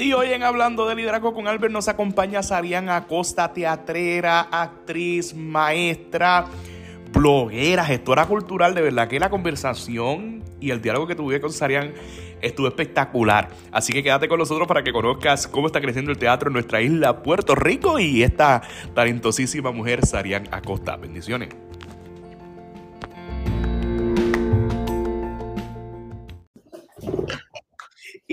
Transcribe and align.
Y 0.00 0.14
hoy 0.14 0.32
en 0.32 0.42
Hablando 0.42 0.88
de 0.88 0.94
Liderazgo 0.94 1.34
con 1.34 1.46
Albert 1.46 1.74
nos 1.74 1.86
acompaña 1.86 2.42
Sarian 2.42 2.88
Acosta, 2.88 3.52
teatrera, 3.52 4.40
actriz, 4.40 5.34
maestra, 5.34 6.46
bloguera, 7.12 7.84
gestora 7.84 8.24
cultural. 8.24 8.74
De 8.74 8.80
verdad 8.80 9.08
que 9.08 9.20
la 9.20 9.28
conversación 9.28 10.42
y 10.58 10.70
el 10.70 10.80
diálogo 10.80 11.06
que 11.06 11.14
tuve 11.14 11.38
con 11.38 11.52
Sarian 11.52 11.92
estuvo 12.40 12.66
espectacular. 12.66 13.50
Así 13.72 13.92
que 13.92 14.02
quédate 14.02 14.26
con 14.26 14.38
nosotros 14.38 14.66
para 14.66 14.82
que 14.82 14.90
conozcas 14.90 15.46
cómo 15.46 15.66
está 15.66 15.82
creciendo 15.82 16.10
el 16.10 16.16
teatro 16.16 16.48
en 16.48 16.54
nuestra 16.54 16.80
isla, 16.80 17.22
Puerto 17.22 17.54
Rico, 17.54 17.98
y 17.98 18.22
esta 18.22 18.62
talentosísima 18.94 19.70
mujer, 19.70 20.06
Sarian 20.06 20.48
Acosta. 20.50 20.96
Bendiciones. 20.96 21.50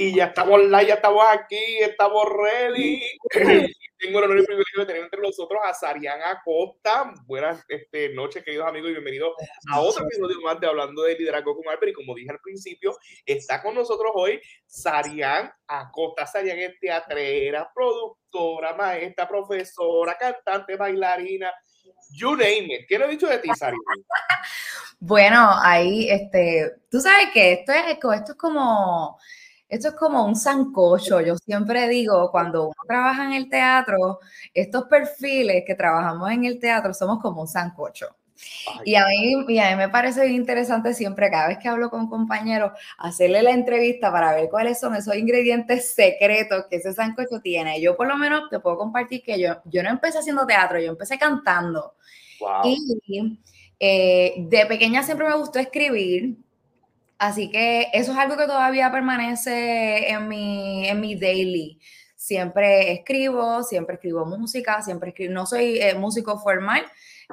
Y 0.08 0.16
ya 0.16 0.28
estamos 0.28 0.62
live, 0.62 0.86
ya 0.88 0.94
estamos 0.94 1.26
aquí, 1.30 1.80
estamos 1.82 2.24
ready. 2.30 3.02
Tengo 4.00 4.20
el 4.20 4.24
honor 4.24 4.40
y 4.40 4.46
privilegio 4.46 4.80
de 4.80 4.86
tener 4.86 5.04
entre 5.04 5.22
nosotros 5.22 5.60
a 5.66 5.74
Sarian 5.74 6.22
Acosta. 6.22 7.14
Buenas 7.26 7.66
este, 7.68 8.14
noches, 8.14 8.42
queridos 8.42 8.70
amigos, 8.70 8.92
y 8.92 8.94
bienvenidos 8.94 9.34
a 9.70 9.82
otro 9.82 10.06
episodio 10.06 10.40
más 10.40 10.62
de 10.62 10.68
Hablando 10.68 11.04
de 11.04 11.18
Liderazgo 11.18 11.58
con 11.58 11.68
Albert. 11.68 11.92
Y 11.92 11.94
como 11.94 12.16
dije 12.16 12.32
al 12.32 12.40
principio, 12.40 12.96
está 13.26 13.62
con 13.62 13.76
nosotros 13.76 14.14
hoy 14.16 14.40
Sarian 14.66 15.52
Acosta. 15.68 16.26
Sarian 16.26 16.58
es 16.58 16.80
teatrera, 16.80 17.70
productora, 17.76 18.76
maestra, 18.76 19.28
profesora, 19.28 20.16
cantante, 20.18 20.78
bailarina. 20.78 21.52
You 22.12 22.32
name 22.38 22.76
it. 22.76 22.88
¿Qué 22.88 22.98
le 22.98 23.08
he 23.08 23.10
dicho 23.10 23.28
de 23.28 23.40
ti, 23.40 23.50
Sarian? 23.54 23.82
Bueno, 25.00 25.52
ahí, 25.62 26.10
este, 26.10 26.72
tú 26.90 27.00
sabes 27.00 27.30
que 27.32 27.54
esto 27.54 27.72
es, 27.72 27.84
esto 27.90 28.12
es 28.14 28.34
como 28.34 29.20
esto 29.70 29.90
es 29.90 29.94
como 29.96 30.26
un 30.26 30.36
sancocho. 30.36 31.22
Yo 31.22 31.36
siempre 31.38 31.88
digo, 31.88 32.32
cuando 32.32 32.66
uno 32.66 32.76
trabaja 32.88 33.26
en 33.26 33.34
el 33.34 33.50
teatro, 33.50 34.20
estos 34.54 34.86
perfiles 34.86 35.64
que 35.66 35.76
trabajamos 35.76 36.32
en 36.32 36.46
el 36.46 36.60
teatro 36.60 36.94
somos 36.94 37.20
como 37.22 37.42
un 37.42 37.48
sancocho. 37.48 38.08
Y 38.86 38.96
a, 38.96 39.06
mí, 39.08 39.60
a 39.60 39.70
mí 39.72 39.76
me 39.76 39.90
parece 39.90 40.28
interesante 40.28 40.94
siempre, 40.94 41.30
cada 41.30 41.48
vez 41.48 41.58
que 41.58 41.68
hablo 41.68 41.90
con 41.90 42.08
compañeros, 42.08 42.72
hacerle 42.98 43.42
la 43.42 43.52
entrevista 43.52 44.12
para 44.12 44.34
ver 44.34 44.50
cuáles 44.50 44.80
son 44.80 44.96
esos 44.96 45.16
ingredientes 45.16 45.94
secretos 45.94 46.66
que 46.70 46.78
ese 46.78 46.94
sancocho 46.94 47.42
tiene. 47.42 47.82
Yo 47.82 47.98
por 47.98 48.08
lo 48.08 48.16
menos 48.16 48.50
te 48.50 48.60
puedo 48.60 48.78
compartir 48.78 49.24
que 49.24 49.40
yo, 49.40 49.56
yo 49.66 49.82
no 49.84 49.90
empecé 49.90 50.20
haciendo 50.20 50.46
teatro, 50.46 50.80
yo 50.80 50.92
empecé 50.92 51.18
cantando. 51.18 51.96
Y 52.64 53.40
eh, 53.80 54.36
de 54.38 54.66
pequeña 54.66 55.04
siempre 55.04 55.28
me 55.28 55.36
gustó 55.36 55.60
escribir. 55.60 56.38
Así 57.20 57.50
que 57.50 57.88
eso 57.94 58.12
es 58.12 58.18
algo 58.18 58.38
que 58.38 58.46
todavía 58.46 58.92
permanece 58.92 60.10
en 60.10 60.28
mi, 60.28 60.88
en 60.88 61.00
mi 61.02 61.16
daily. 61.16 61.80
Siempre 62.16 62.92
escribo, 62.92 63.64
siempre 63.64 63.96
escribo 63.96 64.26
música, 64.26 64.82
siempre 64.82 65.10
escribo, 65.10 65.34
no 65.34 65.46
soy 65.46 65.80
eh, 65.80 65.96
músico 65.96 66.38
formal, 66.40 66.84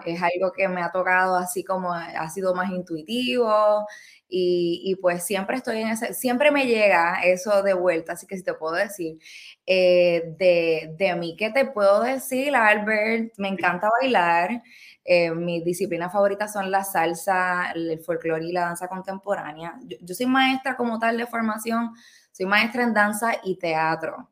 es 0.07 0.23
algo 0.23 0.53
que 0.53 0.69
me 0.69 0.83
ha 0.83 0.91
tocado 0.93 1.37
así 1.37 1.65
como 1.65 1.93
ha 1.93 2.29
sido 2.31 2.55
más 2.55 2.71
intuitivo 2.71 3.87
y, 4.29 4.97
pues 5.01 5.25
siempre 5.25 5.57
estoy 5.57 5.83
en 5.83 5.89
ese, 5.89 6.13
siempre 6.15 6.51
me 6.51 6.67
llega 6.67 7.21
eso 7.23 7.63
de 7.63 7.73
vuelta, 7.75 8.15
así 8.15 8.27
que 8.27 8.37
si 8.37 8.43
te 8.43 8.55
puedo 8.55 8.75
decir, 8.75 9.19
eh, 9.67 10.23
de, 10.39 10.95
de 10.99 11.15
mí, 11.15 11.37
¿qué 11.39 11.51
te 11.51 11.67
puedo 11.67 12.03
decir, 12.03 12.55
Albert? 12.57 13.33
Me 13.39 13.49
encanta 13.49 13.89
bailar, 14.01 14.63
eh, 15.05 15.31
mis 15.31 15.65
disciplinas 15.65 16.13
favoritas 16.13 16.53
son 16.53 16.71
la 16.71 16.83
salsa, 16.83 17.73
el 17.73 18.01
folclore 18.01 18.47
y 18.47 18.53
la 18.53 18.63
danza 18.63 18.89
contemporánea. 18.89 19.79
Yo, 20.01 20.15
soy 20.15 20.27
maestra 20.27 20.77
como 20.77 20.99
tal 20.99 21.19
de 21.19 21.27
formación, 21.27 21.93
soy 22.33 22.47
maestra 22.47 22.85
en 22.85 22.95
danza 22.95 23.33
y 23.45 23.57
teatro. 23.57 24.31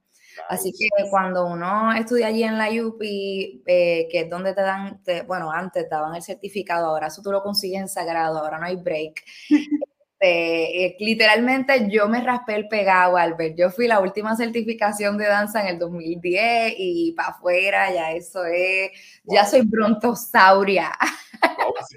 Así 0.48 0.72
que 0.72 1.10
cuando 1.10 1.46
uno 1.46 1.92
estudia 1.92 2.28
allí 2.28 2.42
en 2.42 2.56
la 2.56 2.68
UPI, 2.70 3.62
eh, 3.66 4.08
que 4.10 4.20
es 4.20 4.30
donde 4.30 4.54
te 4.54 4.62
dan, 4.62 5.02
bueno, 5.26 5.50
antes 5.52 5.90
daban 5.90 6.14
el 6.14 6.22
certificado, 6.22 6.86
ahora 6.86 7.08
eso 7.08 7.20
tú 7.20 7.30
lo 7.30 7.42
consigues 7.42 7.80
en 7.82 7.88
sagrado, 7.88 8.38
ahora 8.38 8.58
no 8.58 8.64
hay 8.64 8.76
break. 8.76 9.22
Este, 10.22 10.84
eh, 10.84 10.96
literalmente 11.00 11.88
yo 11.90 12.08
me 12.08 12.20
raspé 12.22 12.54
el 12.54 12.68
pegado, 12.68 13.16
Albert. 13.16 13.56
Yo 13.58 13.70
fui 13.70 13.88
la 13.88 13.98
última 13.98 14.36
certificación 14.36 15.18
de 15.18 15.26
danza 15.26 15.60
en 15.62 15.66
el 15.66 15.78
2010 15.80 16.74
y 16.78 17.12
para 17.16 17.30
afuera 17.30 17.92
ya 17.92 18.12
eso 18.12 18.44
es, 18.44 18.92
ya 19.24 19.44
soy 19.44 19.62
brontosauria. 19.62 20.92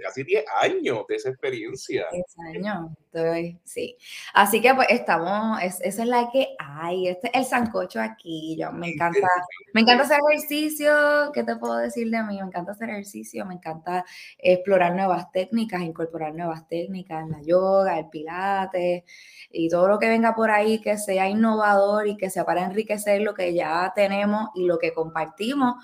casi 0.03 0.23
10 0.23 0.45
años 0.61 1.05
de 1.07 1.15
esa 1.15 1.29
experiencia. 1.29 2.05
10 2.11 2.25
años, 2.55 2.91
estoy, 3.05 3.59
sí. 3.63 3.97
Así 4.33 4.61
que 4.61 4.73
pues 4.73 4.87
estamos, 4.89 5.61
esa 5.61 5.83
es 5.83 6.07
la 6.07 6.29
que 6.31 6.55
hay, 6.59 7.07
este 7.07 7.27
es 7.27 7.33
el 7.35 7.45
sancocho 7.45 8.01
aquí, 8.01 8.55
yo 8.59 8.71
me 8.71 8.89
encanta, 8.89 9.27
me 9.73 9.81
encanta 9.81 10.03
hacer 10.03 10.19
ejercicio, 10.29 11.31
¿qué 11.33 11.43
te 11.43 11.55
puedo 11.55 11.77
decir 11.77 12.09
de 12.09 12.23
mí? 12.23 12.39
Me 12.39 12.47
encanta 12.47 12.71
hacer 12.73 12.89
ejercicio, 12.89 13.45
me 13.45 13.55
encanta 13.55 14.05
explorar 14.37 14.95
nuevas 14.95 15.31
técnicas, 15.31 15.81
incorporar 15.81 16.33
nuevas 16.33 16.67
técnicas 16.67 17.23
en 17.23 17.31
la 17.31 17.41
yoga, 17.41 17.99
el 17.99 18.09
pilates 18.09 19.03
y 19.51 19.69
todo 19.69 19.87
lo 19.87 19.99
que 19.99 20.09
venga 20.09 20.35
por 20.35 20.51
ahí 20.51 20.79
que 20.81 20.97
sea 20.97 21.29
innovador 21.29 22.07
y 22.07 22.17
que 22.17 22.29
sea 22.29 22.45
para 22.45 22.63
enriquecer 22.63 23.21
lo 23.21 23.33
que 23.33 23.53
ya 23.53 23.91
tenemos 23.95 24.49
y 24.55 24.65
lo 24.65 24.77
que 24.77 24.93
compartimos, 24.93 25.75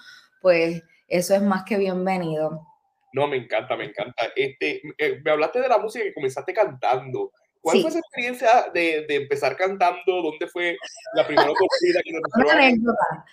pues 0.42 0.84
eso 1.08 1.36
es 1.36 1.42
más 1.42 1.64
que 1.64 1.78
bienvenido. 1.78 2.71
No, 3.14 3.28
me 3.28 3.38
encanta, 3.38 3.76
me 3.76 3.86
encanta. 3.86 4.32
Este, 4.36 4.82
eh, 4.98 5.22
me 5.24 5.32
hablaste 5.32 5.60
de 5.60 5.68
la 5.68 5.78
música 5.78 6.06
que 6.06 6.14
comenzaste 6.14 6.54
cantando. 6.54 7.32
¿Cuál 7.60 7.82
fue 7.82 7.90
esa 7.90 8.00
experiencia 8.00 8.72
de, 8.74 9.06
de, 9.08 9.16
empezar 9.16 9.56
cantando? 9.56 10.22
¿Dónde 10.22 10.48
fue 10.48 10.76
la 11.14 11.28
primera 11.28 11.52
oportunidad 11.52 12.02
que 12.04 12.12
nos 12.14 12.22
Una 12.36 12.54
anécdota. 12.54 13.26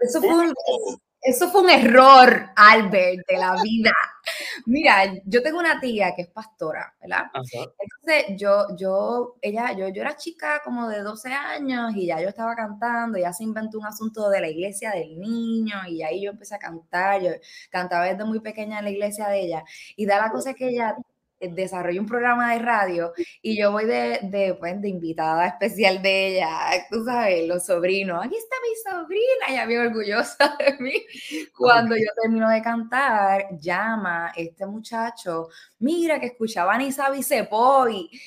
Eso, 0.00 0.20
fue 0.20 0.30
un, 0.30 0.54
eso 1.26 1.50
fue 1.50 1.62
un 1.62 1.70
error, 1.70 2.50
Albert, 2.54 3.26
de 3.26 3.36
la 3.36 3.60
vida. 3.60 3.90
Mira, 4.66 5.12
yo 5.24 5.42
tengo 5.42 5.58
una 5.58 5.80
tía 5.80 6.14
que 6.14 6.22
es 6.22 6.28
pastora, 6.28 6.94
¿verdad? 7.00 7.24
Entonces, 7.34 8.36
yo, 8.38 8.66
yo, 8.76 9.36
ella, 9.42 9.72
yo, 9.72 9.88
yo 9.88 10.02
era 10.02 10.16
chica 10.16 10.62
como 10.64 10.88
de 10.88 11.00
12 11.02 11.32
años 11.32 11.94
y 11.96 12.06
ya 12.06 12.20
yo 12.20 12.28
estaba 12.28 12.54
cantando, 12.54 13.18
ya 13.18 13.32
se 13.32 13.42
inventó 13.42 13.78
un 13.78 13.86
asunto 13.86 14.30
de 14.30 14.40
la 14.40 14.48
iglesia 14.48 14.92
del 14.92 15.18
niño 15.18 15.76
y 15.88 16.02
ahí 16.02 16.22
yo 16.22 16.30
empecé 16.30 16.54
a 16.54 16.58
cantar, 16.58 17.20
yo 17.20 17.30
cantaba 17.70 18.04
desde 18.04 18.24
muy 18.24 18.40
pequeña 18.40 18.78
en 18.78 18.84
la 18.84 18.90
iglesia 18.90 19.28
de 19.28 19.40
ella 19.40 19.64
y 19.96 20.06
da 20.06 20.18
la 20.18 20.30
cosa 20.30 20.54
que 20.54 20.68
ella 20.68 20.96
desarrollo 21.40 22.00
un 22.00 22.06
programa 22.06 22.52
de 22.52 22.58
radio 22.60 23.12
y 23.42 23.58
yo 23.58 23.72
voy 23.72 23.84
de, 23.84 24.20
de, 24.22 24.54
pues, 24.58 24.80
de 24.80 24.88
invitada 24.88 25.46
especial 25.46 26.02
de 26.02 26.28
ella, 26.28 26.50
tú 26.90 27.04
sabes, 27.04 27.46
los 27.46 27.66
sobrinos, 27.66 28.24
aquí 28.24 28.36
está 28.36 28.56
mi 28.62 28.90
sobrina, 28.90 29.46
ella 29.48 29.66
bien 29.66 29.86
orgullosa 29.86 30.56
de 30.58 30.76
mí. 30.82 30.94
Cuando 31.56 31.96
yo 31.96 32.06
termino 32.22 32.48
de 32.48 32.62
cantar, 32.62 33.48
llama 33.58 34.32
este 34.36 34.66
muchacho, 34.66 35.48
mira 35.78 36.18
que 36.20 36.26
escuchaba 36.26 36.74
a 36.74 36.78
Nisa 36.78 37.10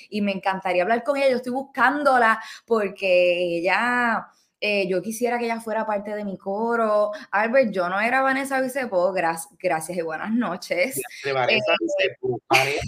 y 0.09 0.21
me 0.21 0.31
encantaría 0.31 0.83
hablar 0.83 1.03
con 1.03 1.17
ella, 1.17 1.29
yo 1.29 1.37
estoy 1.37 1.53
buscándola 1.53 2.41
porque 2.65 3.57
ella 3.57 4.27
eh, 4.61 4.87
yo 4.89 5.01
quisiera 5.01 5.39
que 5.39 5.45
ella 5.45 5.61
fuera 5.61 5.85
parte 5.85 6.13
de 6.15 6.25
mi 6.25 6.37
coro. 6.37 7.11
Albert, 7.31 7.71
yo 7.71 7.89
no 7.89 7.99
era 7.99 8.21
Vanessa 8.21 8.59
Vicepo, 8.59 9.13
gracias 9.13 9.97
y 9.97 10.01
buenas 10.01 10.31
noches. 10.31 10.99
Eh, 11.25 12.79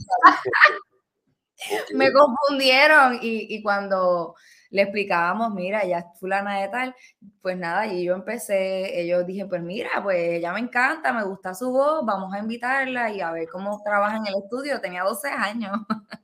me 1.94 2.12
confundieron 2.12 3.20
y, 3.22 3.56
y, 3.56 3.62
cuando 3.62 4.36
le 4.72 4.82
explicábamos, 4.84 5.54
mira, 5.54 5.82
ella 5.84 6.00
es 6.00 6.06
fulana 6.20 6.60
de 6.60 6.70
tal, 6.70 6.96
pues 7.42 7.58
nada, 7.58 7.88
y 7.88 8.06
yo 8.06 8.16
empecé, 8.16 9.02
ellos 9.02 9.26
dije, 9.28 9.46
pues 9.46 9.62
mira, 9.62 9.90
pues 10.02 10.18
ella 10.18 10.54
me 10.54 10.62
encanta, 10.62 11.14
me 11.14 11.24
gusta 11.24 11.54
su 11.54 11.72
voz, 11.72 12.06
vamos 12.06 12.34
a 12.34 12.40
invitarla 12.40 13.12
y 13.12 13.22
a 13.22 13.32
ver 13.32 13.48
cómo 13.50 13.82
trabaja 13.84 14.18
en 14.18 14.28
el 14.28 14.36
estudio, 14.44 14.82
tenía 14.82 15.04
12 15.04 15.30
años. 15.30 15.72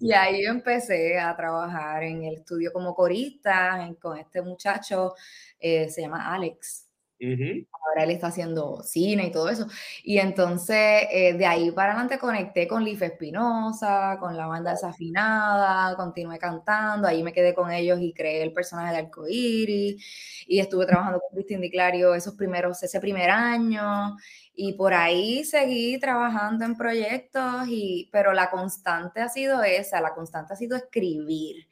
Y 0.00 0.12
ahí 0.12 0.44
yo 0.44 0.50
empecé 0.50 1.18
a 1.18 1.36
trabajar 1.36 2.02
en 2.02 2.24
el 2.24 2.34
estudio 2.36 2.72
como 2.72 2.94
corista 2.94 3.88
con 4.00 4.18
este 4.18 4.42
muchacho, 4.42 5.14
eh, 5.58 5.88
se 5.88 6.02
llama 6.02 6.34
Alex. 6.34 6.88
Ahora 7.20 8.04
él 8.04 8.10
está 8.12 8.28
haciendo 8.28 8.80
cine 8.82 9.26
y 9.26 9.32
todo 9.32 9.48
eso. 9.48 9.66
Y 10.04 10.18
entonces 10.18 11.04
eh, 11.10 11.34
de 11.34 11.46
ahí 11.46 11.70
para 11.72 11.92
adelante 11.92 12.18
conecté 12.18 12.68
con 12.68 12.84
Life 12.84 13.04
Espinosa, 13.04 14.18
con 14.20 14.36
la 14.36 14.46
banda 14.46 14.70
desafinada, 14.72 15.96
continué 15.96 16.38
cantando, 16.38 17.08
ahí 17.08 17.22
me 17.24 17.32
quedé 17.32 17.54
con 17.54 17.72
ellos 17.72 17.98
y 18.00 18.12
creé 18.12 18.42
el 18.42 18.52
personaje 18.52 18.92
de 18.92 18.98
Arcoiris 18.98 20.44
y 20.46 20.60
estuve 20.60 20.86
trabajando 20.86 21.20
con 21.20 21.30
Cristín 21.34 21.60
Di 21.60 21.70
Clario 21.70 22.14
esos 22.14 22.34
primeros, 22.34 22.82
ese 22.82 23.00
primer 23.00 23.30
año 23.30 24.16
y 24.60 24.72
por 24.72 24.92
ahí 24.92 25.44
seguí 25.44 26.00
trabajando 26.00 26.64
en 26.64 26.76
proyectos, 26.76 27.68
y, 27.68 28.08
pero 28.10 28.32
la 28.32 28.50
constante 28.50 29.20
ha 29.20 29.28
sido 29.28 29.62
esa, 29.62 30.00
la 30.00 30.12
constante 30.12 30.52
ha 30.52 30.56
sido 30.56 30.76
escribir, 30.76 31.68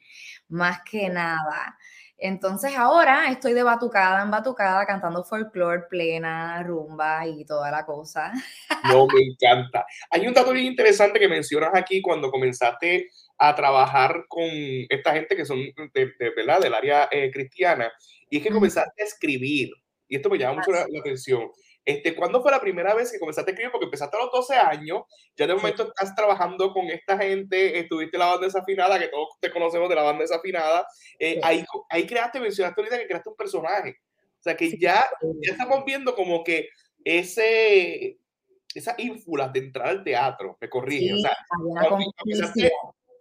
más 0.47 0.79
que 0.89 1.09
nada. 1.09 1.77
Entonces 2.17 2.77
ahora 2.77 3.29
estoy 3.29 3.51
de 3.51 3.63
batucada 3.63 4.23
en 4.23 4.31
batucada 4.31 4.85
cantando 4.85 5.25
folclore, 5.25 5.83
plena, 5.89 6.63
rumba 6.63 7.27
y 7.27 7.43
toda 7.43 7.69
la 7.71 7.85
cosa. 7.85 8.31
No, 8.85 9.05
me 9.05 9.21
encanta. 9.33 9.85
Hay 10.09 10.25
un 10.25 10.33
dato 10.33 10.53
bien 10.53 10.67
interesante 10.67 11.19
que 11.19 11.27
mencionas 11.27 11.71
aquí 11.73 12.01
cuando 12.01 12.31
comenzaste 12.31 13.09
a 13.37 13.53
trabajar 13.53 14.23
con 14.29 14.47
esta 14.87 15.11
gente 15.11 15.35
que 15.35 15.45
son 15.45 15.59
de, 15.93 16.13
¿verdad? 16.37 16.61
del 16.61 16.73
área 16.73 17.09
eh, 17.11 17.29
cristiana 17.31 17.91
y 18.29 18.37
es 18.37 18.43
que 18.43 18.49
comenzaste 18.49 19.03
a 19.03 19.05
escribir. 19.05 19.71
Y 20.07 20.15
esto 20.15 20.29
me 20.29 20.37
llama 20.37 20.59
mucho 20.59 20.71
la, 20.71 20.85
atención. 21.01 21.51
Este, 21.87 22.13
¿Cuándo 22.13 22.41
fue 22.41 22.51
la 22.51 22.59
primera 22.59 22.93
vez 22.93 23.13
que 23.13 23.17
comenzaste 23.17 23.49
a 23.49 23.53
escribir? 23.53 23.71
Porque 23.71 23.85
empezaste 23.85 24.17
a 24.17 24.19
los 24.19 24.31
12 24.33 24.55
años, 24.55 25.03
ya 25.37 25.47
de 25.47 25.55
momento 25.55 25.83
estás 25.83 26.13
trabajando 26.13 26.73
con 26.73 26.85
esta 26.87 27.17
gente, 27.17 27.79
estuviste 27.79 28.17
en 28.17 28.19
la 28.19 28.25
banda 28.25 28.45
desafinada, 28.45 28.99
que 28.99 29.07
todos 29.07 29.29
te 29.39 29.49
conocemos 29.49 29.87
de 29.87 29.95
la 29.95 30.03
banda 30.03 30.23
desafinada. 30.23 30.85
Eh, 31.17 31.39
ahí, 31.41 31.63
ahí 31.89 32.05
creaste, 32.05 32.41
mencionaste 32.41 32.81
ahorita 32.81 32.97
que 32.99 33.07
creaste 33.07 33.29
un 33.29 33.37
personaje. 33.37 33.95
O 34.37 34.43
sea 34.43 34.57
que 34.57 34.77
ya, 34.77 35.07
ya 35.41 35.51
estamos 35.53 35.85
viendo 35.85 36.13
como 36.13 36.43
que 36.43 36.67
ese, 37.05 38.19
esa 38.75 38.93
ínfula 38.97 39.47
de 39.47 39.59
entrar 39.59 39.87
al 39.87 40.03
teatro, 40.03 40.57
me 40.59 40.69
corrige. 40.69 41.13
o 41.13 41.19
sea, 41.19 41.37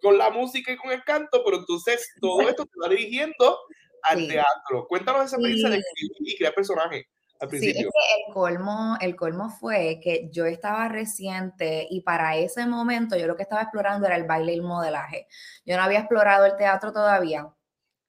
con 0.02 0.19
la 0.19 0.30
música 0.30 0.72
y 0.72 0.76
con 0.76 0.90
el 0.90 1.04
canto, 1.04 1.44
pero 1.44 1.58
entonces 1.58 2.04
todo 2.20 2.40
esto 2.40 2.66
te 2.66 2.80
va 2.82 2.88
dirigiendo 2.88 3.60
al 4.02 4.26
teatro. 4.26 4.88
Cuéntanos 4.88 5.26
esa 5.26 5.36
experiencia 5.36 5.70
de 5.70 5.78
escribir 5.78 6.34
y 6.34 6.36
crear 6.36 6.52
personajes. 6.52 7.06
Al 7.40 7.48
principio. 7.48 7.90
Sí, 7.90 8.24
el 8.26 8.34
colmo, 8.34 8.96
el 9.00 9.16
colmo 9.16 9.50
fue 9.50 10.00
que 10.02 10.28
yo 10.30 10.46
estaba 10.46 10.88
reciente 10.88 11.86
y 11.90 12.00
para 12.02 12.36
ese 12.36 12.66
momento 12.66 13.16
yo 13.16 13.26
lo 13.26 13.36
que 13.36 13.42
estaba 13.42 13.62
explorando 13.62 14.06
era 14.06 14.16
el 14.16 14.24
baile 14.24 14.52
y 14.52 14.56
el 14.56 14.62
modelaje. 14.62 15.26
Yo 15.64 15.76
no 15.76 15.82
había 15.82 16.00
explorado 16.00 16.46
el 16.46 16.56
teatro 16.56 16.92
todavía. 16.92 17.52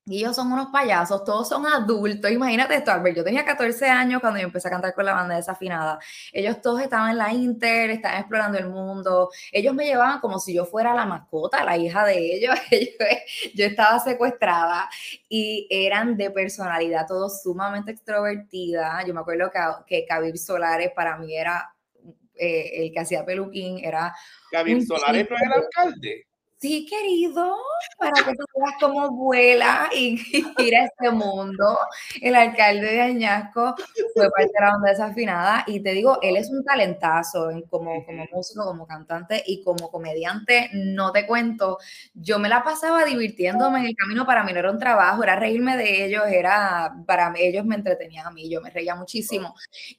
Y 0.10 0.20
ellos 0.20 0.38
son 0.38 0.52
unos 0.54 0.68
payasos, 0.68 1.26
todos 1.26 1.50
son 1.50 1.68
adultos. 1.68 2.32
Imagínate 2.32 2.76
esto, 2.76 2.92
Albert. 2.92 3.18
Yo 3.18 3.24
tenía 3.26 3.44
14 3.44 3.88
años 3.88 4.22
cuando 4.22 4.40
yo 4.40 4.46
empecé 4.46 4.70
a 4.70 4.72
cantar 4.72 4.94
con 4.94 5.06
la 5.06 5.14
banda 5.14 5.36
desafinada. 5.36 6.00
Ellos 6.32 6.62
todos 6.62 6.82
estaban 6.82 7.12
en 7.12 7.18
la 7.18 7.34
Inter, 7.34 7.90
estaban 7.90 8.20
explorando 8.20 8.58
el 8.58 8.70
mundo. 8.70 9.30
Ellos 9.52 9.74
me 9.74 9.86
llevaban 9.86 10.22
como 10.22 10.40
si 10.40 10.54
yo 10.54 10.64
fuera 10.64 10.94
la 10.94 11.06
mascota, 11.06 11.62
la 11.66 11.76
hija 11.76 12.06
de 12.06 12.36
ellos. 12.36 12.56
yo 13.54 13.66
estaba 13.66 14.00
secuestrada 14.00 14.90
y 15.28 15.68
eran 15.70 16.16
de 16.16 16.32
personalidad 16.32 17.06
todos 17.06 17.42
sumamente 17.42 17.92
extrovertida. 17.92 19.04
Yo 19.06 19.14
me 19.14 19.20
acuerdo 19.20 19.52
que, 19.52 19.60
que 19.86 20.06
Kabir 20.06 20.38
Solares 20.38 20.92
para 20.96 21.18
mí 21.18 21.36
era 21.36 21.76
eh, 22.36 22.86
el 22.86 22.94
que 22.94 23.00
hacía 23.02 23.26
peluquín, 23.26 23.84
era. 23.84 24.16
Kabir 24.52 24.86
Solares 24.86 25.28
no 25.30 25.36
era 25.36 25.46
el 25.48 25.64
alcalde. 25.64 26.28
Sí, 26.60 26.88
querido, 26.90 27.56
para 28.00 28.14
que 28.26 28.32
tú 28.36 28.44
veas 28.56 28.76
cómo 28.80 29.12
vuela 29.12 29.92
y, 29.94 30.18
gira 30.58 30.86
este 30.86 31.12
mundo. 31.12 31.78
El 32.20 32.34
alcalde 32.34 32.88
de 32.88 33.02
Añasco 33.02 33.76
fue 34.16 34.28
parte 34.32 34.52
de 34.52 34.66
la 34.66 34.76
onda 34.76 34.90
desafinada 34.90 35.64
y 35.68 35.82
te 35.82 35.92
digo, 35.92 36.18
él 36.24 36.36
es 36.36 36.50
un 36.50 36.64
talentazo 36.64 37.50
como, 37.70 38.04
como 38.04 38.26
músico, 38.32 38.66
como 38.66 38.88
cantante 38.88 39.44
y 39.46 39.64
como 39.64 39.92
comediante, 39.92 40.72
no 40.74 41.12
te 41.12 41.28
cuento. 41.28 41.78
Yo 42.16 42.40
me 42.40 42.50
la 42.50 42.64
pasaba 42.64 43.06
divirtiéndome 43.06 43.80
en 43.82 43.86
el 43.86 43.96
camino, 43.96 44.26
para 44.26 44.44
mí 44.44 44.52
no 44.52 44.58
era 44.58 44.72
un 44.72 44.80
trabajo, 44.80 45.22
era 45.22 45.36
reírme 45.36 45.78
de 45.78 46.06
ellos, 46.06 46.24
era, 46.28 46.92
para 47.06 47.32
ellos 47.38 47.66
me 47.66 47.76
entretenían 47.76 48.26
a 48.26 48.32
mí, 48.32 48.50
yo 48.50 48.62
me 48.62 48.72
reía 48.72 48.96
muchísimo. 48.96 49.54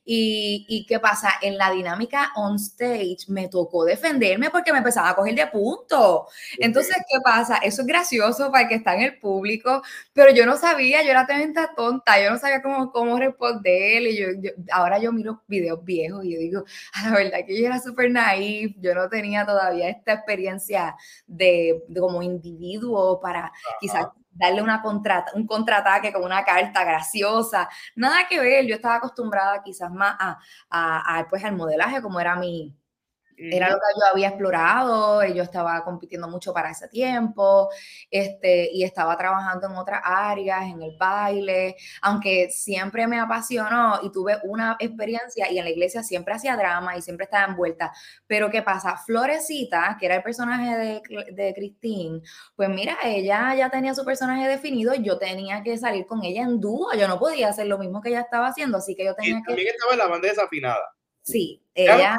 Y, 0.04 0.66
y 0.68 0.86
qué 0.86 0.98
pasa, 0.98 1.34
en 1.40 1.56
la 1.56 1.70
dinámica 1.70 2.32
on 2.34 2.56
stage 2.56 3.28
me 3.28 3.46
tocó 3.46 3.84
defenderme 3.84 4.50
porque 4.50 4.72
me 4.72 4.78
empezaba 4.78 5.10
a 5.10 5.14
coger 5.14 5.36
de 5.36 5.46
punto. 5.46 6.26
Entonces, 6.58 6.96
¿qué 7.08 7.18
pasa? 7.22 7.56
Eso 7.58 7.82
es 7.82 7.86
gracioso 7.86 8.50
para 8.50 8.62
el 8.62 8.68
que 8.68 8.74
está 8.76 8.94
en 8.94 9.02
el 9.02 9.18
público, 9.18 9.82
pero 10.12 10.32
yo 10.32 10.46
no 10.46 10.56
sabía, 10.56 11.02
yo 11.02 11.10
era 11.10 11.26
tremenda 11.26 11.74
tonta, 11.76 12.22
yo 12.22 12.30
no 12.30 12.38
sabía 12.38 12.62
cómo, 12.62 12.90
cómo 12.92 13.18
responder 13.18 14.02
y 14.02 14.16
yo, 14.18 14.26
ahora 14.72 14.98
yo 14.98 15.12
miro 15.12 15.42
videos 15.46 15.84
viejos 15.84 16.24
y 16.24 16.32
yo 16.34 16.38
digo, 16.38 16.64
a 16.94 17.08
la 17.10 17.16
verdad 17.16 17.38
que 17.46 17.60
yo 17.60 17.66
era 17.66 17.78
súper 17.80 18.10
naif, 18.10 18.74
yo 18.78 18.94
no 18.94 19.08
tenía 19.08 19.44
todavía 19.46 19.88
esta 19.88 20.12
experiencia 20.14 20.96
de, 21.26 21.82
como 21.98 22.22
individuo 22.22 23.20
para 23.20 23.52
quizás 23.80 24.06
darle 24.30 24.62
una 24.62 24.80
contrata, 24.82 25.32
un 25.34 25.46
contraataque 25.46 26.12
con 26.12 26.22
una 26.24 26.44
carta 26.44 26.84
graciosa, 26.84 27.68
nada 27.96 28.28
que 28.28 28.38
ver, 28.40 28.66
yo 28.66 28.74
estaba 28.76 28.96
acostumbrada 28.96 29.62
quizás 29.64 29.90
más 29.90 30.14
a, 30.18 30.38
a, 30.70 31.18
a 31.18 31.28
pues 31.28 31.44
al 31.44 31.56
modelaje 31.56 32.00
como 32.02 32.20
era 32.20 32.36
mi, 32.36 32.76
era 33.38 33.68
lo 33.68 33.76
que 33.76 34.00
yo 34.00 34.06
había 34.12 34.28
explorado, 34.28 35.24
yo 35.24 35.42
estaba 35.42 35.82
compitiendo 35.84 36.28
mucho 36.28 36.52
para 36.52 36.70
ese 36.70 36.88
tiempo, 36.88 37.68
este, 38.10 38.70
y 38.72 38.84
estaba 38.84 39.16
trabajando 39.16 39.68
en 39.68 39.76
otras 39.76 40.00
áreas, 40.04 40.62
en 40.62 40.82
el 40.82 40.96
baile, 40.98 41.76
aunque 42.02 42.50
siempre 42.50 43.06
me 43.06 43.20
apasionó 43.20 44.00
y 44.02 44.10
tuve 44.10 44.38
una 44.44 44.76
experiencia 44.78 45.50
y 45.50 45.58
en 45.58 45.64
la 45.64 45.70
iglesia 45.70 46.02
siempre 46.02 46.34
hacía 46.34 46.56
drama 46.56 46.96
y 46.96 47.02
siempre 47.02 47.24
estaba 47.24 47.46
envuelta. 47.46 47.92
Pero 48.26 48.50
¿qué 48.50 48.62
pasa? 48.62 48.96
Florecita, 48.96 49.96
que 49.98 50.06
era 50.06 50.16
el 50.16 50.22
personaje 50.22 50.76
de, 50.76 51.32
de 51.32 51.54
Christine, 51.54 52.20
pues 52.56 52.68
mira, 52.68 52.98
ella 53.04 53.54
ya 53.54 53.70
tenía 53.70 53.94
su 53.94 54.04
personaje 54.04 54.48
definido, 54.48 54.94
yo 54.94 55.18
tenía 55.18 55.62
que 55.62 55.76
salir 55.78 56.06
con 56.06 56.24
ella 56.24 56.42
en 56.42 56.60
dúo, 56.60 56.92
yo 56.94 57.08
no 57.08 57.18
podía 57.18 57.48
hacer 57.48 57.66
lo 57.66 57.78
mismo 57.78 58.00
que 58.00 58.10
ella 58.10 58.20
estaba 58.20 58.48
haciendo, 58.48 58.78
así 58.78 58.94
que 58.94 59.04
yo 59.04 59.14
tenía 59.14 59.38
y 59.38 59.42
también 59.42 59.68
estaba 59.68 59.92
en 59.92 59.98
la 59.98 60.06
banda 60.06 60.28
desafinada. 60.28 60.97
Sí, 61.30 61.62
ella 61.74 62.16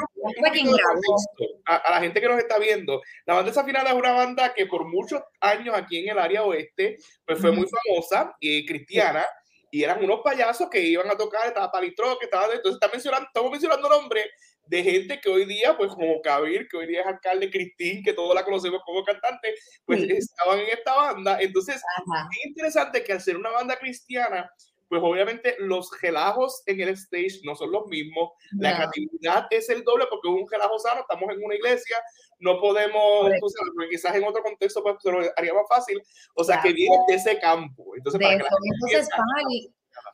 A, 1.66 1.92
la 1.92 2.00
gente 2.00 2.22
que 2.22 2.28
nos 2.28 2.38
está 2.38 2.60
viendo, 2.60 3.02
la 3.26 3.34
banda 3.36 3.50
desafinada 3.50 3.90
es 3.90 3.96
una 3.96 4.12
banda 4.12 4.54
que 4.54 4.66
por 4.68 4.86
muchos 4.86 5.22
años 5.40 5.76
aquí 5.76 6.00
en 6.00 6.10
el 6.10 6.20
área 6.20 6.44
oeste, 6.44 6.98
pues 7.26 7.40
fue 7.40 7.52
muy 7.52 7.66
famosa 7.68 8.36
y 8.40 8.66
cristiana, 8.66 9.26
y 9.72 9.84
eran 9.84 10.04
unos 10.04 10.22
payasos 10.24 10.70
que 10.70 10.82
iban 10.82 11.10
a 11.10 11.18
tocar, 11.18 11.48
estaba 11.48 11.72
Palitro, 11.72 12.18
que 12.20 12.26
estaba, 12.26 12.46
entonces 12.46 12.74
está 12.74 12.88
mencionando, 12.88 13.28
estamos 13.28 13.52
mencionando 13.52 13.90
nombres 13.90 14.26
de 14.66 14.84
gente 14.84 15.20
que 15.20 15.30
hoy 15.30 15.46
día, 15.46 15.76
pues 15.76 15.90
como 15.92 16.22
Kabir, 16.22 16.68
que 16.68 16.78
hoy 16.78 16.86
día 16.86 17.02
es 17.02 17.08
alcalde, 17.08 17.50
Cristín, 17.50 18.04
que 18.04 18.14
todos 18.14 18.36
la 18.36 18.46
conocemos 18.46 18.82
como 18.86 19.04
cantante, 19.04 19.56
pues 19.84 20.04
estaban 20.04 20.60
en 20.60 20.68
esta 20.68 20.96
banda. 20.96 21.42
Entonces, 21.42 21.78
es 21.78 22.46
interesante 22.46 23.04
que 23.04 23.14
al 23.14 23.22
ser 23.22 23.36
una 23.36 23.50
banda 23.50 23.78
cristiana, 23.78 24.52
pues 24.90 25.02
obviamente 25.04 25.56
los 25.60 25.92
gelajos 25.92 26.64
en 26.66 26.82
el 26.82 26.90
stage 26.90 27.42
no 27.44 27.56
son 27.56 27.72
los 27.72 27.86
mismos, 27.86 28.32
la 28.54 28.76
creatividad 28.76 29.48
es 29.52 29.70
el 29.70 29.84
doble 29.84 30.06
porque 30.10 30.28
es 30.28 30.34
un 30.34 30.48
gelajo 30.48 30.80
sano, 30.80 31.02
estamos 31.02 31.30
en 31.32 31.44
una 31.44 31.56
iglesia, 31.56 31.96
no 32.40 32.60
podemos, 32.60 33.26
sabes, 33.26 33.90
quizás 33.90 34.16
en 34.16 34.24
otro 34.24 34.42
contexto 34.42 34.82
pues 34.82 34.96
se 35.00 35.12
lo 35.12 35.20
haría 35.38 35.54
más 35.54 35.68
fácil, 35.70 36.02
o 36.34 36.44
sea 36.44 36.60
que 36.62 36.74
viene 36.74 36.98
de 37.08 37.16
ese 37.16 37.40
campo. 37.40 37.96
Entonces, 37.96 38.20
para 38.20 39.44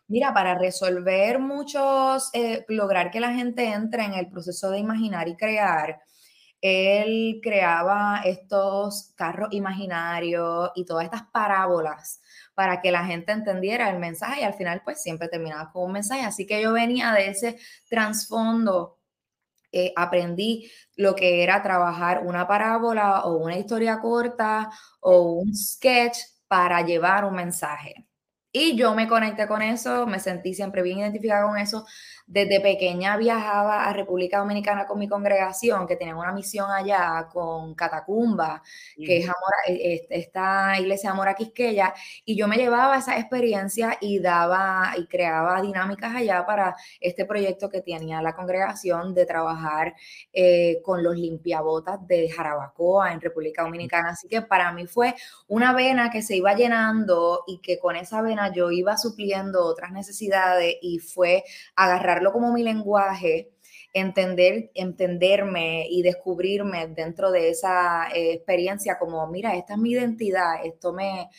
mira, 0.07 0.33
para 0.33 0.57
resolver 0.57 1.39
muchos, 1.39 2.29
eh, 2.33 2.65
lograr 2.67 3.11
que 3.11 3.19
la 3.19 3.33
gente 3.33 3.65
entre 3.71 4.03
en 4.03 4.13
el 4.13 4.29
proceso 4.29 4.69
de 4.71 4.79
imaginar 4.79 5.27
y 5.27 5.37
crear, 5.37 6.01
él 6.61 7.39
creaba 7.43 8.21
estos 8.25 9.13
carros 9.15 9.49
imaginarios 9.51 10.71
y 10.75 10.85
todas 10.85 11.05
estas 11.05 11.23
parábolas 11.23 12.21
para 12.55 12.81
que 12.81 12.91
la 12.91 13.05
gente 13.05 13.31
entendiera 13.31 13.89
el 13.89 13.99
mensaje 13.99 14.41
y 14.41 14.43
al 14.43 14.53
final 14.53 14.81
pues 14.83 15.01
siempre 15.01 15.27
terminaba 15.27 15.71
con 15.71 15.85
un 15.85 15.91
mensaje. 15.93 16.21
Así 16.21 16.47
que 16.47 16.61
yo 16.61 16.73
venía 16.73 17.11
de 17.13 17.27
ese 17.29 17.57
trasfondo, 17.89 18.99
eh, 19.71 19.93
aprendí 19.95 20.71
lo 20.95 21.15
que 21.15 21.43
era 21.43 21.61
trabajar 21.61 22.23
una 22.25 22.47
parábola 22.47 23.25
o 23.25 23.37
una 23.37 23.57
historia 23.57 23.99
corta 23.99 24.69
o 25.01 25.33
un 25.33 25.53
sketch 25.53 26.17
para 26.47 26.81
llevar 26.81 27.25
un 27.25 27.35
mensaje. 27.35 28.07
Y 28.57 28.77
yo 28.77 28.95
me 28.95 29.05
conecté 29.05 29.47
con 29.47 29.61
eso, 29.61 30.07
me 30.07 30.17
sentí 30.17 30.53
siempre 30.53 30.81
bien 30.81 30.99
identificada 30.99 31.45
con 31.45 31.57
eso. 31.57 31.85
Desde 32.25 32.61
pequeña 32.61 33.17
viajaba 33.17 33.83
a 33.85 33.91
República 33.91 34.39
Dominicana 34.39 34.87
con 34.87 34.97
mi 34.97 35.09
congregación, 35.09 35.85
que 35.85 35.97
tenía 35.97 36.15
una 36.15 36.31
misión 36.31 36.71
allá 36.71 37.27
con 37.31 37.75
Catacumba, 37.75 38.63
que 38.95 39.17
es 39.17 39.29
e, 39.67 40.07
esta 40.09 40.79
iglesia 40.79 41.09
de 41.09 41.13
Amor 41.13 41.35
Quisqueya, 41.35 41.93
y 42.23 42.37
yo 42.37 42.47
me 42.47 42.55
llevaba 42.55 42.97
esa 42.97 43.19
experiencia 43.19 43.97
y 43.99 44.19
daba 44.19 44.93
y 44.97 45.05
creaba 45.05 45.61
dinámicas 45.61 46.15
allá 46.15 46.45
para 46.45 46.77
este 47.01 47.25
proyecto 47.25 47.69
que 47.69 47.81
tenía 47.81 48.21
la 48.21 48.33
congregación 48.35 49.13
de 49.13 49.25
trabajar 49.25 49.95
eh, 50.31 50.81
con 50.81 51.03
los 51.03 51.15
limpiabotas 51.17 52.07
de 52.07 52.29
Jarabacoa 52.29 53.11
en 53.11 53.19
República 53.19 53.63
Dominicana. 53.63 54.11
Así 54.11 54.29
que 54.29 54.41
para 54.41 54.71
mí 54.71 54.87
fue 54.87 55.13
una 55.47 55.73
vena 55.73 56.09
que 56.09 56.21
se 56.21 56.37
iba 56.37 56.53
llenando 56.55 57.43
y 57.47 57.59
que 57.59 57.77
con 57.79 57.97
esa 57.97 58.21
vena 58.21 58.44
yo 58.53 58.71
iba 58.71 58.97
supliendo 58.97 59.65
otras 59.65 59.91
necesidades 59.91 60.75
y 60.81 60.99
fue 60.99 61.43
agarrar 61.75 62.23
como 62.31 62.51
mi 62.53 62.63
lenguaje, 62.63 63.51
entender, 63.93 64.71
entenderme 64.73 65.87
y 65.89 66.01
descubrirme 66.01 66.87
dentro 66.87 67.31
de 67.31 67.49
esa 67.49 68.09
eh, 68.13 68.33
experiencia 68.33 68.97
como, 68.99 69.25
mira, 69.27 69.55
esta 69.55 69.73
es 69.73 69.79
mi 69.79 69.91
identidad, 69.91 70.65
esto, 70.65 70.93
me, 70.93 71.29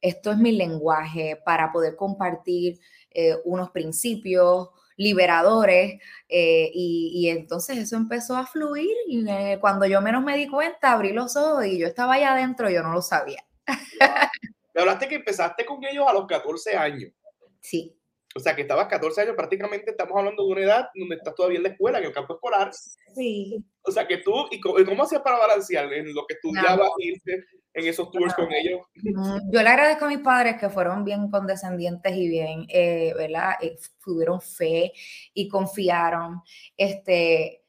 esto 0.00 0.32
es 0.32 0.38
mi 0.38 0.52
lenguaje 0.52 1.40
para 1.44 1.72
poder 1.72 1.96
compartir 1.96 2.80
eh, 3.10 3.36
unos 3.44 3.70
principios 3.70 4.70
liberadores 4.96 6.00
eh, 6.28 6.70
y, 6.74 7.28
entonces 7.30 7.78
eso 7.78 7.96
empezó 7.96 8.36
a 8.36 8.46
fluir 8.46 8.94
y 9.08 9.24
cuando 9.58 9.86
yo 9.86 10.02
menos 10.02 10.22
me 10.22 10.36
di 10.36 10.46
cuenta 10.46 10.92
abrí 10.92 11.12
los 11.14 11.36
ojos 11.36 11.64
y 11.64 11.78
yo 11.78 11.86
estaba 11.86 12.14
allá 12.14 12.32
adentro, 12.32 12.68
yo 12.68 12.82
no 12.82 12.92
lo 12.92 13.00
sabía. 13.00 13.42
Me 14.74 14.80
hablaste 14.80 15.08
que 15.08 15.16
empezaste 15.16 15.64
con 15.64 15.84
ellos 15.84 16.06
a 16.06 16.12
los 16.12 16.26
14 16.26 16.76
años. 16.76 17.12
Sí. 17.60 17.96
O 18.34 18.38
sea, 18.38 18.54
que 18.54 18.62
estabas 18.62 18.86
14 18.86 19.22
años, 19.22 19.34
prácticamente 19.34 19.90
estamos 19.90 20.16
hablando 20.16 20.46
de 20.46 20.52
una 20.52 20.60
edad 20.60 20.88
donde 20.94 21.16
estás 21.16 21.34
todavía 21.34 21.56
en 21.56 21.64
la 21.64 21.70
escuela, 21.70 21.98
en 21.98 22.04
el 22.04 22.12
campo 22.12 22.34
escolar. 22.34 22.70
Sí. 23.14 23.64
O 23.82 23.90
sea, 23.90 24.06
que 24.06 24.18
tú, 24.18 24.32
¿y 24.52 24.60
cómo, 24.60 25.02
hacías 25.02 25.22
para 25.22 25.38
balancear 25.38 25.92
en 25.92 26.14
lo 26.14 26.24
que 26.26 26.34
estudiabas, 26.34 26.90
irte 26.98 27.44
en 27.74 27.86
esos 27.86 28.10
tours 28.12 28.32
con 28.34 28.52
ellos? 28.52 28.82
Yo 28.94 29.62
le 29.62 29.68
agradezco 29.68 30.04
a 30.04 30.08
mis 30.08 30.18
padres 30.18 30.56
que 30.60 30.70
fueron 30.70 31.04
bien 31.04 31.28
condescendientes 31.28 32.14
y 32.14 32.28
bien, 32.28 32.66
eh, 32.68 33.12
¿verdad? 33.16 33.54
Eh, 33.60 33.76
tuvieron 34.04 34.40
fe 34.40 34.92
y 35.34 35.48
confiaron. 35.48 36.40
Este, 36.76 37.64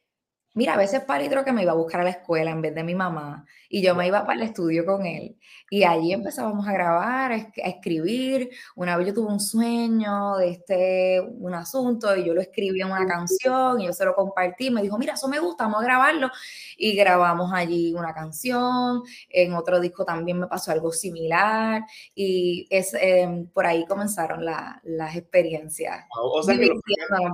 Mira, 0.54 0.74
a 0.74 0.78
veces 0.78 1.02
Palitro 1.02 1.46
que 1.46 1.54
me 1.54 1.64
iba 1.64 1.72
a 1.72 1.76
buscar 1.76 2.02
a 2.02 2.04
la 2.04 2.10
escuela 2.10 2.52
en 2.52 2.62
vez 2.62 2.76
de 2.76 2.84
mi 2.84 2.94
mamá 2.94 3.46
y 3.70 3.82
yo 3.82 3.96
me 3.96 4.08
iba 4.08 4.26
para 4.26 4.34
el 4.34 4.48
estudio 4.48 4.86
con 4.86 5.06
él 5.06 5.38
y 5.70 5.86
allí 5.86 6.12
empezábamos 6.12 6.68
a 6.68 6.74
grabar, 6.74 7.32
a 7.32 7.38
escribir. 7.38 8.50
Una 8.76 8.98
vez 8.98 9.08
yo 9.08 9.14
tuve 9.14 9.32
un 9.32 9.40
sueño 9.40 10.36
de 10.36 10.50
este, 10.50 11.22
un 11.22 11.54
asunto 11.54 12.14
y 12.18 12.26
yo 12.26 12.34
lo 12.34 12.42
escribí 12.42 12.82
en 12.82 12.88
una 12.88 13.08
canción 13.08 13.80
y 13.80 13.86
yo 13.86 13.94
se 13.94 14.04
lo 14.04 14.14
compartí. 14.14 14.70
Me 14.70 14.82
dijo, 14.82 14.98
mira, 14.98 15.14
eso 15.14 15.30
me 15.30 15.40
gusta, 15.40 15.64
vamos 15.64 15.80
a 15.82 15.86
grabarlo. 15.86 16.30
Y 16.76 16.94
grabamos 16.98 17.54
allí 17.54 17.94
una 17.94 18.14
canción. 18.14 19.04
En 19.30 19.54
otro 19.54 19.80
disco 19.80 20.04
también 20.04 20.38
me 20.38 20.48
pasó 20.48 20.74
algo 20.74 20.92
similar 20.92 21.84
y 22.14 22.68
es, 22.70 22.94
em, 23.00 23.48
por 23.48 23.66
ahí 23.66 23.86
comenzaron 23.86 24.44
las 24.44 25.16
experiencias. 25.16 26.06
O 26.22 26.44
sea, 26.44 26.58
que 26.58 26.70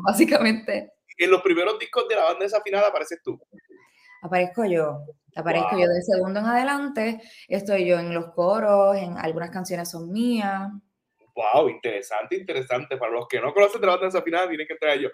básicamente 0.04 0.97
en 1.18 1.32
los 1.32 1.42
primeros 1.42 1.80
discos 1.80 2.08
de 2.08 2.16
la 2.16 2.26
banda 2.26 2.44
desafinada 2.44 2.88
apareces 2.88 3.22
tú. 3.24 3.40
Aparezco 4.22 4.66
yo, 4.66 5.04
aparezco 5.36 5.78
yo 5.78 5.88
de 5.88 6.02
segundo 6.02 6.40
en 6.40 6.46
adelante, 6.48 7.22
estoy 7.48 7.86
yo 7.86 8.00
en 8.00 8.14
los 8.14 8.34
coros, 8.34 8.96
en 8.98 9.18
algunas 9.18 9.52
canciones 9.52 9.90
son 9.92 10.12
mías. 10.12 10.70
Wow, 11.38 11.70
interesante, 11.70 12.36
interesante. 12.36 12.98
Para 12.98 13.12
los 13.12 13.28
que 13.28 13.40
no 13.40 13.54
conocen 13.54 13.80
de 13.80 13.86
la 13.86 13.94
banda 13.94 14.08
desafinada, 14.08 14.48
tienen 14.48 14.66
que 14.66 14.74
entrar 14.74 14.98
yo. 14.98 15.10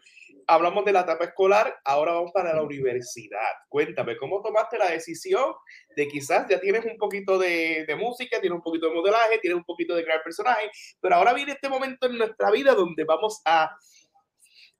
Hablamos 0.48 0.86
de 0.86 0.93
la 0.93 1.01
etapa 1.01 1.25
escolar, 1.25 1.75
ahora 1.83 2.13
vamos 2.13 2.31
para 2.33 2.53
la 2.53 2.63
universidad. 2.63 3.51
Cuéntame, 3.67 4.15
¿cómo 4.15 4.41
tomaste 4.41 4.77
la 4.77 4.89
decisión 4.89 5.53
de 5.98 6.07
quizás 6.07 6.48
ya 6.50 6.62
tienes 6.62 6.86
un 6.86 6.98
poquito 6.98 7.38
de, 7.38 7.83
de 7.86 7.95
música, 7.98 8.39
tienes 8.39 8.55
un 8.55 8.63
poquito 8.63 8.88
de 8.88 8.95
modelaje, 8.95 9.39
tienes 9.39 9.57
un 9.57 9.65
poquito 9.65 9.95
de 9.95 10.03
crear 10.05 10.24
personaje, 10.24 10.72
pero 11.01 11.15
ahora 11.15 11.33
viene 11.33 11.51
este 11.51 11.67
momento 11.67 12.07
en 12.07 12.17
nuestra 12.17 12.51
vida 12.51 12.74
donde 12.74 13.03
vamos 13.03 13.41
a 13.43 13.75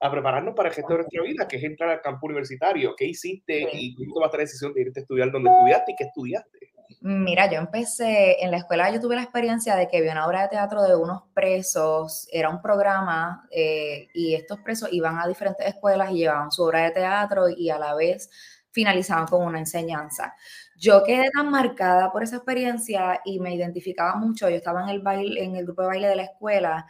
a 0.00 0.10
prepararnos 0.10 0.54
para 0.54 0.68
el 0.68 0.74
resto 0.74 0.92
de 0.92 0.98
nuestra 0.98 1.22
vida, 1.22 1.48
que 1.48 1.56
es 1.56 1.64
entrar 1.64 1.90
al 1.90 2.00
campo 2.00 2.26
universitario. 2.26 2.94
¿Qué 2.96 3.06
hiciste 3.06 3.68
y 3.72 3.94
cómo 3.94 4.14
tomaste 4.14 4.36
la 4.36 4.42
decisión 4.42 4.74
de 4.74 4.82
irte 4.82 5.00
a 5.00 5.02
estudiar 5.02 5.30
donde 5.30 5.50
estudiaste 5.50 5.92
y 5.92 5.96
qué 5.96 6.04
estudiaste? 6.04 6.74
Mira, 7.00 7.50
yo 7.50 7.58
empecé 7.58 8.42
en 8.42 8.50
la 8.50 8.58
escuela, 8.58 8.90
yo 8.90 9.00
tuve 9.00 9.14
la 9.14 9.22
experiencia 9.22 9.76
de 9.76 9.88
que 9.88 10.00
vi 10.00 10.08
una 10.08 10.26
obra 10.26 10.42
de 10.42 10.48
teatro 10.48 10.82
de 10.82 10.96
unos 10.96 11.22
presos, 11.34 12.26
era 12.32 12.48
un 12.48 12.62
programa 12.62 13.46
eh, 13.50 14.08
y 14.14 14.34
estos 14.34 14.58
presos 14.60 14.88
iban 14.90 15.18
a 15.18 15.28
diferentes 15.28 15.66
escuelas 15.66 16.10
y 16.12 16.20
llevaban 16.20 16.50
su 16.50 16.62
obra 16.62 16.84
de 16.84 16.92
teatro 16.92 17.48
y 17.48 17.68
a 17.68 17.78
la 17.78 17.94
vez 17.94 18.30
finalizaban 18.70 19.26
con 19.26 19.44
una 19.44 19.58
enseñanza. 19.58 20.34
Yo 20.76 21.04
quedé 21.04 21.30
tan 21.30 21.50
marcada 21.50 22.10
por 22.10 22.22
esa 22.22 22.36
experiencia 22.36 23.20
y 23.24 23.38
me 23.38 23.54
identificaba 23.54 24.16
mucho. 24.16 24.48
Yo 24.48 24.56
estaba 24.56 24.82
en 24.82 24.88
el 24.88 25.00
baile, 25.00 25.44
en 25.44 25.56
el 25.56 25.64
grupo 25.64 25.82
de 25.82 25.88
baile 25.88 26.08
de 26.08 26.16
la 26.16 26.24
escuela 26.24 26.86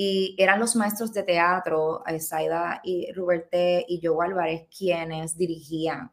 y 0.00 0.36
eran 0.38 0.60
los 0.60 0.76
maestros 0.76 1.12
de 1.12 1.24
teatro, 1.24 2.04
Saida 2.20 2.80
y 2.84 3.10
Ruberte 3.10 3.84
y 3.88 4.00
Joe 4.00 4.26
Álvarez, 4.26 4.68
quienes 4.70 5.36
dirigían. 5.36 6.12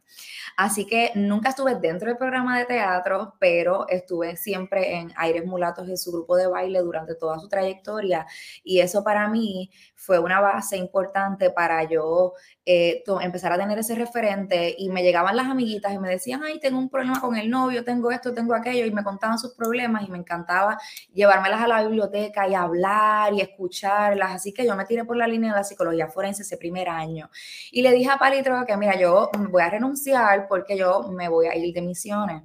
Así 0.58 0.88
que 0.88 1.12
nunca 1.14 1.50
estuve 1.50 1.76
dentro 1.76 2.08
del 2.08 2.18
programa 2.18 2.58
de 2.58 2.66
teatro, 2.66 3.36
pero 3.40 3.88
estuve 3.88 4.38
siempre 4.38 4.96
en 4.96 5.14
Aires 5.18 5.46
Mulatos 5.46 5.88
en 5.88 6.00
su 6.00 6.12
grupo 6.12 6.36
de 6.36 6.48
baile 6.48 6.80
durante 6.80 7.14
toda 7.14 7.38
su 7.38 7.48
trayectoria 7.48 8.26
y 8.64 8.80
eso 8.80 9.04
para 9.04 9.28
mí 9.28 9.70
fue 9.94 10.18
una 10.18 10.40
base 10.40 10.78
importante 10.78 11.52
para 11.52 11.84
yo 11.84 12.34
eh, 12.66 13.04
empezar 13.22 13.52
a 13.52 13.58
tener 13.58 13.78
ese 13.78 13.94
referente 13.94 14.74
y 14.78 14.90
me 14.90 15.04
llegaban 15.04 15.36
las 15.36 15.48
amiguitas 15.48 15.94
y 15.94 16.00
me 16.00 16.10
decían, 16.10 16.42
ay, 16.44 16.60
tengo 16.60 16.80
un 16.80 16.90
problema 16.90 17.22
con 17.22 17.36
el 17.36 17.52
novio, 17.52 17.84
tengo 17.84 18.10
esto, 18.10 18.34
tengo 18.34 18.56
aquello 18.56 18.86
y 18.86 18.92
me 18.92 19.04
contaban 19.04 19.38
sus 19.38 19.54
problemas 19.54 20.08
y 20.08 20.12
me 20.12 20.18
encantaba 20.18 20.80
llevármelas 21.14 21.62
a 21.62 21.68
la 21.68 21.84
biblioteca 21.84 22.48
y 22.48 22.56
hablar 22.56 23.34
y 23.34 23.42
escuchar 23.42 23.75
charlas, 23.76 24.32
así 24.34 24.54
que 24.54 24.66
yo 24.66 24.76
me 24.76 24.86
tiré 24.86 25.06
por 25.06 25.18
la 25.18 25.28
línea 25.28 25.52
de 25.52 25.58
la 25.58 25.64
psicología 25.64 26.08
forense 26.08 26.44
ese 26.44 26.58
primer 26.58 26.90
año. 26.90 27.30
Y 27.72 27.82
le 27.82 27.92
dije 27.92 28.10
a 28.10 28.18
Palitro 28.18 28.66
que, 28.66 28.78
mira, 28.78 28.98
yo 29.00 29.30
voy 29.50 29.62
a 29.62 29.70
renunciar 29.70 30.48
porque 30.48 30.78
yo 30.78 31.04
me 31.12 31.30
voy 31.30 31.48
a 31.48 31.56
ir 31.56 31.74
de 31.74 31.82
misiones. 31.82 32.44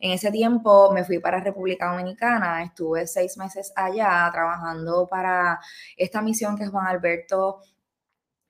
En 0.00 0.12
ese 0.12 0.30
tiempo 0.30 0.92
me 0.92 1.04
fui 1.04 1.18
para 1.18 1.40
República 1.40 1.90
Dominicana, 1.90 2.62
estuve 2.62 3.06
seis 3.06 3.36
meses 3.36 3.72
allá 3.76 4.28
trabajando 4.32 5.06
para 5.06 5.60
esta 5.96 6.22
misión 6.22 6.56
que 6.56 6.66
Juan 6.66 6.86
Alberto 6.86 7.60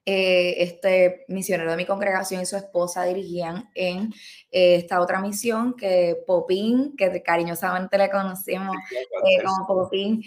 eh, 0.06 0.62
este 0.64 1.24
misionero 1.28 1.70
de 1.70 1.76
mi 1.76 1.84
congregación 1.84 2.40
y 2.40 2.46
su 2.46 2.56
esposa 2.56 3.04
dirigían 3.04 3.70
en 3.74 4.12
eh, 4.50 4.76
esta 4.76 5.00
otra 5.00 5.20
misión 5.20 5.74
que 5.74 6.16
Popín, 6.26 6.96
que 6.96 7.22
cariñosamente 7.22 7.98
le 7.98 8.10
conocemos 8.10 8.76
eh, 9.24 9.42
como 9.44 9.66
Popín, 9.66 10.22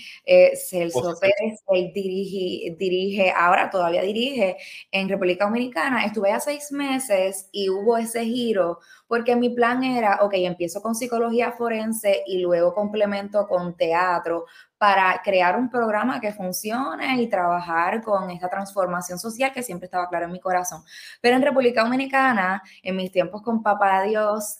Celso 0.55 1.15
Pérez, 1.19 1.61
él 1.67 1.91
dirige, 1.93 2.75
dirige, 2.77 3.33
ahora 3.35 3.69
todavía 3.69 4.01
dirige 4.01 4.57
en 4.91 5.09
República 5.09 5.45
Dominicana. 5.45 6.05
Estuve 6.05 6.31
a 6.31 6.39
seis 6.39 6.71
meses 6.71 7.49
y 7.51 7.69
hubo 7.69 7.97
ese 7.97 8.23
giro 8.25 8.79
porque 9.07 9.35
mi 9.35 9.49
plan 9.49 9.83
era, 9.83 10.19
ok, 10.21 10.33
empiezo 10.37 10.81
con 10.81 10.95
psicología 10.95 11.51
forense 11.51 12.23
y 12.25 12.39
luego 12.39 12.73
complemento 12.73 13.47
con 13.47 13.75
teatro 13.75 14.45
para 14.83 15.21
crear 15.23 15.55
un 15.57 15.69
programa 15.69 16.19
que 16.19 16.33
funcione 16.33 17.21
y 17.21 17.29
trabajar 17.29 18.01
con 18.01 18.29
esta 18.31 18.49
transformación 18.49 19.17
social 19.17 19.53
que 19.53 19.63
siempre 19.63 19.85
estaba 19.85 20.09
claro 20.09 20.25
en 20.25 20.31
mi 20.31 20.39
corazón. 20.39 20.83
Pero 21.21 21.35
en 21.35 21.41
República 21.41 21.83
Dominicana, 21.83 22.61
en 22.81 22.95
mis 22.95 23.11
tiempos 23.11 23.41
con 23.41 23.63
Papá 23.63 24.01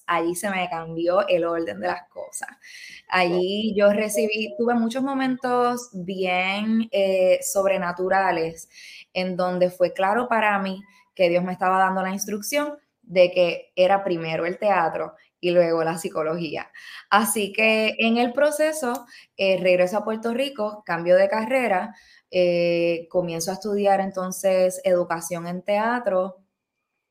Allí 0.08 0.36
se 0.36 0.50
me 0.50 0.70
cambió 0.70 1.28
el 1.28 1.46
orden 1.46 1.80
de 1.80 1.88
las 1.88 2.08
cosas. 2.10 2.50
Allí 3.08 3.74
yo 3.76 3.92
recibí, 3.92 4.56
tuve 4.58 4.74
muchos 4.74 5.04
momentos 5.04 5.90
bien 5.94 6.90
eh, 6.92 7.40
sobrenaturales 7.42 8.70
en 9.14 9.36
donde 9.38 9.70
fue 9.70 9.94
claro 9.94 10.28
para 10.28 10.58
mí 10.60 10.82
que 11.16 11.30
Dios 11.30 11.44
me 11.44 11.54
estaba 11.54 11.80
dando 11.80 12.02
la 12.02 12.12
instrucción 12.12 12.78
de 13.02 13.32
que 13.32 13.72
era 13.76 14.04
primero 14.04 14.46
el 14.46 14.58
teatro 14.58 15.14
y 15.40 15.52
luego 15.52 15.84
la 15.84 15.98
psicología. 15.98 16.72
Así 17.10 17.52
que 17.52 17.96
en 18.00 18.18
el 18.18 18.32
proceso 18.32 19.06
eh, 19.36 19.60
regreso 19.62 19.98
a 19.98 20.04
Puerto 20.06 20.34
Rico, 20.34 20.84
cambio 20.86 21.18
de 21.18 21.28
carrera, 21.28 21.94
eh, 22.32 23.08
comienzo 23.10 23.52
a 23.52 23.56
estudiar 23.56 24.00
entonces 24.00 24.82
educación 24.84 25.46
en 25.46 25.62
teatro 25.62 26.43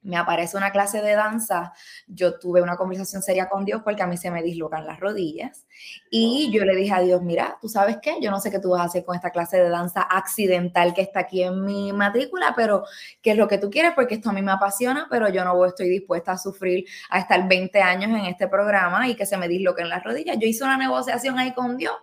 me 0.03 0.17
aparece 0.17 0.57
una 0.57 0.71
clase 0.71 1.01
de 1.01 1.13
danza, 1.13 1.73
yo 2.07 2.39
tuve 2.39 2.61
una 2.61 2.77
conversación 2.77 3.23
seria 3.23 3.49
con 3.49 3.65
Dios 3.65 3.83
porque 3.85 4.03
a 4.03 4.07
mí 4.07 4.17
se 4.17 4.31
me 4.31 4.43
dislocan 4.43 4.87
las 4.87 5.01
rodillas. 5.01 5.67
Y 6.11 6.51
yo 6.53 6.65
le 6.65 6.75
dije 6.75 6.93
a 6.93 7.01
Dios, 7.01 7.23
mira, 7.23 7.59
tú 7.61 7.69
sabes 7.69 7.99
qué, 8.03 8.17
yo 8.21 8.31
no 8.31 8.41
sé 8.41 8.51
qué 8.51 8.59
tú 8.59 8.71
vas 8.71 8.81
a 8.81 8.85
hacer 8.85 9.05
con 9.05 9.15
esta 9.15 9.31
clase 9.31 9.59
de 9.59 9.69
danza 9.69 10.03
accidental 10.03 10.93
que 10.95 11.03
está 11.03 11.21
aquí 11.21 11.43
en 11.43 11.65
mi 11.65 11.93
matrícula, 11.93 12.53
pero 12.57 12.85
qué 13.23 13.33
es 13.33 13.37
lo 13.37 13.49
que 13.49 13.59
tú 13.59 13.71
quieres 13.71 13.93
porque 13.95 14.17
esto 14.17 14.31
a 14.31 14.33
mí 14.33 14.43
me 14.43 14.53
apasiona, 14.53 15.07
pero 15.11 15.29
yo 15.29 15.45
no 15.45 15.65
estoy 15.65 15.89
dispuesta 15.89 16.33
a 16.33 16.39
sufrir, 16.39 16.85
a 17.11 17.21
estar 17.21 17.49
20 17.49 17.81
años 17.81 18.11
en 18.11 18.27
este 18.27 18.49
programa 18.49 19.09
y 19.09 19.15
que 19.15 19.27
se 19.27 19.37
me 19.37 19.49
disloquen 19.49 19.89
las 19.89 20.03
rodillas. 20.03 20.37
Yo 20.39 20.47
hice 20.49 20.65
una 20.65 20.77
negociación 20.77 21.39
ahí 21.39 21.53
con 21.53 21.77
Dios 21.77 21.95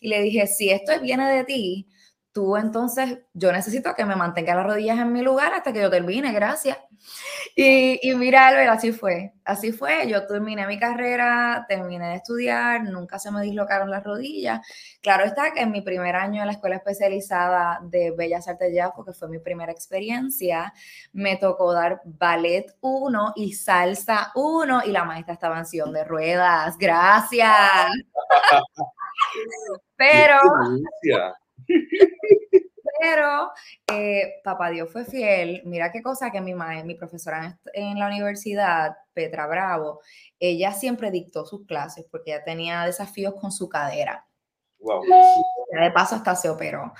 y 0.00 0.08
le 0.08 0.22
dije, 0.22 0.46
si 0.46 0.70
esto 0.70 0.92
viene 1.00 1.28
de 1.28 1.44
ti, 1.44 1.88
tú 2.38 2.56
entonces, 2.56 3.18
yo 3.34 3.50
necesito 3.50 3.96
que 3.96 4.04
me 4.04 4.14
mantenga 4.14 4.54
las 4.54 4.64
rodillas 4.64 4.96
en 5.00 5.12
mi 5.12 5.22
lugar 5.22 5.52
hasta 5.54 5.72
que 5.72 5.80
yo 5.80 5.90
termine, 5.90 6.30
gracias. 6.32 6.78
Y, 7.56 7.98
y 8.08 8.14
mira, 8.14 8.46
Albert, 8.46 8.70
así 8.70 8.92
fue, 8.92 9.32
así 9.44 9.72
fue. 9.72 10.08
Yo 10.08 10.24
terminé 10.24 10.64
mi 10.68 10.78
carrera, 10.78 11.66
terminé 11.68 12.10
de 12.10 12.14
estudiar, 12.14 12.84
nunca 12.84 13.18
se 13.18 13.32
me 13.32 13.42
dislocaron 13.42 13.90
las 13.90 14.04
rodillas. 14.04 14.64
Claro 15.02 15.24
está 15.24 15.52
que 15.52 15.62
en 15.62 15.72
mi 15.72 15.80
primer 15.80 16.14
año 16.14 16.40
en 16.40 16.46
la 16.46 16.52
escuela 16.52 16.76
especializada 16.76 17.80
de 17.82 18.12
Bellas 18.12 18.46
Artes 18.46 18.72
ya, 18.72 18.92
porque 18.94 19.12
fue 19.12 19.28
mi 19.28 19.40
primera 19.40 19.72
experiencia, 19.72 20.72
me 21.12 21.38
tocó 21.38 21.72
dar 21.72 22.00
ballet 22.04 22.72
1 22.80 23.32
y 23.34 23.54
salsa 23.54 24.30
1 24.36 24.82
y 24.86 24.92
la 24.92 25.02
maestra 25.02 25.34
estaba 25.34 25.58
en 25.58 25.66
sillón 25.66 25.92
de 25.92 26.04
ruedas. 26.04 26.78
Gracias. 26.78 27.88
Pero... 29.96 30.38
Pero 33.00 33.50
eh, 33.92 34.40
papá 34.42 34.70
Dios 34.70 34.90
fue 34.90 35.04
fiel. 35.04 35.62
Mira 35.64 35.92
qué 35.92 36.02
cosa 36.02 36.30
que 36.30 36.40
mi 36.40 36.54
madre, 36.54 36.84
mi 36.84 36.94
profesora 36.94 37.58
en, 37.72 37.98
la 37.98 38.06
universidad, 38.06 38.96
Petra 39.12 39.46
Bravo, 39.46 40.00
ella 40.38 40.72
siempre 40.72 41.10
dictó 41.10 41.46
sus 41.46 41.64
clases 41.66 42.06
porque 42.10 42.32
ella 42.32 42.44
tenía 42.44 42.84
desafíos 42.84 43.34
con 43.40 43.52
su 43.52 43.68
cadera. 43.68 44.26
Wow. 44.80 45.02
De 45.72 45.90
paso 45.90 46.16
hasta 46.16 46.34
se 46.34 46.48
operó. 46.48 46.92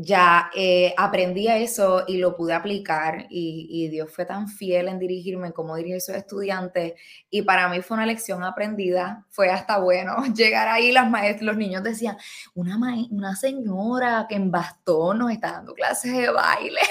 Ya 0.00 0.48
eh, 0.54 0.94
aprendí 0.96 1.48
eso 1.48 2.04
y 2.06 2.18
lo 2.18 2.36
pude 2.36 2.54
aplicar 2.54 3.26
y, 3.30 3.88
Dios 3.88 4.12
fue 4.12 4.24
tan 4.24 4.46
fiel 4.46 4.86
en 4.86 4.98
dirigirme 4.98 5.52
como 5.52 5.74
dirigir 5.74 5.94
a 5.94 5.98
esos 5.98 6.14
estudiantes 6.14 6.94
y 7.30 7.42
para 7.42 7.68
mí 7.68 7.82
fue 7.82 7.96
una 7.96 8.06
lección 8.06 8.44
aprendida, 8.44 9.26
fue 9.28 9.50
hasta 9.50 9.78
bueno 9.78 10.14
llegar 10.36 10.68
ahí, 10.68 10.92
las 10.92 11.10
maestras, 11.10 11.42
los 11.42 11.56
niños 11.56 11.82
decían, 11.82 12.16
una, 12.54 12.78
una 13.10 13.34
señora 13.34 14.26
que 14.28 14.36
en 14.36 14.52
bastón 14.52 15.18
nos 15.18 15.32
está 15.32 15.52
dando 15.52 15.74
clases 15.74 16.12
de 16.16 16.30
baile. 16.30 16.80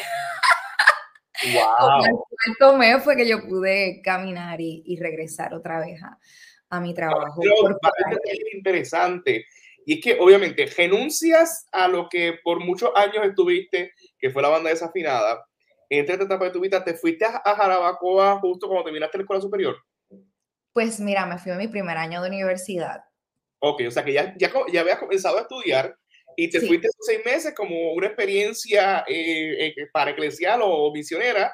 Wow. 1.53 2.01
El 2.47 2.57
tomé 2.57 2.99
fue 2.99 3.15
que 3.15 3.27
yo 3.27 3.47
pude 3.47 4.01
caminar 4.03 4.59
y, 4.59 4.97
regresar 4.99 5.53
otra 5.53 5.79
vez 5.79 6.01
a, 6.71 6.79
mi 6.79 6.95
trabajo. 6.95 7.43
es 7.43 8.55
interesante 8.55 9.45
y 9.87 9.93
es 9.93 10.01
que 10.03 10.17
obviamente 10.19 10.65
renuncias 10.65 11.65
a 11.71 11.87
lo 11.87 12.09
que 12.09 12.37
por 12.43 12.59
muchos 12.59 12.91
años 12.93 13.25
estuviste, 13.25 13.93
que 14.19 14.29
fue 14.29 14.41
la 14.41 14.49
banda 14.49 14.69
desafinada. 14.69 15.47
Entre 15.89 16.11
esta 16.11 16.25
etapa 16.25 16.43
de 16.43 16.51
tu 16.51 16.59
vida, 16.59 16.83
¿te 16.83 16.93
fuiste 16.93 17.23
a, 17.23 17.55
Jarabacoa 17.55 18.37
justo 18.41 18.67
cuando 18.67 18.83
terminaste 18.83 19.17
la 19.17 19.21
escuela 19.21 19.41
superior? 19.41 19.77
Pues 20.73 20.99
mira, 20.99 21.25
me 21.25 21.37
fui 21.37 21.53
a 21.53 21.55
mi 21.55 21.69
primer 21.69 21.95
año 21.95 22.21
de 22.21 22.27
universidad. 22.27 23.01
Ok, 23.59 23.83
o 23.87 23.91
sea 23.91 24.03
que 24.03 24.11
ya, 24.11 24.35
ya, 24.37 24.51
ya 24.73 24.81
habías 24.81 24.99
comenzado 24.99 25.37
a 25.37 25.43
estudiar 25.43 25.95
y 26.35 26.49
te 26.49 26.59
fuiste 26.59 26.87
esos 26.87 27.05
seis 27.05 27.21
meses 27.23 27.55
como 27.55 27.93
una 27.93 28.07
experiencia 28.07 29.05
eh, 29.07 29.67
eh, 29.67 29.87
para 29.93 30.11
eclesial 30.11 30.59
o 30.63 30.91
misionera. 30.91 31.49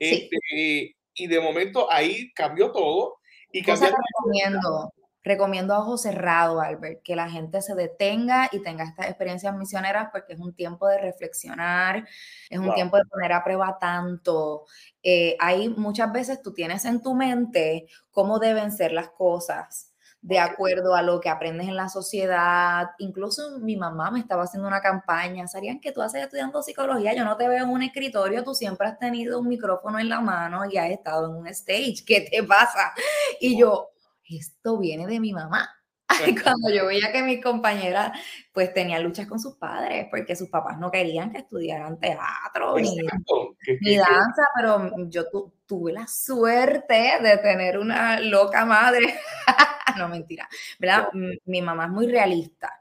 Este, 0.00 0.96
y 1.14 1.26
de 1.28 1.40
momento 1.40 1.88
ahí 1.88 2.32
cambió 2.32 2.72
todo. 2.72 3.18
Y 3.52 3.62
cambió 3.62 3.90
recomiendo 3.90 4.92
recomiendo 5.26 5.74
a 5.74 5.80
ojo 5.80 5.98
cerrado, 5.98 6.60
Albert, 6.60 7.02
que 7.02 7.16
la 7.16 7.28
gente 7.28 7.60
se 7.60 7.74
detenga 7.74 8.48
y 8.52 8.62
tenga 8.62 8.84
estas 8.84 9.06
experiencias 9.06 9.54
misioneras 9.56 10.08
porque 10.12 10.34
es 10.34 10.38
un 10.38 10.54
tiempo 10.54 10.86
de 10.86 10.98
reflexionar, 10.98 12.06
es 12.48 12.58
un 12.58 12.72
tiempo 12.74 12.96
de 12.96 13.04
poner 13.06 13.32
a 13.32 13.42
prueba 13.42 13.76
tanto. 13.80 14.66
Eh, 15.02 15.36
ahí 15.40 15.68
muchas 15.68 16.12
veces 16.12 16.42
tú 16.42 16.54
tienes 16.54 16.84
en 16.84 17.02
tu 17.02 17.14
mente 17.14 17.86
cómo 18.12 18.38
deben 18.38 18.70
ser 18.70 18.92
las 18.92 19.08
cosas 19.08 19.92
de 20.22 20.38
acuerdo 20.38 20.94
a 20.94 21.02
lo 21.02 21.20
que 21.20 21.28
aprendes 21.28 21.68
en 21.68 21.76
la 21.76 21.88
sociedad. 21.88 22.90
Incluso 22.98 23.58
mi 23.58 23.76
mamá 23.76 24.12
me 24.12 24.20
estaba 24.20 24.44
haciendo 24.44 24.68
una 24.68 24.80
campaña, 24.80 25.48
¿sabían 25.48 25.80
que 25.80 25.92
tú 25.92 26.02
haces 26.02 26.22
estudiando 26.22 26.62
psicología? 26.62 27.14
Yo 27.14 27.24
no 27.24 27.36
te 27.36 27.48
veo 27.48 27.64
en 27.64 27.70
un 27.70 27.82
escritorio, 27.82 28.44
tú 28.44 28.54
siempre 28.54 28.86
has 28.86 28.98
tenido 28.98 29.40
un 29.40 29.48
micrófono 29.48 29.98
en 29.98 30.08
la 30.08 30.20
mano 30.20 30.62
y 30.70 30.78
has 30.78 30.90
estado 30.90 31.26
en 31.26 31.36
un 31.36 31.46
stage, 31.48 32.04
¿qué 32.06 32.28
te 32.28 32.42
pasa? 32.44 32.92
Y 33.40 33.58
yo, 33.58 33.90
esto 34.28 34.78
viene 34.78 35.06
de 35.06 35.20
mi 35.20 35.32
mamá. 35.32 35.68
Cuando 36.42 36.70
yo 36.72 36.86
veía 36.86 37.10
que 37.12 37.22
mis 37.22 37.42
compañeras 37.42 38.12
pues 38.52 38.72
tenían 38.72 39.02
luchas 39.02 39.26
con 39.26 39.40
sus 39.40 39.56
padres 39.56 40.06
porque 40.10 40.36
sus 40.36 40.48
papás 40.48 40.78
no 40.78 40.90
querían 40.90 41.32
que 41.32 41.38
estudiaran 41.38 41.98
teatro 41.98 42.76
ni, 42.78 43.96
danza, 43.96 44.42
pero 44.56 45.08
yo 45.08 45.24
tuve 45.66 45.92
la 45.92 46.06
suerte 46.06 47.18
de 47.20 47.38
tener 47.38 47.78
una 47.78 48.20
loca 48.20 48.64
madre. 48.64 49.18
no, 49.98 50.08
mentira. 50.08 50.48
¿verdad? 50.78 51.08
Mi 51.44 51.60
mamá 51.60 51.86
es 51.86 51.90
muy 51.90 52.06
realista. 52.06 52.72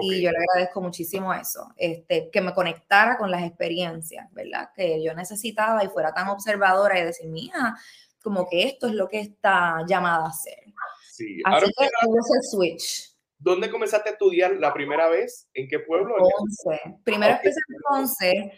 Y 0.00 0.22
yo 0.22 0.30
le 0.30 0.38
agradezco 0.38 0.80
muchísimo 0.80 1.34
eso, 1.34 1.72
este, 1.76 2.30
que 2.30 2.40
me 2.40 2.54
conectara 2.54 3.18
con 3.18 3.30
las 3.30 3.42
experiencias, 3.42 4.32
¿verdad? 4.32 4.70
Que 4.74 5.02
yo 5.02 5.14
necesitaba 5.14 5.82
y 5.84 5.88
fuera 5.88 6.12
tan 6.12 6.28
observadora 6.28 6.98
y 6.98 7.04
decir, 7.04 7.28
mía, 7.28 7.76
como 8.22 8.48
que 8.48 8.64
esto 8.64 8.86
es 8.86 8.94
lo 8.94 9.08
que 9.08 9.20
está 9.20 9.84
llamada 9.86 10.26
a 10.26 10.32
ser. 10.32 10.64
Sí. 11.10 11.40
Ahora, 11.44 11.66
el 11.66 12.42
switch. 12.50 13.14
¿Dónde 13.38 13.70
comenzaste 13.70 14.08
a 14.08 14.12
estudiar 14.12 14.56
la 14.56 14.74
primera 14.74 15.08
vez? 15.08 15.48
¿En 15.54 15.68
qué 15.68 15.78
pueblo? 15.78 16.16
Ponce. 16.16 16.96
Primero 17.04 17.34
empecé 17.34 17.60
en 17.68 17.76
Ponce 17.88 18.52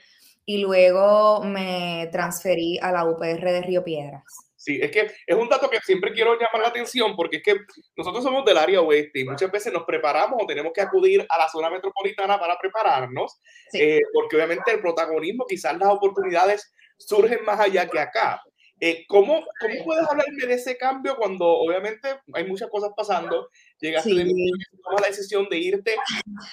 y 0.46 0.58
luego 0.58 1.44
me 1.44 2.08
transferí 2.10 2.78
a 2.80 2.90
la 2.90 3.04
UPR 3.04 3.44
de 3.44 3.62
Río 3.62 3.84
Piedras. 3.84 4.24
Sí, 4.56 4.78
es 4.82 4.90
que 4.90 5.10
es 5.26 5.36
un 5.36 5.48
dato 5.48 5.70
que 5.70 5.80
siempre 5.80 6.12
quiero 6.12 6.34
llamar 6.34 6.60
la 6.60 6.68
atención 6.68 7.16
porque 7.16 7.38
es 7.38 7.42
que 7.42 7.56
nosotros 7.96 8.22
somos 8.22 8.44
del 8.44 8.58
área 8.58 8.82
oeste 8.82 9.20
y 9.20 9.24
muchas 9.24 9.50
veces 9.50 9.72
nos 9.72 9.84
preparamos 9.84 10.38
o 10.42 10.46
tenemos 10.46 10.72
que 10.74 10.82
acudir 10.82 11.26
a 11.26 11.38
la 11.38 11.48
zona 11.48 11.70
metropolitana 11.70 12.38
para 12.38 12.58
prepararnos, 12.58 13.40
eh, 13.72 14.00
porque 14.12 14.36
obviamente 14.36 14.70
el 14.72 14.80
protagonismo, 14.80 15.46
quizás 15.46 15.78
las 15.78 15.88
oportunidades 15.88 16.70
surgen 16.98 17.42
más 17.44 17.58
allá 17.58 17.88
que 17.88 18.00
acá. 18.00 18.42
Eh, 18.80 19.04
¿cómo, 19.08 19.44
¿Cómo 19.60 19.84
puedes 19.84 20.08
hablarme 20.08 20.46
de 20.46 20.54
ese 20.54 20.76
cambio 20.78 21.16
cuando 21.16 21.46
obviamente 21.46 22.08
hay 22.32 22.44
muchas 22.46 22.70
cosas 22.70 22.90
pasando? 22.96 23.50
Llegaste 23.78 24.14
de 24.14 24.25
la 24.25 25.06
decisión 25.06 25.46
de 25.50 25.58
irte 25.58 25.96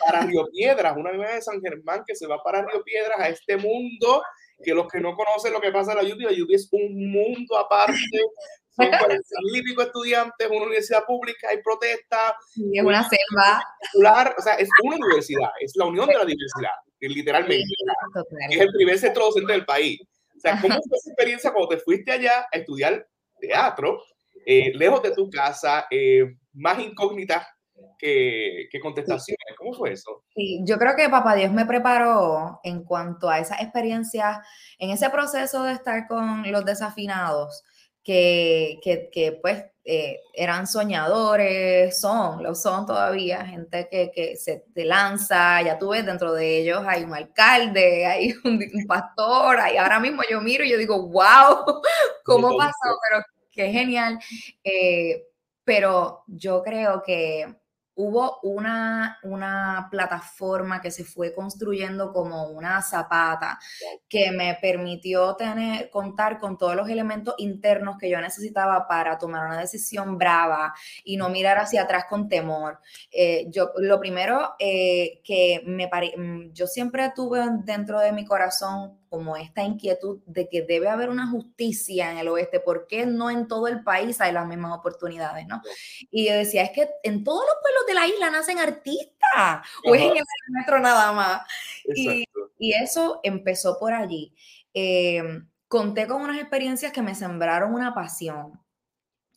para 0.05 0.21
Río 0.21 0.45
Piedras, 0.51 0.97
una 0.97 1.13
niña 1.13 1.35
de 1.35 1.41
San 1.41 1.61
Germán 1.61 2.03
que 2.05 2.15
se 2.15 2.27
va 2.27 2.43
para 2.43 2.65
Río 2.65 2.83
Piedras 2.83 3.19
a 3.19 3.29
este 3.29 3.55
mundo 3.55 4.21
que 4.63 4.73
los 4.73 4.87
que 4.87 4.99
no 4.99 5.15
conocen 5.15 5.53
lo 5.53 5.61
que 5.61 5.71
pasa 5.71 5.91
en 5.91 5.97
la 5.97 6.13
UTI, 6.13 6.23
la 6.23 6.43
UTI 6.43 6.55
es 6.55 6.67
un 6.71 7.11
mundo 7.11 7.57
aparte. 7.57 7.93
Son 8.75 8.87
40 8.87 9.07
mil 9.51 9.79
estudiantes, 9.79 10.47
una 10.49 10.65
universidad 10.65 11.03
pública, 11.05 11.49
hay 11.49 11.61
protestas. 11.63 12.33
es 12.73 12.83
una 12.83 13.07
selva. 13.07 13.63
O 14.37 14.41
sea, 14.41 14.53
es 14.53 14.69
una 14.83 14.97
universidad, 14.97 15.49
es 15.59 15.73
la 15.75 15.85
unión 15.85 16.07
de 16.07 16.13
la 16.13 16.25
diversidad, 16.25 16.71
literalmente. 16.99 17.63
es 18.49 18.59
el 18.59 18.71
primer 18.71 18.99
centro 18.99 19.25
docente 19.25 19.53
del 19.53 19.65
país. 19.65 19.99
O 20.37 20.39
sea, 20.39 20.61
¿cómo 20.61 20.75
fue 20.75 20.97
esa 20.97 21.09
experiencia 21.09 21.51
cuando 21.51 21.69
te 21.69 21.79
fuiste 21.79 22.11
allá 22.11 22.47
a 22.51 22.57
estudiar 22.57 23.07
teatro, 23.39 23.99
eh, 24.45 24.71
lejos 24.75 25.01
de 25.01 25.11
tu 25.11 25.29
casa, 25.29 25.87
eh, 25.89 26.37
más 26.53 26.79
incógnita 26.79 27.47
que, 27.97 28.67
que, 28.71 28.79
contestaciones? 28.79 29.55
¿Cómo 29.57 29.73
fue 29.73 29.93
eso? 29.93 30.23
Sí, 30.35 30.61
yo 30.65 30.77
creo 30.77 30.95
que 30.95 31.09
Papá 31.09 31.35
Dios 31.35 31.51
me 31.51 31.65
preparó 31.65 32.59
en 32.63 32.83
cuanto 32.83 33.29
a 33.29 33.39
esa 33.39 33.55
experiencia, 33.55 34.43
en 34.77 34.91
ese 34.91 35.09
proceso 35.09 35.63
de 35.63 35.73
estar 35.73 36.07
con 36.07 36.49
los 36.51 36.65
desafinados, 36.65 37.63
que, 38.07 38.79
que, 38.81 39.09
que 39.11 39.33
pues 39.33 39.65
eh, 39.83 40.21
eran 40.33 40.65
soñadores, 40.65 41.99
son, 41.99 42.41
lo 42.41 42.55
son 42.55 42.85
todavía, 42.85 43.45
gente 43.45 43.89
que, 43.91 44.11
que, 44.15 44.37
se 44.37 44.63
te 44.73 44.85
lanza, 44.85 45.61
ya 45.61 45.77
tú 45.77 45.89
ves 45.89 46.05
dentro 46.05 46.31
de 46.31 46.59
ellos 46.59 46.83
hay 46.87 47.03
un 47.03 47.13
alcalde, 47.13 48.05
hay 48.05 48.33
un, 48.45 48.61
pastor, 48.87 49.57
y 49.73 49.75
ahora 49.75 49.99
mismo 49.99 50.21
yo 50.29 50.39
miro 50.39 50.63
y 50.63 50.71
yo 50.71 50.77
digo, 50.77 51.09
wow, 51.09 51.81
¿cómo 52.23 52.55
pasó? 52.55 52.97
Pero 53.09 53.25
qué 53.51 53.73
genial. 53.73 54.17
Eh, 54.63 55.25
pero 55.65 56.23
yo 56.27 56.63
creo 56.63 57.03
que 57.05 57.57
hubo 57.97 58.39
una, 58.43 59.17
una 59.23 59.87
plataforma 59.89 60.79
que 60.79 60.91
se 60.91 61.03
fue 61.03 61.33
construyendo 61.33 62.13
como 62.13 62.49
una 62.49 62.81
zapata 62.83 63.57
que 64.07 64.31
me 64.31 64.55
permitió 64.61 65.35
tener, 65.35 65.89
contar 65.89 66.37
con 66.39 66.59
todos 66.59 66.75
los 66.75 66.87
elementos 66.89 67.33
internos 67.39 67.97
que 67.97 68.09
yo 68.09 68.21
necesitaba 68.21 68.87
para 68.87 69.17
tomar 69.17 69.47
una 69.47 69.59
decisión 69.59 70.17
brava 70.17 70.75
y 71.03 71.17
no 71.17 71.29
mirar 71.29 71.57
hacia 71.57 71.81
atrás 71.81 72.05
con 72.07 72.29
temor. 72.29 72.79
Eh, 73.11 73.47
yo, 73.49 73.71
lo 73.77 73.99
primero 73.99 74.53
eh, 74.59 75.19
que 75.23 75.63
me 75.65 75.87
pare, 75.87 76.13
mm, 76.15 76.53
yo 76.53 76.67
siempre 76.67 77.11
tuve 77.15 77.43
dentro 77.63 77.99
de 77.99 78.11
mi 78.11 78.25
corazón 78.25 78.99
como 79.09 79.37
esta 79.37 79.63
inquietud 79.63 80.19
de 80.25 80.49
que 80.49 80.61
debe 80.61 80.89
haber 80.89 81.09
una 81.09 81.27
justicia 81.27 82.11
en 82.11 82.17
el 82.17 82.27
oeste, 82.27 82.59
¿por 82.59 82.87
qué 82.87 83.05
no 83.05 83.29
en 83.29 83.47
todo 83.47 83.67
el 83.67 83.83
país 83.83 84.19
hay 84.21 84.31
las 84.31 84.47
mismas 84.47 84.77
oportunidades, 84.77 85.47
no? 85.47 85.61
Y 86.11 86.27
yo 86.27 86.33
decía, 86.33 86.63
es 86.63 86.71
que 86.71 86.89
en 87.03 87.23
todos 87.23 87.43
los 87.45 87.55
pueblos 87.61 87.85
de 87.87 87.93
la 87.93 88.07
isla 88.07 88.29
nacen 88.29 88.59
artistas, 88.59 89.67
o 89.85 89.95
es 89.95 90.01
en 90.01 90.17
el 90.17 90.23
metro 90.49 90.79
nada 90.79 91.11
más. 91.11 91.41
Y, 91.95 92.25
y, 92.59 92.73
eso 92.73 93.19
empezó 93.23 93.77
por 93.79 93.93
allí. 93.93 94.33
Eh, 94.73 95.23
conté 95.67 96.07
con 96.07 96.21
unas 96.21 96.39
experiencias 96.39 96.91
que 96.91 97.01
me 97.01 97.15
sembraron 97.15 97.73
una 97.73 97.93
pasión. 97.93 98.59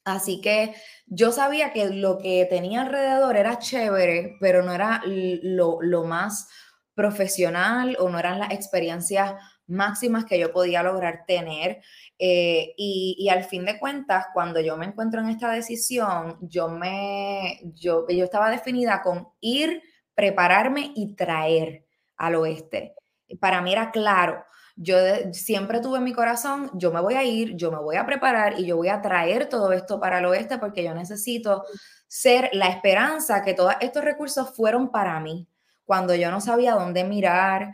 Así 0.04 0.40
que 0.40 0.74
yo 1.06 1.30
sabía 1.30 1.72
que 1.72 1.90
lo 1.90 2.18
que 2.18 2.46
tenía 2.48 2.83
alrededor 2.83 3.37
era 3.37 3.59
chévere, 3.59 4.37
pero 4.40 4.62
no 4.62 4.72
era 4.72 5.02
lo, 5.04 5.78
lo 5.83 6.04
más 6.04 6.48
profesional 6.94 7.96
o 8.00 8.09
no 8.09 8.18
eran 8.18 8.38
las 8.38 8.52
experiencias 8.52 9.35
máximas 9.70 10.24
que 10.24 10.38
yo 10.38 10.52
podía 10.52 10.83
lograr 10.83 11.24
tener. 11.26 11.80
Eh, 12.18 12.74
y, 12.76 13.28
al 13.30 13.44
fin 13.44 13.64
de 13.64 13.78
cuentas, 13.78 14.26
cuando 14.35 14.61
yo 14.61 14.76
me 14.76 14.87
encuentro 14.87 15.20
en 15.20 15.28
esta 15.28 15.50
decisión, 15.50 16.37
yo, 16.42 16.68
me, 16.68 17.61
yo, 17.74 18.06
yo 18.09 18.24
estaba 18.24 18.50
definida 18.50 19.02
con 19.02 19.28
ir, 19.40 19.83
prepararme 20.14 20.92
y 20.94 21.14
traer 21.14 21.87
al 22.16 22.35
oeste. 22.35 22.94
Para 23.38 23.62
mí 23.62 23.72
era 23.72 23.90
claro. 23.90 24.44
Yo 24.76 24.96
siempre 25.33 25.80
tuve 25.80 25.98
en 25.98 26.04
mi 26.04 26.12
corazón, 26.12 26.70
yo 26.74 26.92
me 26.92 27.00
voy 27.00 27.14
a 27.14 27.22
ir, 27.22 27.54
yo 27.56 27.70
me 27.70 27.78
voy 27.78 27.96
a 27.96 28.06
preparar 28.06 28.59
y 28.59 28.66
yo 28.66 28.76
voy 28.76 28.88
a 28.88 29.02
traer 29.02 29.48
todo 29.48 29.72
esto 29.72 30.00
para 30.00 30.18
el 30.18 30.24
oeste 30.26 30.59
porque 30.59 30.83
yo 30.83 30.94
necesito 30.94 31.64
ser 32.06 32.50
la 32.52 32.68
esperanza 32.68 33.42
que 33.42 33.54
todos 33.54 33.74
estos 33.80 34.02
recursos 34.02 34.54
fueron 34.54 34.90
para 34.90 35.20
mí 35.20 35.46
cuando 35.90 36.14
yo 36.14 36.30
no 36.30 36.40
sabía 36.40 36.74
dónde 36.74 37.02
mirar, 37.02 37.72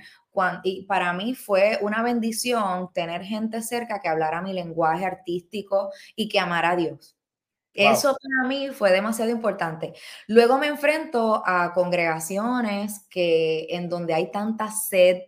y 0.62 0.82
para 0.82 1.12
mí 1.12 1.34
fue 1.34 1.78
una 1.82 2.02
bendición 2.02 2.90
tener 2.92 3.22
gente 3.22 3.62
cerca 3.62 4.00
que 4.00 4.08
hablara 4.08 4.42
mi 4.42 4.52
lenguaje 4.52 5.04
artístico 5.04 5.90
y 6.14 6.28
que 6.28 6.38
amara 6.38 6.70
a 6.70 6.76
Dios. 6.76 7.16
Eso 7.72 8.16
para 8.22 8.48
mí 8.48 8.70
fue 8.70 8.90
demasiado 8.90 9.30
importante. 9.30 9.92
Luego 10.28 10.56
me 10.56 10.66
enfrento 10.66 11.42
a 11.44 11.74
congregaciones 11.74 13.06
que 13.10 13.66
en 13.68 13.90
donde 13.90 14.14
hay 14.14 14.30
tanta 14.30 14.70
sed 14.70 15.18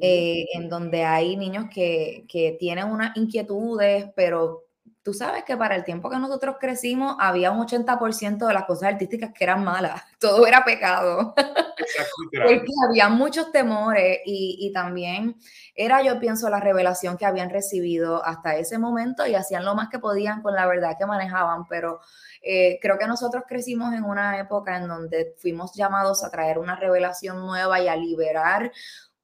eh, 0.00 0.46
en 0.54 0.68
donde 0.68 1.04
hay 1.04 1.36
niños 1.36 1.66
que, 1.72 2.24
que 2.28 2.56
tienen 2.58 2.86
unas 2.86 3.16
inquietudes, 3.16 4.06
pero 4.14 4.67
tú 5.08 5.14
sabes 5.14 5.42
que 5.44 5.56
para 5.56 5.74
el 5.74 5.84
tiempo 5.84 6.10
que 6.10 6.18
nosotros 6.18 6.56
crecimos 6.60 7.16
había 7.18 7.50
un 7.50 7.66
80% 7.66 8.46
de 8.46 8.52
las 8.52 8.66
cosas 8.66 8.92
artísticas 8.92 9.32
que 9.32 9.42
eran 9.42 9.64
malas, 9.64 10.02
todo 10.20 10.46
era 10.46 10.66
pecado, 10.66 11.34
porque 12.30 12.66
había 12.86 13.08
muchos 13.08 13.50
temores 13.50 14.18
y, 14.26 14.58
y, 14.60 14.70
también 14.70 15.34
era, 15.74 16.02
yo 16.02 16.20
pienso, 16.20 16.50
la 16.50 16.60
revelación 16.60 17.16
que 17.16 17.24
habían 17.24 17.48
recibido 17.48 18.22
hasta 18.22 18.56
ese 18.56 18.76
momento 18.76 19.26
y 19.26 19.34
hacían 19.34 19.64
lo 19.64 19.74
más 19.74 19.88
que 19.88 19.98
podían 19.98 20.42
con 20.42 20.54
la 20.54 20.66
verdad 20.66 20.98
que 20.98 21.06
manejaban, 21.06 21.66
pero 21.68 22.00
eh, 22.42 22.78
creo 22.82 22.98
que 22.98 23.06
nosotros 23.06 23.44
crecimos 23.48 23.94
en 23.94 24.04
una 24.04 24.38
época 24.38 24.76
en 24.76 24.88
donde 24.88 25.34
fuimos 25.38 25.72
llamados 25.74 26.22
a 26.22 26.30
traer 26.30 26.58
una 26.58 26.76
revelación 26.76 27.38
nueva 27.38 27.80
y 27.80 27.88
a 27.88 27.96
liberar 27.96 28.70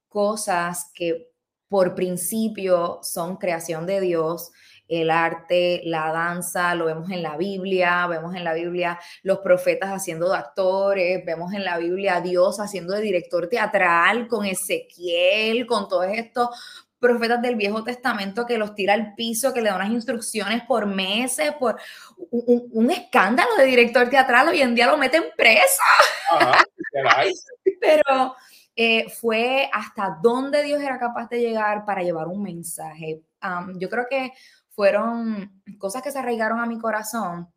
cosas 0.09 0.89
que 0.95 1.29
por 1.69 1.93
principio 1.93 3.01
son 3.03 3.37
creación 3.37 3.85
de 3.85 3.99
Dios 4.01 4.51
el 4.87 5.09
arte, 5.09 5.81
la 5.85 6.11
danza, 6.11 6.75
lo 6.75 6.85
vemos 6.85 7.09
en 7.09 7.23
la 7.23 7.37
Biblia, 7.37 8.05
vemos 8.07 8.35
en 8.35 8.43
la 8.43 8.53
Biblia 8.53 8.99
los 9.23 9.39
profetas 9.39 9.89
haciendo 9.89 10.29
de 10.29 10.37
actores, 10.37 11.25
vemos 11.25 11.53
en 11.53 11.63
la 11.63 11.77
Biblia 11.77 12.17
a 12.17 12.21
Dios 12.21 12.59
haciendo 12.59 12.93
de 12.93 13.01
director 13.01 13.47
teatral 13.47 14.27
con 14.27 14.45
Ezequiel, 14.45 15.65
con 15.65 15.87
todos 15.87 16.07
estos 16.11 16.49
profetas 16.99 17.41
del 17.41 17.55
Viejo 17.55 17.83
Testamento 17.83 18.45
que 18.45 18.57
los 18.57 18.73
tira 18.73 18.93
al 18.93 19.13
piso, 19.15 19.53
que 19.53 19.61
le 19.61 19.69
da 19.69 19.75
unas 19.75 19.91
instrucciones 19.91 20.63
por 20.63 20.87
meses, 20.87 21.51
por 21.59 21.77
un, 22.31 22.89
escándalo 22.89 23.55
de 23.57 23.65
director 23.65 24.09
teatral, 24.09 24.47
hoy 24.47 24.61
en 24.61 24.73
día 24.73 24.87
lo 24.87 24.97
meten 24.97 25.23
presa. 25.37 25.83
Pero 27.79 28.35
eh, 28.75 29.09
fue 29.09 29.69
hasta 29.71 30.17
dónde 30.21 30.63
Dios 30.63 30.81
era 30.81 30.97
capaz 30.97 31.29
de 31.29 31.39
llegar 31.39 31.85
para 31.85 32.01
llevar 32.01 32.27
un 32.27 32.41
mensaje. 32.41 33.21
yo 33.75 33.89
creo 33.89 34.07
que 34.09 34.31
fueron 34.75 35.61
cosas 35.79 36.01
que 36.01 36.11
se 36.11 36.19
arraigaron 36.19 36.59
a 36.59 36.65
mi 36.65 36.77
corazón 36.77 37.49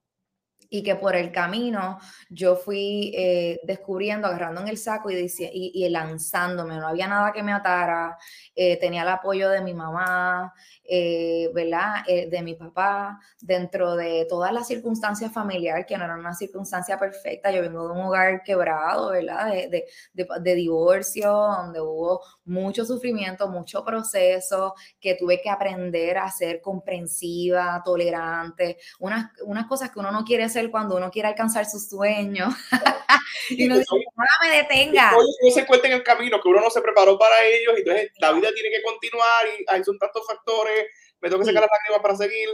y 0.70 0.83
que 0.83 0.96
por 0.96 1.16
el 1.16 1.33
camino 1.33 1.98
yo 2.28 2.57
fui 2.57 3.12
eh, 3.16 3.61
descubriendo, 3.64 4.26
agarrando 4.26 4.61
en 4.61 4.68
el 4.68 4.78
saco 4.78 5.11
y, 5.11 5.16
y, 5.16 5.72
y, 5.74 5.88
lanzándome. 5.88 6.76
No 6.76 6.88
había 6.88 7.09
nada 7.09 7.33
que 7.33 7.42
me 7.42 7.52
atara, 7.52 8.18
eh, 8.54 8.78
tenía 8.78 9.02
el 9.02 9.09
apoyo 9.09 9.48
de 9.48 9.62
mi 9.62 9.74
mamá, 9.74 10.52
eh, 10.90 11.50
¿verdad? 11.54 11.96
Eh, 12.07 12.28
de 12.31 12.42
mi 12.42 12.54
papá, 12.54 13.20
dentro 13.40 13.94
de 13.94 14.26
todas 14.26 14.52
las 14.52 14.66
circunstancias 14.66 15.31
familiares, 15.31 15.85
que 15.87 15.98
no 15.98 16.04
eran 16.04 16.20
una 16.20 16.35
circunstancia 16.35 16.98
perfecta. 16.98 17.50
Yo 17.50 17.61
vengo 17.61 17.87
de 17.87 17.92
un 17.92 18.07
hogar 18.07 18.42
quebrado, 18.42 19.11
¿verdad? 19.11 19.50
De, 19.52 19.87
de, 20.14 20.26
de, 20.40 20.54
divorcio, 20.54 21.31
donde 21.31 21.81
hubo 21.81 22.22
mucho 22.46 22.87
sufrimiento, 22.87 23.48
mucho 23.48 23.85
proceso, 23.85 24.74
que 24.98 25.14
tuve 25.14 25.42
que 25.42 25.50
aprender 25.50 26.16
a 26.16 26.31
ser 26.31 26.62
comprensiva, 26.62 27.83
tolerante, 27.85 28.78
unas, 28.98 29.31
unas 29.44 29.66
cosas 29.66 29.90
que 29.90 29.98
uno 29.98 30.11
no 30.11 30.24
quiere 30.24 30.44
hacer 30.59 30.71
cuando 30.71 30.97
uno 30.97 31.11
quiere 31.11 31.29
alcanzar 31.29 31.64
sus 31.66 31.88
sueños. 31.88 32.55
y 33.51 33.66
no 33.66 33.79
dice, 33.79 33.94
me 34.42 34.57
detenga. 34.57 35.12
No 35.12 35.51
se 35.51 35.66
cuenta 35.66 35.87
en 35.87 35.94
el 35.94 36.03
camino 36.03 36.40
que 36.40 36.49
uno 36.49 36.61
no 36.61 36.71
se 36.71 36.81
preparó 36.81 37.18
para 37.18 37.44
ellos 37.44 37.75
y 37.77 37.81
entonces 37.81 38.11
la 38.21 38.33
vida 38.33 38.51
tiene 38.53 38.71
que 38.71 38.83
continuar 38.83 39.47
y 39.59 39.64
hay 39.68 39.85
son 39.85 39.99
tantos 39.99 40.27
factores 40.27 40.87
me 41.21 41.29
tengo 41.29 41.40
que 41.40 41.47
sacar 41.47 41.62
las 41.62 41.71
lágrimas 41.71 42.03
para 42.03 42.16
seguir. 42.16 42.49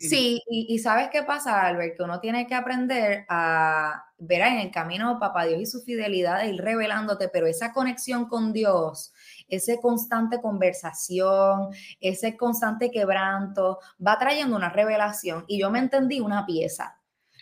Sí, 0.00 0.40
y, 0.46 0.78
¿sabes 0.78 1.08
qué 1.10 1.24
pasa, 1.24 1.66
Albert? 1.66 1.96
Que 1.96 2.04
uno 2.04 2.20
tiene 2.20 2.46
que 2.46 2.54
aprender 2.54 3.24
a 3.28 4.04
ver 4.16 4.42
en 4.42 4.58
el 4.58 4.70
camino 4.70 5.18
Papá 5.18 5.44
Dios 5.44 5.60
y 5.60 5.66
su 5.66 5.80
fidelidad, 5.82 6.38
de 6.38 6.50
ir 6.50 6.62
revelándote, 6.62 7.28
pero 7.28 7.48
esa 7.48 7.72
conexión 7.72 8.28
con 8.28 8.52
Dios, 8.52 9.12
ese 9.48 9.80
constante 9.80 10.40
conversación, 10.40 11.70
ese 12.00 12.36
constante 12.36 12.92
quebranto, 12.92 13.80
va 14.04 14.16
trayendo 14.20 14.54
una 14.56 14.70
revelación. 14.70 15.44
Y 15.48 15.58
yo 15.58 15.68
me 15.68 15.80
entendí 15.80 16.20
una 16.20 16.46
pieza. 16.46 16.97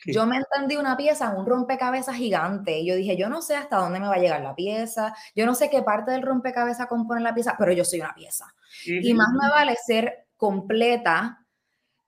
Yo 0.07 0.27
me 0.27 0.37
entendí 0.37 0.77
una 0.77 0.97
pieza 0.97 1.31
un 1.31 1.47
rompecabezas 1.47 2.16
gigante. 2.16 2.79
Y 2.79 2.87
yo 2.87 2.95
dije, 2.95 3.16
yo 3.16 3.29
no 3.29 3.42
sé 3.42 3.57
hasta 3.57 3.77
dónde 3.77 4.01
me 4.01 4.09
va 4.09 4.14
a 4.14 4.19
llegar 4.19 4.40
la 4.40 4.55
pieza, 4.55 5.14
yo 5.35 5.47
no 5.47 5.55
sé 5.55 5.71
qué 5.71 5.83
parte 5.83 6.12
del 6.12 6.23
rompecabezas 6.23 6.87
compone 6.87 7.21
la 7.21 7.35
pieza, 7.35 7.57
pero 7.59 7.73
yo 7.73 7.85
soy 7.85 8.01
una 8.01 8.14
pieza. 8.14 8.47
Y 8.87 9.14
más 9.14 9.29
me 9.33 9.49
vale 9.49 9.77
ser 9.77 10.27
completa 10.37 11.47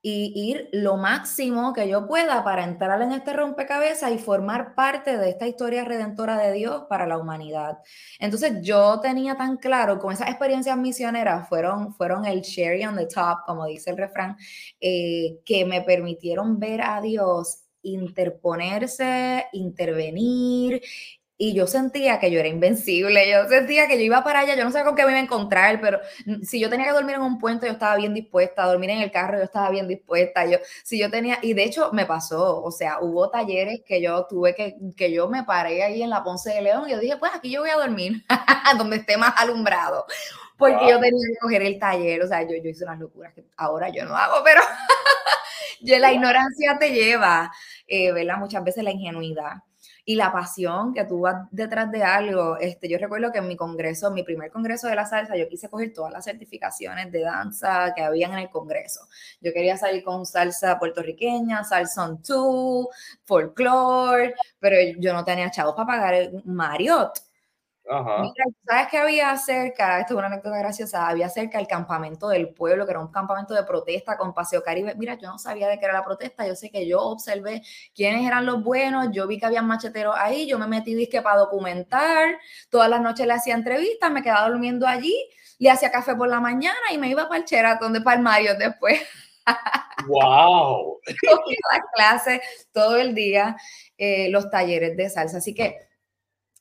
y 0.00 0.32
ir 0.52 0.68
lo 0.72 0.96
máximo 0.96 1.72
que 1.72 1.88
yo 1.88 2.06
pueda 2.06 2.44
para 2.44 2.64
entrar 2.64 3.02
en 3.02 3.12
este 3.12 3.32
rompecabezas 3.32 4.12
y 4.12 4.18
formar 4.18 4.74
parte 4.74 5.18
de 5.18 5.30
esta 5.30 5.46
historia 5.48 5.84
redentora 5.84 6.38
de 6.38 6.52
Dios 6.52 6.84
para 6.88 7.06
la 7.06 7.18
humanidad. 7.18 7.78
Entonces 8.20 8.62
yo 8.62 9.00
tenía 9.00 9.37
tan 9.37 9.56
claro, 9.56 9.98
con 9.98 10.12
esas 10.12 10.28
experiencias 10.28 10.76
misioneras, 10.78 11.48
fueron, 11.48 11.92
fueron 11.94 12.24
el 12.26 12.42
cherry 12.42 12.84
on 12.87 12.96
the 12.96 13.06
top, 13.06 13.38
como 13.44 13.66
dice 13.66 13.90
el 13.90 13.96
refrán, 13.96 14.37
eh, 14.80 15.40
que 15.44 15.64
me 15.64 15.82
permitieron 15.82 16.61
ver 16.61 16.82
a 16.82 17.00
Dios 17.00 17.64
interponerse, 17.92 19.46
intervenir 19.53 20.81
y 21.40 21.55
yo 21.55 21.68
sentía 21.68 22.18
que 22.18 22.33
yo 22.33 22.40
era 22.40 22.48
invencible, 22.48 23.31
yo 23.31 23.48
sentía 23.48 23.87
que 23.87 23.96
yo 23.96 24.03
iba 24.03 24.24
para 24.24 24.40
allá, 24.40 24.57
yo 24.57 24.64
no 24.64 24.72
sé 24.72 24.83
con 24.83 24.96
qué 24.96 25.05
me 25.05 25.12
iba 25.12 25.20
a 25.20 25.22
encontrar, 25.22 25.81
pero 25.81 26.01
si 26.42 26.59
yo 26.59 26.68
tenía 26.68 26.87
que 26.87 26.92
dormir 26.92 27.14
en 27.14 27.22
un 27.22 27.38
puente, 27.38 27.66
yo 27.66 27.72
estaba 27.72 27.94
bien 27.94 28.12
dispuesta, 28.12 28.64
a 28.64 28.66
dormir 28.66 28.90
en 28.90 28.98
el 28.98 29.12
carro, 29.12 29.38
yo 29.38 29.44
estaba 29.44 29.70
bien 29.70 29.87
dispuesta, 29.87 30.44
yo, 30.46 30.59
si 30.83 30.98
yo 30.98 31.11
tenía, 31.11 31.38
y 31.40 31.55
de 31.55 31.62
hecho 31.62 31.92
me 31.92 32.07
pasó, 32.07 32.61
o 32.61 32.72
sea, 32.72 32.98
hubo 33.01 33.31
talleres 33.31 33.83
que 33.87 34.03
yo 34.03 34.27
tuve 34.27 34.57
que, 34.57 34.77
que 34.96 35.12
yo 35.12 35.29
me 35.29 35.44
paré 35.44 35.85
ahí 35.85 36.03
en 36.03 36.11
la 36.11 36.24
Ponce 36.24 36.51
de 36.51 36.61
León 36.61 36.88
y 36.88 36.90
yo 36.90 36.98
dije, 36.98 37.16
pues 37.18 37.31
aquí 37.33 37.51
yo 37.53 37.61
voy 37.61 37.70
a 37.70 37.77
dormir, 37.77 38.24
donde 38.77 38.96
esté 38.96 39.16
más 39.16 39.33
alumbrado, 39.37 40.07
porque 40.57 40.90
yo 40.90 40.98
tenía 40.98 41.12
que 41.33 41.38
coger 41.40 41.62
el 41.62 41.79
taller, 41.79 42.20
o 42.20 42.27
sea, 42.27 42.42
yo, 42.42 42.57
yo 42.61 42.68
hice 42.68 42.83
unas 42.83 42.98
locuras 42.98 43.33
que 43.33 43.44
ahora 43.57 43.90
yo 43.90 44.05
no 44.07 44.16
hago, 44.16 44.42
pero 44.42 44.61
la 46.01 46.12
ignorancia 46.12 46.77
te 46.81 46.90
lleva, 46.90 47.53
eh, 47.87 48.11
¿verdad? 48.11 48.38
Muchas 48.38 48.64
veces 48.64 48.83
la 48.83 48.90
ingenuidad 48.90 49.62
y 50.09 50.16
la 50.16 50.33
pasión 50.33 50.94
que 50.94 51.05
tú 51.05 51.21
vas 51.21 51.47
detrás 51.51 51.90
de 51.90 52.03
algo. 52.03 52.57
Este, 52.57 52.88
yo 52.88 52.97
recuerdo 52.97 53.31
que 53.31 53.40
en 53.40 53.47
mi 53.47 53.57
congreso, 53.57 54.11
mi 54.11 54.23
primer 54.23 54.51
congreso 54.51 54.88
de 54.88 54.94
la 54.94 55.05
salsa, 55.05 55.37
yo 55.37 55.47
quise 55.51 55.68
coger 55.68 55.92
todas 55.92 56.11
las 56.11 56.25
certificaciones 56.25 57.12
de 57.12 57.21
danza 57.21 57.92
que 57.94 58.01
habían 58.01 58.33
en 58.33 58.38
el 58.38 58.49
congreso. 58.49 59.01
Yo 59.42 59.53
quería 59.53 59.77
salir 59.77 60.03
con 60.03 60.25
salsa 60.25 60.79
puertorriqueña, 60.79 61.62
salsa 61.62 62.07
on 62.07 62.23
two, 62.23 62.88
folklore, 63.27 64.35
pero 64.59 64.79
yo 64.99 65.12
no 65.12 65.27
tenía 65.27 65.51
chavos 65.51 65.75
para 65.75 65.87
pagar 65.87 66.31
un 66.33 66.55
Marriott. 66.55 67.27
Mira, 67.90 68.44
¿sabes 68.66 68.88
qué 68.90 68.98
había 68.98 69.35
cerca? 69.38 70.01
Esto 70.01 70.12
es 70.12 70.18
una 70.18 70.27
anécdota 70.27 70.59
graciosa. 70.59 71.09
Había 71.09 71.29
cerca 71.31 71.59
el 71.59 71.66
campamento 71.66 72.29
del 72.29 72.51
pueblo, 72.51 72.85
que 72.85 72.90
era 72.90 73.01
un 73.01 73.11
campamento 73.11 73.55
de 73.55 73.62
protesta 73.62 74.18
con 74.18 74.35
Paseo 74.35 74.62
Caribe. 74.62 74.94
Mira, 74.96 75.14
yo 75.14 75.29
no 75.29 75.38
sabía 75.38 75.68
de 75.68 75.79
qué 75.79 75.87
era 75.87 75.94
la 75.94 76.05
protesta. 76.05 76.46
Yo 76.46 76.55
sé 76.55 76.70
que 76.70 76.87
yo 76.87 77.01
observé 77.01 77.62
quiénes 77.94 78.27
eran 78.27 78.44
los 78.44 78.62
buenos. 78.62 79.09
Yo 79.12 79.27
vi 79.27 79.38
que 79.38 79.46
había 79.46 79.62
macheteros 79.62 80.14
ahí. 80.18 80.46
Yo 80.46 80.59
me 80.59 80.66
metí 80.66 80.94
disque 80.94 81.22
para 81.22 81.38
documentar. 81.38 82.37
Todas 82.68 82.90
las 82.90 83.01
noches 83.01 83.27
le 83.27 83.33
hacía 83.33 83.55
entrevistas. 83.55 84.11
Me 84.11 84.22
quedaba 84.22 84.48
durmiendo 84.51 84.87
allí. 84.87 85.16
Le 85.59 85.70
hacía 85.70 85.90
café 85.90 86.14
por 86.14 86.29
la 86.29 86.40
mañana 86.40 86.92
y 86.92 86.98
me 86.98 87.09
iba 87.09 87.27
para 87.27 87.40
el 87.40 87.46
Sheraton 87.46 87.92
de 87.92 88.03
Palmario 88.03 88.55
después. 88.59 89.01
¡Wow! 90.07 91.01
las 91.72 91.81
clases 91.94 92.40
todo 92.72 92.96
el 92.96 93.14
día, 93.14 93.57
eh, 93.96 94.29
los 94.31 94.51
talleres 94.51 94.96
de 94.96 95.09
salsa. 95.09 95.38
Así 95.38 95.55
que 95.55 95.88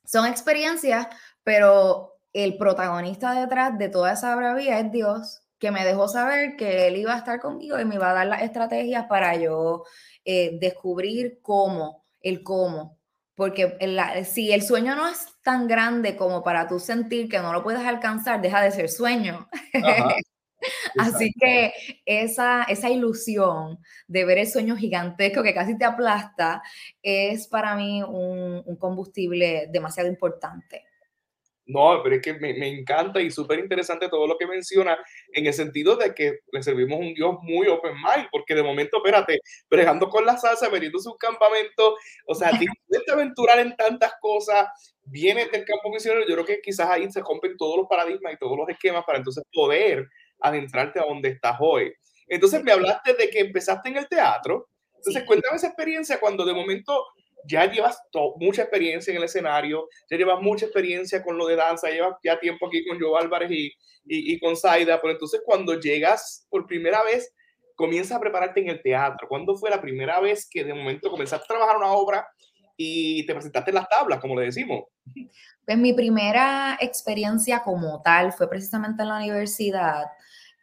son 0.07 0.25
experiencias, 0.25 1.07
pero 1.43 2.15
el 2.33 2.57
protagonista 2.57 3.33
detrás 3.33 3.77
de 3.77 3.89
toda 3.89 4.13
esa 4.13 4.35
bravía 4.35 4.79
es 4.79 4.91
Dios, 4.91 5.41
que 5.59 5.71
me 5.71 5.83
dejó 5.83 6.07
saber 6.07 6.55
que 6.55 6.87
Él 6.87 6.97
iba 6.97 7.13
a 7.13 7.17
estar 7.17 7.39
conmigo 7.39 7.79
y 7.79 7.85
me 7.85 7.95
iba 7.95 8.09
a 8.09 8.13
dar 8.13 8.27
las 8.27 8.41
estrategias 8.41 9.05
para 9.07 9.35
yo 9.35 9.83
eh, 10.23 10.57
descubrir 10.59 11.39
cómo, 11.41 12.05
el 12.21 12.43
cómo. 12.43 12.97
Porque 13.35 13.77
si 14.25 14.51
el 14.51 14.63
sueño 14.63 14.95
no 14.95 15.07
es 15.07 15.27
tan 15.43 15.67
grande 15.67 16.15
como 16.15 16.43
para 16.43 16.67
tú 16.67 16.79
sentir 16.79 17.29
que 17.29 17.39
no 17.39 17.53
lo 17.53 17.61
puedes 17.61 17.85
alcanzar, 17.85 18.41
deja 18.41 18.61
de 18.61 18.71
ser 18.71 18.89
sueño. 18.89 19.47
Así 20.97 21.33
que 21.39 21.73
esa, 22.05 22.63
esa 22.63 22.89
ilusión 22.89 23.79
de 24.07 24.25
ver 24.25 24.37
el 24.39 24.47
sueño 24.47 24.75
gigantesco 24.75 25.43
que 25.43 25.53
casi 25.53 25.77
te 25.77 25.85
aplasta 25.85 26.61
es 27.01 27.47
para 27.47 27.75
mí 27.75 28.03
un, 28.03 28.63
un 28.65 28.75
combustible 28.77 29.67
demasiado 29.71 30.09
importante. 30.09 30.85
No, 31.67 31.99
pero 32.01 32.15
es 32.15 32.21
que 32.21 32.33
me, 32.33 32.53
me 32.53 32.69
encanta 32.69 33.19
y 33.19 33.29
súper 33.29 33.59
interesante 33.59 34.07
todo 34.07 34.25
lo 34.25 34.37
que 34.37 34.47
menciona 34.47 34.97
en 35.33 35.45
el 35.45 35.53
sentido 35.53 35.97
de 35.97 36.15
que 36.15 36.39
le 36.53 36.63
servimos 36.63 36.97
un 36.97 37.13
Dios 37.13 37.35
muy 37.41 37.67
open 37.67 37.93
mind, 37.95 38.29
porque 38.31 38.55
de 38.55 38.63
momento, 38.63 38.97
espérate, 38.97 39.41
bregando 39.69 40.07
con 40.07 40.25
la 40.25 40.37
salsa, 40.37 40.69
metiéndose 40.69 41.09
un 41.09 41.17
campamento, 41.17 41.97
o 42.25 42.35
sea, 42.35 42.51
de 42.87 43.11
aventurar 43.11 43.59
en 43.59 43.75
tantas 43.75 44.13
cosas, 44.21 44.67
viene 45.03 45.45
del 45.47 45.65
campo 45.65 45.89
misionero, 45.89 46.25
yo 46.25 46.35
creo 46.35 46.45
que 46.45 46.61
quizás 46.61 46.89
ahí 46.89 47.11
se 47.11 47.21
rompen 47.21 47.57
todos 47.57 47.75
los 47.77 47.87
paradigmas 47.87 48.33
y 48.33 48.37
todos 48.37 48.57
los 48.57 48.69
esquemas 48.69 49.03
para 49.05 49.17
entonces 49.17 49.43
poder 49.51 50.07
adentrarte 50.39 50.99
a 50.99 51.05
donde 51.05 51.29
estás 51.29 51.57
hoy. 51.59 51.93
Entonces 52.27 52.63
me 52.63 52.71
hablaste 52.71 53.13
de 53.13 53.29
que 53.29 53.39
empezaste 53.39 53.89
en 53.89 53.97
el 53.97 54.07
teatro. 54.07 54.69
Entonces 54.95 55.23
cuéntame 55.23 55.57
esa 55.57 55.67
experiencia 55.67 56.19
cuando 56.19 56.45
de 56.45 56.53
momento 56.53 57.05
ya 57.45 57.65
llevas 57.71 58.01
mucha 58.37 58.63
experiencia 58.63 59.11
en 59.11 59.17
el 59.17 59.23
escenario, 59.23 59.87
ya 60.09 60.17
llevas 60.17 60.41
mucha 60.41 60.65
experiencia 60.65 61.23
con 61.23 61.37
lo 61.37 61.47
de 61.47 61.55
danza, 61.55 61.89
llevas 61.89 62.15
ya 62.23 62.39
tiempo 62.39 62.67
aquí 62.67 62.85
con 62.85 62.99
Joe 62.99 63.19
Álvarez 63.21 63.51
y, 63.51 63.71
y, 64.05 64.39
con 64.39 64.55
Zaida, 64.57 64.99
pero 65.01 65.13
entonces 65.13 65.41
cuando 65.45 65.79
llegas 65.79 66.45
por 66.49 66.65
primera 66.65 67.03
vez, 67.03 67.33
comienzas 67.75 68.17
a 68.17 68.19
prepararte 68.19 68.59
en 68.61 68.69
el 68.69 68.81
teatro. 68.81 69.27
¿Cuándo 69.27 69.55
fue 69.55 69.69
la 69.69 69.79
primera 69.79 70.19
vez 70.19 70.47
que 70.49 70.63
de 70.63 70.73
momento 70.73 71.11
comenzaste 71.11 71.45
a 71.45 71.47
trabajar 71.47 71.77
una 71.77 71.91
obra 71.91 72.27
y 72.75 73.25
te 73.25 73.33
presentaste 73.33 73.71
en 73.71 73.75
las 73.75 73.89
tablas, 73.89 74.19
como 74.19 74.35
le 74.35 74.45
decimos? 74.45 74.85
Pues 75.65 75.77
mi 75.77 75.93
primera 75.93 76.77
experiencia 76.79 77.61
como 77.63 78.01
tal 78.01 78.33
fue 78.33 78.49
precisamente 78.49 79.03
en 79.03 79.09
la 79.09 79.17
universidad 79.17 80.05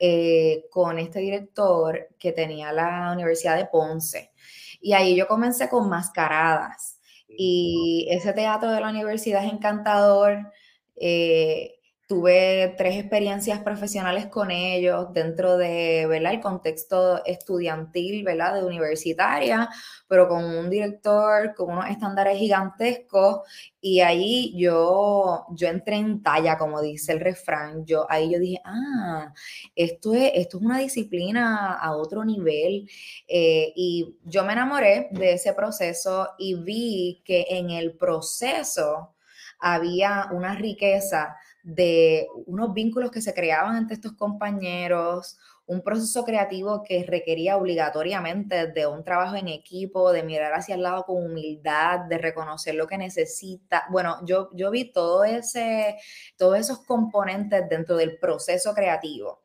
eh, 0.07 0.67
con 0.71 0.99
este 0.99 1.21
director 1.21 2.11
que 2.19 2.33
tenía 2.33 2.73
la 2.73 3.11
Universidad 3.11 3.57
de 3.57 3.65
Ponce. 3.65 4.33
Y 4.79 4.93
ahí 4.93 5.17
yo 5.17 5.27
comencé 5.27 5.71
con 5.71 5.89
mascaradas. 5.89 7.01
Y 7.27 8.07
ese 8.11 8.35
teatro 8.35 8.71
de 8.71 8.83
la 8.83 8.91
universidad 8.91 9.43
es 9.43 9.51
encantador. 9.51 10.53
Eh, 10.95 11.77
tuve 12.15 12.73
tres 12.79 12.97
experiencias 12.97 13.59
profesionales 13.61 14.27
con 14.27 14.53
ellos 14.53 15.13
dentro 15.13 15.57
de 15.57 16.07
¿verdad? 16.07 16.35
el 16.35 16.41
contexto 16.41 17.25
estudiantil, 17.25 18.23
¿verdad? 18.23 18.55
de 18.55 18.65
universitaria, 18.65 19.69
pero 20.07 20.29
con 20.29 20.45
un 20.45 20.71
director 20.71 21.55
con 21.57 21.73
unos 21.73 21.91
estándares 21.91 22.39
gigantescos 22.39 23.41
y 23.81 23.99
ahí 24.01 24.55
yo, 24.57 25.45
yo 25.51 25.67
entré 25.67 25.97
en 25.97 26.23
talla, 26.23 26.57
como 26.57 26.81
dice 26.81 27.13
el 27.13 27.21
refrán, 27.21 27.85
yo, 27.85 28.07
ahí 28.09 28.33
yo 28.33 28.39
dije, 28.39 28.61
ah, 28.65 29.33
esto 29.75 30.15
es, 30.15 30.31
esto 30.35 30.59
es 30.59 30.63
una 30.63 30.79
disciplina 30.79 31.75
a 31.75 31.97
otro 31.97 32.25
nivel 32.25 32.89
eh, 33.27 33.73
y 33.75 34.19
yo 34.23 34.45
me 34.45 34.53
enamoré 34.53 35.09
de 35.11 35.33
ese 35.33 35.53
proceso 35.53 36.29
y 36.39 36.55
vi 36.55 37.23
que 37.25 37.47
en 37.51 37.71
el 37.71 37.97
proceso 37.97 39.17
había 39.59 40.29
una 40.31 40.55
riqueza 40.55 41.37
de 41.65 42.29
unos 42.47 42.75
vínculos 42.75 43.11
que 43.11 43.23
se 43.23 43.33
creaban 43.33 43.77
entre 43.77 43.95
estos 43.95 44.13
compañeros, 44.13 45.39
un 45.67 45.83
proceso 45.83 46.25
creativo 46.25 46.83
que 46.83 47.05
requería 47.05 47.57
obligatoriamente 47.57 48.67
de 48.67 48.87
un 48.87 49.03
trabajo 49.03 49.35
en 49.37 49.49
equipo, 49.49 50.13
de 50.13 50.23
mirar 50.23 50.53
hacia 50.53 50.75
el 50.75 50.83
lado 50.83 51.05
con 51.05 51.25
humildad, 51.25 52.01
de 52.01 52.19
reconocer 52.19 52.75
lo 52.75 52.87
que 52.87 52.99
necesita. 52.99 53.85
Bueno, 53.91 54.19
yo, 54.27 54.51
yo 54.53 54.71
vi 54.71 54.93
todo 54.93 55.25
ese, 55.25 55.97
todos 56.37 56.59
esos 56.59 56.85
componentes 56.85 57.67
dentro 57.69 57.97
del 57.97 58.19
proceso 58.19 58.75
creativo. 58.75 59.43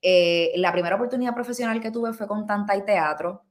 Eh, 0.00 0.52
la 0.56 0.70
primera 0.70 0.94
oportunidad 0.94 1.34
profesional 1.34 1.80
que 1.80 1.90
tuve 1.90 2.12
fue 2.12 2.28
con 2.28 2.46
Tanta 2.46 2.76
y 2.76 2.84
Teatro. 2.84 3.42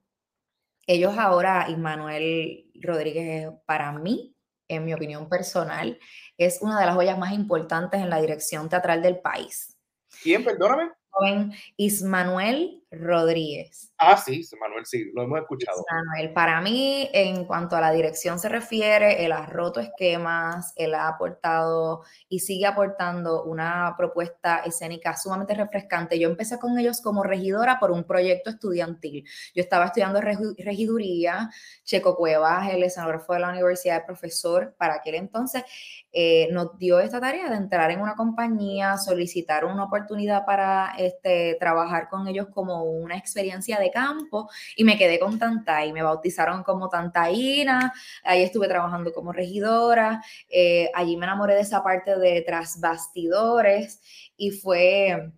Ellos 0.88 1.18
ahora, 1.18 1.66
Ismanuel 1.68 2.72
Rodríguez, 2.76 3.50
para 3.66 3.92
mí, 3.92 4.35
en 4.68 4.86
mi 4.86 4.94
opinión 4.94 5.30
personal, 5.30 6.00
es 6.38 6.62
una 6.62 6.80
de 6.80 6.86
las 6.86 6.96
joyas 6.96 7.18
más 7.18 7.34
importantes 7.34 8.02
en 8.02 8.10
la 8.10 8.22
dirección 8.22 8.70
teatral 8.70 9.02
del 9.02 9.20
país. 9.20 9.78
¿Quién? 10.22 10.44
Perdóname. 10.44 10.92
Joven 11.10 11.54
Ismanuel 11.78 12.84
Rodríguez. 13.00 13.94
Ah, 13.98 14.18
sí, 14.18 14.42
Manuel, 14.60 14.86
sí, 14.86 15.12
lo 15.14 15.24
hemos 15.24 15.40
escuchado. 15.40 15.84
Manuel, 15.90 16.34
para 16.34 16.60
mí, 16.62 17.10
en 17.14 17.46
cuanto 17.46 17.76
a 17.76 17.82
la 17.82 17.92
dirección 17.92 18.40
se 18.40 18.50
refiere, 18.50 19.26
él 19.26 19.32
ha 19.32 19.46
roto 19.46 19.80
esquemas, 19.80 20.74
él 20.76 20.94
ha 20.94 21.08
aportado 21.08 22.04
y 22.28 22.40
sigue 22.40 22.66
aportando 22.66 23.44
una 23.44 23.96
propuesta 23.98 24.58
escénica 24.66 25.16
sumamente 25.16 25.54
refrescante. 25.54 26.20
Yo 26.20 26.30
empecé 26.30 26.60
con 26.60 26.78
ellos 26.78 27.02
como 27.02 27.24
regidora 27.24 27.80
por 27.80 27.92
un 27.92 28.04
proyecto 28.04 28.50
estudiantil. 28.50 29.24
Yo 29.54 29.62
estaba 29.62 29.86
estudiando 29.86 30.20
regiduría, 30.22 31.50
Checo 31.84 32.16
Cuevas, 32.16 32.70
el 32.72 32.84
escenógrafo 32.84 33.34
de 33.34 33.40
la 33.40 33.50
universidad, 33.50 33.98
el 33.98 34.06
profesor 34.06 34.76
para 34.78 34.96
aquel 34.96 35.16
entonces, 35.16 35.64
eh, 36.12 36.48
nos 36.52 36.78
dio 36.78 37.00
esta 37.00 37.20
tarea 37.20 37.50
de 37.50 37.56
entrar 37.56 37.92
en 37.92 38.02
una 38.02 38.16
compañía, 38.16 38.98
solicitar 38.98 39.66
una 39.66 39.84
oportunidad 39.86 40.46
para 40.46 40.94
este, 40.98 41.58
trabajar 41.60 42.10
con 42.10 42.28
ellos 42.28 42.48
como 42.54 42.85
una 42.86 43.18
experiencia 43.18 43.80
de 43.80 43.92
campo 43.92 44.50
y 44.76 44.84
me 44.84 44.98
quedé 44.98 45.20
con 45.20 45.38
Tanta 45.40 45.86
y 45.86 45.94
me 45.94 46.04
bautizaron 46.04 46.64
como 46.64 46.90
Tantaína, 46.90 47.94
ahí 48.24 48.44
estuve 48.44 48.68
trabajando 48.68 49.14
como 49.14 49.32
regidora, 49.32 50.24
eh, 50.50 50.90
allí 50.94 51.18
me 51.18 51.26
enamoré 51.26 51.56
de 51.56 51.62
esa 51.62 51.84
parte 51.84 52.18
de 52.18 52.42
tras 52.42 52.80
bastidores 52.80 54.02
y 54.38 54.52
fue 54.52 55.32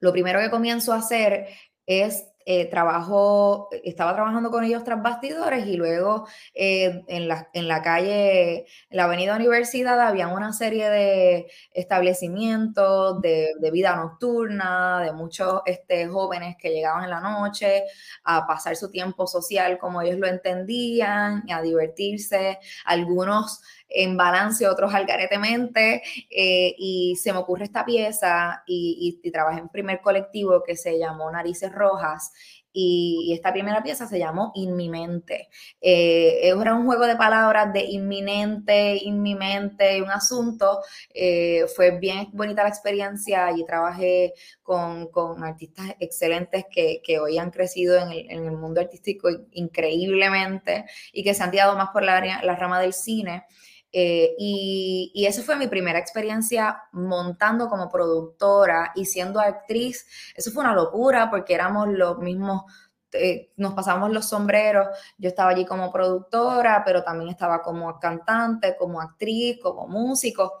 lo 0.00 0.12
primero 0.12 0.40
que 0.40 0.50
comienzo 0.50 0.92
a 0.92 0.98
hacer 0.98 1.48
es 1.86 2.26
eh, 2.50 2.64
trabajo, 2.64 3.68
estaba 3.84 4.14
trabajando 4.14 4.50
con 4.50 4.64
ellos 4.64 4.82
tras 4.82 5.02
bastidores 5.02 5.66
y 5.66 5.76
luego 5.76 6.26
eh, 6.54 7.02
en, 7.06 7.28
la, 7.28 7.50
en 7.52 7.68
la 7.68 7.82
calle, 7.82 8.60
en 8.88 8.96
la 8.96 9.04
avenida 9.04 9.36
Universidad, 9.36 10.00
había 10.00 10.28
una 10.28 10.54
serie 10.54 10.88
de 10.88 11.50
establecimientos 11.74 13.20
de, 13.20 13.52
vida 13.70 13.96
nocturna, 13.96 15.02
de 15.02 15.12
muchos 15.12 15.60
este, 15.66 16.08
jóvenes 16.08 16.56
que 16.58 16.70
llegaban 16.70 17.04
en 17.04 17.10
la 17.10 17.20
noche 17.20 17.84
a 18.24 18.46
pasar 18.46 18.76
su 18.76 18.90
tiempo 18.90 19.26
social 19.26 19.76
como 19.76 20.00
ellos 20.00 20.18
lo 20.18 20.26
entendían, 20.26 21.44
a 21.52 21.60
divertirse, 21.60 22.60
algunos 22.86 23.60
en 23.88 24.16
balance, 24.16 24.66
otros 24.68 24.94
algaretemente, 24.94 26.02
eh, 26.30 26.74
y 26.78 27.16
se 27.16 27.32
me 27.32 27.38
ocurre 27.38 27.64
esta 27.64 27.84
pieza 27.84 28.62
y, 28.66 29.20
y, 29.22 29.30
trabajé 29.30 29.60
en 29.60 29.68
primer 29.68 30.00
colectivo 30.00 30.62
que 30.64 30.76
se 30.76 30.98
llamó 30.98 31.30
Narices 31.30 31.72
Rojas, 31.72 32.32
y, 32.80 33.32
esta 33.34 33.52
primera 33.52 33.82
pieza 33.82 34.06
se 34.06 34.18
llamó 34.18 34.52
Inminente. 34.54 35.48
Eh, 35.80 36.48
era 36.48 36.74
un 36.74 36.86
juego 36.86 37.06
de 37.06 37.16
palabras 37.16 37.72
de 37.72 37.84
inminente, 37.84 38.96
inminente, 39.02 40.00
un 40.02 40.10
asunto. 40.10 40.80
Eh, 41.12 41.64
fue 41.74 41.98
bien 41.98 42.28
bonita 42.32 42.62
la 42.62 42.68
experiencia. 42.68 43.50
y 43.56 43.64
trabajé 43.64 44.34
con, 44.62 45.08
con 45.08 45.42
artistas 45.42 45.86
excelentes 45.98 46.66
que, 46.70 47.00
que, 47.02 47.18
hoy 47.18 47.38
han 47.38 47.50
crecido 47.50 47.96
en 47.98 48.12
el, 48.12 48.30
en 48.30 48.46
el, 48.46 48.56
mundo 48.56 48.80
artístico 48.80 49.28
increíblemente 49.52 50.84
y 51.12 51.24
que 51.24 51.34
se 51.34 51.42
han 51.42 51.50
tirado 51.50 51.76
más 51.76 51.90
por 51.90 52.02
la, 52.02 52.20
la 52.42 52.56
rama 52.56 52.80
del 52.80 52.92
cine. 52.92 53.44
Eh, 53.90 54.34
y, 54.38 55.10
y 55.14 55.26
esa 55.26 55.42
fue 55.42 55.56
mi 55.56 55.66
primera 55.66 55.98
experiencia 55.98 56.82
montando 56.92 57.68
como 57.68 57.88
productora 57.88 58.92
y 58.94 59.06
siendo 59.06 59.40
actriz. 59.40 60.06
Eso 60.34 60.50
fue 60.50 60.62
una 60.62 60.74
locura 60.74 61.30
porque 61.30 61.54
éramos 61.54 61.88
los 61.88 62.18
mismos 62.18 62.64
eh, 63.12 63.52
nos 63.56 63.72
pasamos 63.72 64.10
los 64.10 64.28
sombreros. 64.28 64.88
Yo 65.16 65.28
estaba 65.28 65.50
allí 65.50 65.64
como 65.64 65.90
productora, 65.90 66.82
pero 66.84 67.02
también 67.02 67.30
estaba 67.30 67.62
como 67.62 67.98
cantante, 67.98 68.76
como 68.76 69.00
actriz, 69.00 69.58
como 69.62 69.88
músico. 69.88 70.60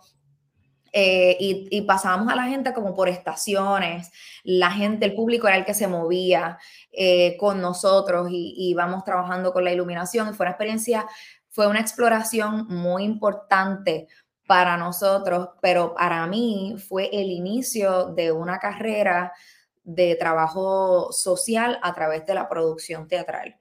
Eh, 0.90 1.36
y, 1.38 1.68
y, 1.70 1.82
pasábamos 1.82 2.32
a 2.32 2.36
la 2.36 2.44
gente 2.44 2.72
como 2.72 2.94
por 2.94 3.10
estaciones. 3.10 4.10
La 4.42 4.70
gente, 4.70 5.04
el 5.04 5.14
público 5.14 5.46
era 5.46 5.58
el 5.58 5.66
que 5.66 5.74
se 5.74 5.86
movía 5.86 6.58
con 7.38 7.60
nosotros 7.60 8.28
y 8.30 8.54
íbamos 8.70 9.04
trabajando 9.04 9.52
con 9.52 9.64
la 9.64 9.72
iluminación. 9.72 10.30
Y 10.30 10.32
fue 10.32 10.44
una 10.44 10.52
experiencia 10.52 11.06
fue 11.50 11.66
una 11.66 11.80
exploración 11.80 12.66
muy 12.68 13.04
importante 13.04 14.08
para 14.46 14.76
nosotros, 14.76 15.50
pero 15.60 15.94
para 15.94 16.26
mí 16.26 16.76
fue 16.88 17.10
el 17.12 17.30
inicio 17.30 18.06
de 18.06 18.32
una 18.32 18.58
carrera 18.58 19.32
de 19.84 20.16
trabajo 20.16 21.12
social 21.12 21.78
a 21.82 21.94
través 21.94 22.24
de 22.26 22.34
la 22.34 22.48
producción 22.48 23.08
teatral. 23.08 23.56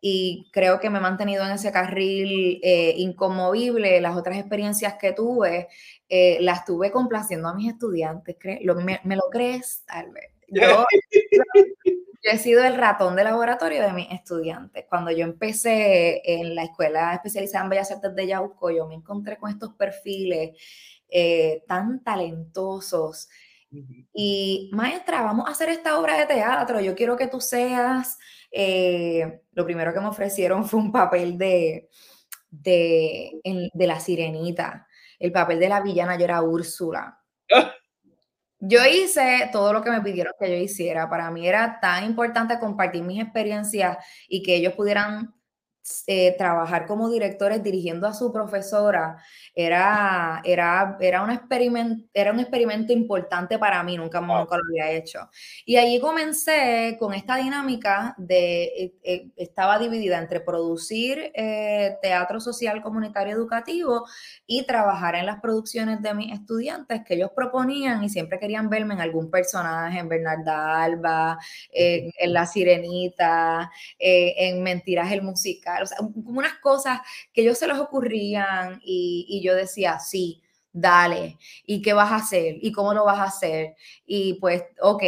Y 0.00 0.48
creo 0.52 0.78
que 0.78 0.90
me 0.90 0.98
he 0.98 1.02
mantenido 1.02 1.44
en 1.44 1.50
ese 1.50 1.72
carril 1.72 2.60
eh, 2.62 2.94
inconmovible. 2.96 4.00
Las 4.00 4.16
otras 4.16 4.38
experiencias 4.38 4.94
que 4.94 5.12
tuve, 5.12 5.68
eh, 6.08 6.38
las 6.40 6.64
tuve 6.64 6.90
complaciendo 6.92 7.48
a 7.48 7.54
mis 7.54 7.72
estudiantes. 7.72 8.36
me, 8.42 9.16
lo 9.16 9.24
crees, 9.30 9.84
Albert? 9.88 10.32
Yo, 10.48 10.84
Yo 12.22 12.32
he 12.32 12.38
sido 12.38 12.64
el 12.64 12.74
ratón 12.76 13.14
de 13.14 13.22
laboratorio 13.24 13.82
de 13.82 13.92
mis 13.92 14.10
estudiantes. 14.10 14.84
Cuando 14.88 15.10
yo 15.12 15.24
empecé 15.24 16.20
en 16.24 16.54
la 16.54 16.64
escuela 16.64 17.14
especializada 17.14 17.64
en 17.64 17.70
Bellas 17.70 17.90
Artes 17.92 18.14
de 18.14 18.26
Yauco, 18.26 18.70
yo 18.70 18.86
me 18.88 18.94
encontré 18.96 19.36
con 19.36 19.50
estos 19.50 19.74
perfiles 19.74 20.56
eh, 21.08 21.62
tan 21.68 22.02
talentosos. 22.02 23.28
Y 24.12 24.70
maestra, 24.72 25.22
vamos 25.22 25.46
a 25.46 25.52
hacer 25.52 25.68
esta 25.68 25.98
obra 25.98 26.18
de 26.18 26.26
teatro. 26.26 26.80
Yo 26.80 26.94
quiero 26.96 27.16
que 27.16 27.28
tú 27.28 27.40
seas. 27.40 28.18
Eh, 28.50 29.42
lo 29.52 29.64
primero 29.64 29.92
que 29.92 30.00
me 30.00 30.08
ofrecieron 30.08 30.64
fue 30.66 30.80
un 30.80 30.90
papel 30.90 31.38
de, 31.38 31.88
de, 32.50 33.40
de 33.72 33.86
la 33.86 34.00
sirenita. 34.00 34.88
El 35.18 35.32
papel 35.32 35.60
de 35.60 35.68
la 35.68 35.80
villana, 35.82 36.16
yo 36.18 36.24
era 36.24 36.42
Úrsula. 36.42 37.20
Yo 38.60 38.80
hice 38.84 39.48
todo 39.52 39.72
lo 39.72 39.82
que 39.82 39.90
me 39.90 40.00
pidieron 40.00 40.32
que 40.38 40.50
yo 40.50 40.56
hiciera. 40.56 41.08
Para 41.08 41.30
mí 41.30 41.46
era 41.46 41.78
tan 41.80 42.04
importante 42.04 42.58
compartir 42.58 43.02
mis 43.04 43.22
experiencias 43.22 43.98
y 44.28 44.42
que 44.42 44.56
ellos 44.56 44.72
pudieran 44.74 45.34
eh, 46.06 46.34
trabajar 46.36 46.86
como 46.86 47.10
directores 47.10 47.62
dirigiendo 47.62 48.06
a 48.06 48.14
su 48.14 48.32
profesora 48.32 49.16
era, 49.54 50.40
era, 50.44 50.96
era, 51.00 51.22
un 51.22 51.30
experimento, 51.30 52.04
era 52.14 52.32
un 52.32 52.40
experimento 52.40 52.92
importante 52.92 53.58
para 53.58 53.82
mí, 53.82 53.96
nunca, 53.96 54.20
nunca 54.20 54.56
lo 54.56 54.62
había 54.70 54.90
hecho. 54.92 55.28
Y 55.64 55.76
allí 55.76 56.00
comencé 56.00 56.96
con 56.98 57.14
esta 57.14 57.36
dinámica 57.36 58.14
de, 58.18 58.64
eh, 58.64 58.94
eh, 59.02 59.28
estaba 59.36 59.78
dividida 59.78 60.18
entre 60.18 60.40
producir 60.40 61.32
teatro 62.02 62.40
social 62.40 62.82
comunitario 62.82 63.34
educativo 63.34 64.06
y 64.46 64.64
trabajar 64.64 65.14
en 65.14 65.26
las 65.26 65.40
producciones 65.40 66.02
de 66.02 66.14
mis 66.14 66.32
estudiantes 66.32 67.02
que 67.04 67.14
ellos 67.14 67.30
proponían 67.34 68.02
y 68.02 68.08
siempre 68.08 68.38
querían 68.38 68.68
verme 68.68 68.94
en 68.94 69.00
algún 69.00 69.30
personaje, 69.30 69.98
en 69.98 70.08
Bernarda 70.08 70.82
Alba, 70.82 71.38
en 71.70 72.32
La 72.32 72.46
Sirenita, 72.46 73.70
en 73.98 74.62
Mentiras 74.62 75.12
el 75.12 75.22
Musical, 75.22 75.77
o 75.82 75.86
sea, 75.86 75.98
como 75.98 76.38
unas 76.38 76.54
cosas 76.54 77.00
que 77.32 77.42
ellos 77.42 77.58
se 77.58 77.68
les 77.68 77.78
ocurrían 77.78 78.80
y, 78.84 79.26
y 79.28 79.42
yo 79.42 79.54
decía, 79.54 79.98
sí, 79.98 80.42
dale, 80.72 81.38
¿y 81.66 81.82
qué 81.82 81.92
vas 81.92 82.12
a 82.12 82.16
hacer? 82.16 82.56
¿Y 82.60 82.72
cómo 82.72 82.94
lo 82.94 83.04
vas 83.04 83.18
a 83.18 83.24
hacer? 83.24 83.74
Y 84.06 84.34
pues, 84.34 84.62
ok, 84.80 85.02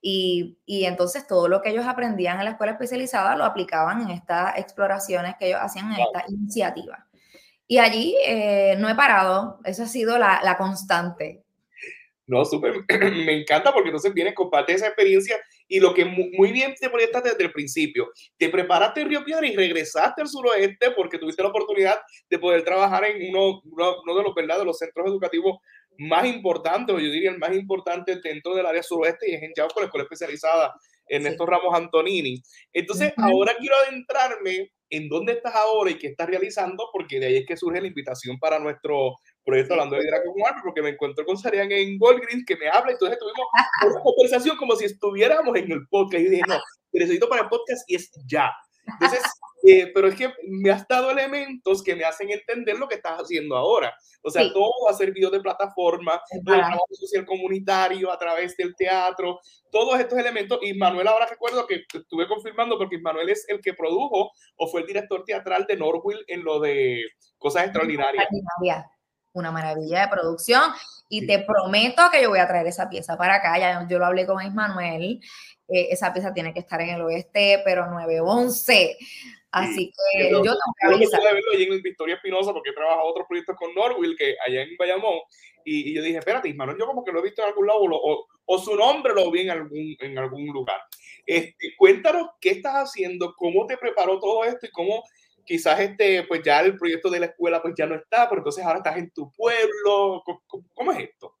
y, 0.00 0.58
y, 0.66 0.84
entonces 0.84 1.26
todo 1.26 1.48
lo 1.48 1.62
que 1.62 1.70
ellos 1.70 1.86
aprendían 1.86 2.38
en 2.38 2.44
la 2.44 2.52
escuela 2.52 2.72
especializada 2.72 3.36
lo 3.36 3.44
aplicaban 3.44 4.02
en 4.02 4.10
estas 4.10 4.58
exploraciones 4.58 5.36
que 5.38 5.48
ellos 5.48 5.60
hacían 5.62 5.92
en 5.92 6.00
esta 6.00 6.24
iniciativa. 6.28 7.06
Y 7.66 7.78
allí 7.78 8.16
eh, 8.26 8.76
no 8.78 8.88
he 8.88 8.94
parado, 8.94 9.60
esa 9.64 9.84
ha 9.84 9.88
sido 9.88 10.18
la, 10.18 10.40
la 10.42 10.56
constante. 10.58 11.43
No, 12.26 12.44
súper, 12.44 12.84
me 13.26 13.40
encanta 13.40 13.72
porque 13.72 13.90
entonces 13.90 14.14
vienes, 14.14 14.34
compartes 14.34 14.76
esa 14.76 14.86
experiencia 14.86 15.38
y 15.68 15.78
lo 15.78 15.92
que 15.92 16.04
muy, 16.06 16.52
bien 16.52 16.74
te 16.80 16.88
proyectaste 16.88 17.30
desde 17.30 17.44
el 17.44 17.52
principio. 17.52 18.10
Te 18.38 18.48
preparaste 18.48 19.02
en 19.02 19.08
Río 19.08 19.24
Piedra 19.24 19.46
y 19.46 19.54
regresaste 19.54 20.22
al 20.22 20.28
suroeste 20.28 20.92
porque 20.92 21.18
tuviste 21.18 21.42
la 21.42 21.50
oportunidad 21.50 21.98
de 22.30 22.38
poder 22.38 22.64
trabajar 22.64 23.04
en 23.04 23.28
uno, 23.30 23.60
uno, 23.64 24.16
de 24.16 24.22
los, 24.22 24.34
¿verdad? 24.34 24.58
de 24.58 24.64
los 24.64 24.78
centros 24.78 25.06
educativos 25.06 25.58
más 25.98 26.26
importantes, 26.26 26.94
o 26.94 26.98
yo 26.98 27.10
diría 27.10 27.30
el 27.30 27.38
más 27.38 27.54
importante 27.54 28.18
dentro 28.22 28.54
del 28.54 28.66
área 28.66 28.82
suroeste 28.82 29.30
y 29.30 29.34
es 29.34 29.42
en 29.42 29.52
Yauco, 29.54 29.80
la 29.80 29.86
escuela 29.86 30.04
especializada 30.04 30.74
en 31.06 31.26
estos 31.26 31.46
Ramos 31.46 31.74
Antonini. 31.74 32.42
Entonces, 32.72 33.12
ahora 33.16 33.54
quiero 33.58 33.76
adentrarme 33.86 34.72
en 34.90 35.08
dónde 35.08 35.34
estás 35.34 35.54
ahora 35.54 35.90
y 35.90 35.98
qué 35.98 36.08
estás 36.08 36.28
realizando, 36.28 36.88
porque 36.92 37.20
de 37.20 37.26
ahí 37.26 37.36
es 37.36 37.46
que 37.46 37.56
surge 37.56 37.80
la 37.80 37.88
invitación 37.88 38.38
para 38.38 38.58
nuestro 38.58 39.16
proyecto 39.44 39.74
Hablando 39.74 39.96
de 39.96 40.04
con 40.04 40.42
Álvaro, 40.46 40.62
porque 40.64 40.82
me 40.82 40.90
encuentro 40.90 41.24
con 41.24 41.36
Sarian 41.36 41.70
en 41.70 41.98
Walgreens 42.00 42.44
que 42.46 42.56
me 42.56 42.68
habla, 42.68 42.90
y 42.90 42.94
entonces 42.94 43.18
tuvimos 43.18 43.46
una 43.86 44.02
conversación 44.02 44.56
como 44.56 44.74
si 44.76 44.86
estuviéramos 44.86 45.56
en 45.56 45.70
el 45.70 45.86
podcast, 45.88 46.24
y 46.24 46.28
dije, 46.28 46.42
no, 46.48 46.58
necesito 46.92 47.28
para 47.28 47.42
el 47.42 47.48
podcast 47.48 47.88
y 47.88 47.96
es 47.96 48.10
ya. 48.26 48.52
Entonces, 48.86 49.22
eh, 49.66 49.90
pero 49.94 50.08
es 50.08 50.14
que 50.14 50.32
me 50.48 50.70
has 50.70 50.86
dado 50.86 51.10
elementos 51.10 51.82
que 51.82 51.94
me 51.94 52.04
hacen 52.04 52.30
entender 52.30 52.78
lo 52.78 52.88
que 52.88 52.96
estás 52.96 53.18
haciendo 53.20 53.56
ahora. 53.56 53.94
O 54.22 54.30
sea, 54.30 54.50
todo 54.52 54.88
ha 54.88 54.94
servido 54.94 55.30
de 55.30 55.40
plataforma, 55.40 56.20
todo 56.44 56.54
el 56.54 56.60
trabajo 56.62 56.86
social 56.92 57.26
comunitario 57.26 58.10
a 58.10 58.18
través 58.18 58.56
del 58.56 58.74
teatro, 58.74 59.38
todos 59.70 60.00
estos 60.00 60.18
elementos. 60.18 60.58
Y 60.62 60.72
Manuel, 60.72 61.08
ahora 61.08 61.26
recuerdo 61.26 61.66
que 61.66 61.84
estuve 61.92 62.26
confirmando 62.26 62.78
porque 62.78 62.98
Manuel 62.98 63.28
es 63.28 63.44
el 63.48 63.60
que 63.60 63.74
produjo 63.74 64.30
o 64.56 64.66
fue 64.68 64.80
el 64.80 64.86
director 64.86 65.24
teatral 65.24 65.66
de 65.66 65.76
Norwell 65.76 66.24
en 66.26 66.42
lo 66.42 66.58
de 66.58 67.02
Cosas 67.36 67.64
Extraordinarias. 67.64 68.26
Una 69.34 69.52
maravilla 69.52 70.02
de 70.02 70.08
producción 70.08 70.62
y 71.08 71.26
te 71.26 71.40
prometo 71.40 72.02
que 72.10 72.22
yo 72.22 72.30
voy 72.30 72.38
a 72.38 72.48
traer 72.48 72.66
esa 72.66 72.88
pieza 72.88 73.16
para 73.16 73.36
acá. 73.36 73.58
Ya 73.58 73.86
yo 73.88 73.98
lo 73.98 74.06
hablé 74.06 74.26
con 74.26 74.44
Ismanuel. 74.44 75.20
Eh, 75.68 75.88
esa 75.90 76.12
pieza 76.12 76.32
tiene 76.32 76.52
que 76.52 76.60
estar 76.60 76.80
en 76.80 76.90
el 76.90 77.02
oeste, 77.02 77.60
pero 77.64 77.86
911. 77.86 78.96
Así 79.50 79.92
que 79.92 80.30
yo, 80.30 80.42
tengo 80.42 80.98
que. 80.98 81.04
Yo 81.04 81.10
verlo 81.10 81.52
allí 81.52 81.64
en 81.64 81.82
Victoria 81.82 82.16
Espinosa 82.16 82.52
porque 82.52 82.70
he 82.70 82.74
trabajado 82.74 83.04
otros 83.04 83.26
proyectos 83.28 83.56
con 83.56 83.72
Norwell, 83.74 84.16
que 84.16 84.34
allá 84.44 84.62
en 84.62 84.76
Bayamón, 84.76 85.20
y, 85.64 85.94
yo 85.94 86.02
dije, 86.02 86.18
espérate, 86.18 86.52
Manuel, 86.54 86.76
yo 86.78 86.86
como 86.86 87.04
que 87.04 87.12
lo 87.12 87.20
he 87.20 87.22
visto 87.22 87.42
en 87.42 87.48
algún 87.48 87.66
lado, 87.66 87.80
o, 87.80 88.26
o, 88.44 88.58
su 88.58 88.74
nombre 88.74 89.14
lo 89.14 89.30
vi 89.30 89.42
en 89.42 89.50
algún, 89.50 89.96
en 90.00 90.18
algún 90.18 90.46
lugar. 90.46 90.80
Este, 91.24 91.74
cuéntanos 91.78 92.30
qué 92.40 92.50
estás 92.50 92.74
haciendo, 92.74 93.34
cómo 93.36 93.66
te 93.66 93.78
preparó 93.78 94.18
todo 94.18 94.44
esto 94.44 94.66
y 94.66 94.70
cómo 94.70 95.04
quizás 95.44 95.80
este, 95.80 96.24
pues 96.24 96.42
ya 96.44 96.60
el 96.60 96.76
proyecto 96.76 97.10
de 97.10 97.20
la 97.20 97.26
escuela 97.26 97.60
pues 97.62 97.74
ya 97.76 97.86
no 97.86 97.94
está, 97.94 98.28
pero 98.28 98.40
entonces 98.40 98.64
ahora 98.64 98.78
estás 98.78 98.96
en 98.96 99.10
tu 99.10 99.30
pueblo. 99.32 100.22
¿Cómo, 100.24 100.66
cómo 100.72 100.92
es 100.92 101.10
esto? 101.10 101.36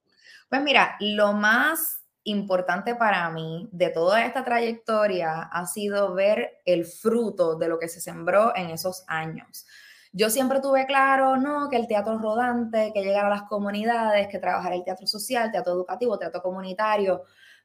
Pues 0.48 0.62
mira, 0.62 0.96
lo 1.00 1.32
más 1.32 2.04
importante 2.24 2.94
para 2.94 3.28
mí 3.30 3.68
de 3.70 3.90
toda 3.90 4.24
esta 4.24 4.44
trayectoria 4.44 5.42
ha 5.52 5.66
sido 5.66 6.14
ver 6.14 6.60
el 6.64 6.86
fruto 6.86 7.56
de 7.56 7.68
lo 7.68 7.78
que 7.78 7.88
se 7.88 8.00
sembró 8.00 8.56
en 8.56 8.70
esos 8.70 9.04
años. 9.06 9.66
Yo 10.12 10.30
siempre 10.30 10.60
tuve 10.60 10.86
claro, 10.86 11.36
no, 11.36 11.68
que 11.68 11.76
el 11.76 11.88
teatro 11.88 12.18
rodante, 12.18 12.92
que 12.94 13.02
llegar 13.02 13.26
a 13.26 13.30
las 13.30 13.42
comunidades, 13.42 14.28
que 14.28 14.38
trabajar 14.38 14.72
el 14.72 14.84
teatro 14.84 15.06
social, 15.06 15.50
teatro 15.50 15.72
educativo, 15.72 16.18
teatro 16.18 16.40
comunitario, 16.40 17.24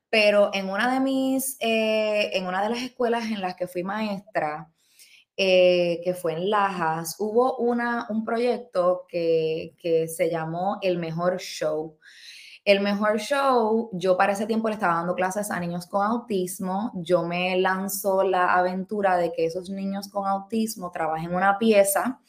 pero 0.09 0.49
en 0.53 0.67
una 0.67 0.91
de 0.91 0.99
mis, 0.99 1.57
eh, 1.59 2.31
en 2.33 2.47
una 2.47 2.63
de 2.63 2.69
las 2.69 2.81
escuelas 2.81 3.25
en 3.25 3.41
las 3.41 3.55
que 3.55 3.67
fui 3.67 3.83
maestra, 3.83 4.67
eh, 5.41 6.01
que 6.03 6.13
fue 6.13 6.33
en 6.33 6.49
Lajas, 6.49 7.15
hubo 7.17 7.55
una, 7.59 8.07
un 8.09 8.25
proyecto 8.25 9.05
que, 9.07 9.73
que 9.79 10.09
se 10.09 10.29
llamó 10.29 10.79
El 10.81 10.97
Mejor 10.97 11.39
Show. 11.39 11.97
El 12.65 12.81
mejor 12.81 13.19
show, 13.19 13.89
yo 13.93 14.17
para 14.17 14.33
ese 14.33 14.45
tiempo 14.45 14.67
le 14.67 14.75
estaba 14.75 14.95
dando 14.95 15.15
clases 15.15 15.49
a 15.49 15.59
niños 15.61 15.87
con 15.87 16.05
autismo. 16.05 16.91
Yo 16.93 17.23
me 17.23 17.57
lanzo 17.57 18.21
la 18.21 18.53
aventura 18.53 19.15
de 19.15 19.31
que 19.31 19.45
esos 19.45 19.69
niños 19.69 20.09
con 20.09 20.27
autismo 20.27 20.91
trabajen 20.91 21.33
una 21.33 21.57
pieza 21.57 22.19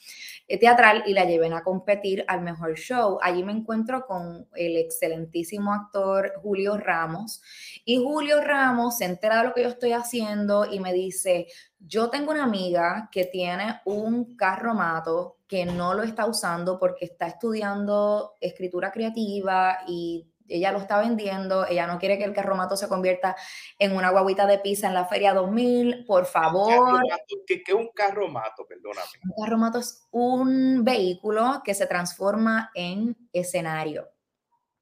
teatral 0.58 1.04
y 1.06 1.12
la 1.12 1.24
lleven 1.24 1.52
a 1.52 1.62
competir 1.62 2.24
al 2.28 2.42
mejor 2.42 2.74
show. 2.74 3.18
Allí 3.22 3.42
me 3.42 3.52
encuentro 3.52 4.06
con 4.06 4.48
el 4.54 4.76
excelentísimo 4.76 5.72
actor 5.72 6.32
Julio 6.42 6.76
Ramos 6.76 7.42
y 7.84 7.98
Julio 7.98 8.40
Ramos 8.40 8.98
se 8.98 9.04
entera 9.04 9.38
de 9.38 9.44
lo 9.48 9.54
que 9.54 9.62
yo 9.62 9.68
estoy 9.68 9.92
haciendo 9.92 10.66
y 10.70 10.80
me 10.80 10.92
dice, 10.92 11.46
yo 11.78 12.10
tengo 12.10 12.32
una 12.32 12.44
amiga 12.44 13.08
que 13.10 13.24
tiene 13.24 13.80
un 13.84 14.36
carromato 14.36 15.38
que 15.46 15.66
no 15.66 15.94
lo 15.94 16.02
está 16.04 16.26
usando 16.26 16.78
porque 16.78 17.06
está 17.06 17.26
estudiando 17.26 18.36
escritura 18.40 18.92
creativa 18.92 19.78
y 19.88 20.29
ella 20.50 20.72
lo 20.72 20.78
está 20.78 20.98
vendiendo, 21.00 21.66
ella 21.66 21.86
no 21.86 21.98
quiere 21.98 22.18
que 22.18 22.24
el 22.24 22.34
carromato 22.34 22.76
se 22.76 22.88
convierta 22.88 23.36
en 23.78 23.94
una 23.94 24.10
guaguita 24.10 24.46
de 24.46 24.58
pizza 24.58 24.88
en 24.88 24.94
la 24.94 25.06
Feria 25.06 25.32
2000, 25.32 26.04
por 26.06 26.26
favor. 26.26 27.00
¿Qué, 27.46 27.62
es 27.66 27.74
un 27.74 27.88
carromato? 27.94 28.66
Perdóname. 28.66 29.06
Un 29.24 29.44
carromato 29.44 29.78
es 29.78 30.06
un 30.10 30.84
vehículo 30.84 31.62
que 31.64 31.74
se 31.74 31.86
transforma 31.86 32.70
en 32.74 33.16
escenario. 33.32 34.08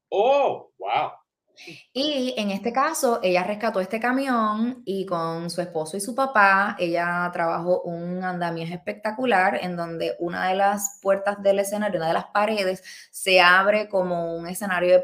Oh, 0.09 0.71
wow. 0.79 1.11
Y 1.93 2.33
en 2.37 2.51
este 2.51 2.71
caso, 2.71 3.19
ella 3.21 3.43
rescató 3.43 3.79
este 3.79 3.99
camión 3.99 4.81
y 4.85 5.05
con 5.05 5.49
su 5.49 5.61
esposo 5.61 5.97
y 5.97 6.01
su 6.01 6.15
papá, 6.15 6.75
ella 6.79 7.29
trabajó 7.33 7.81
un 7.81 8.23
andamiaje 8.23 8.75
espectacular 8.75 9.59
en 9.61 9.75
donde 9.75 10.15
una 10.19 10.47
de 10.47 10.55
las 10.55 10.99
puertas 11.01 11.41
del 11.41 11.59
escenario, 11.59 11.99
una 11.99 12.07
de 12.07 12.13
las 12.13 12.27
paredes, 12.27 12.83
se 13.11 13.41
abre 13.41 13.89
como 13.89 14.35
un 14.35 14.47
escenario 14.47 14.91
de 14.91 14.99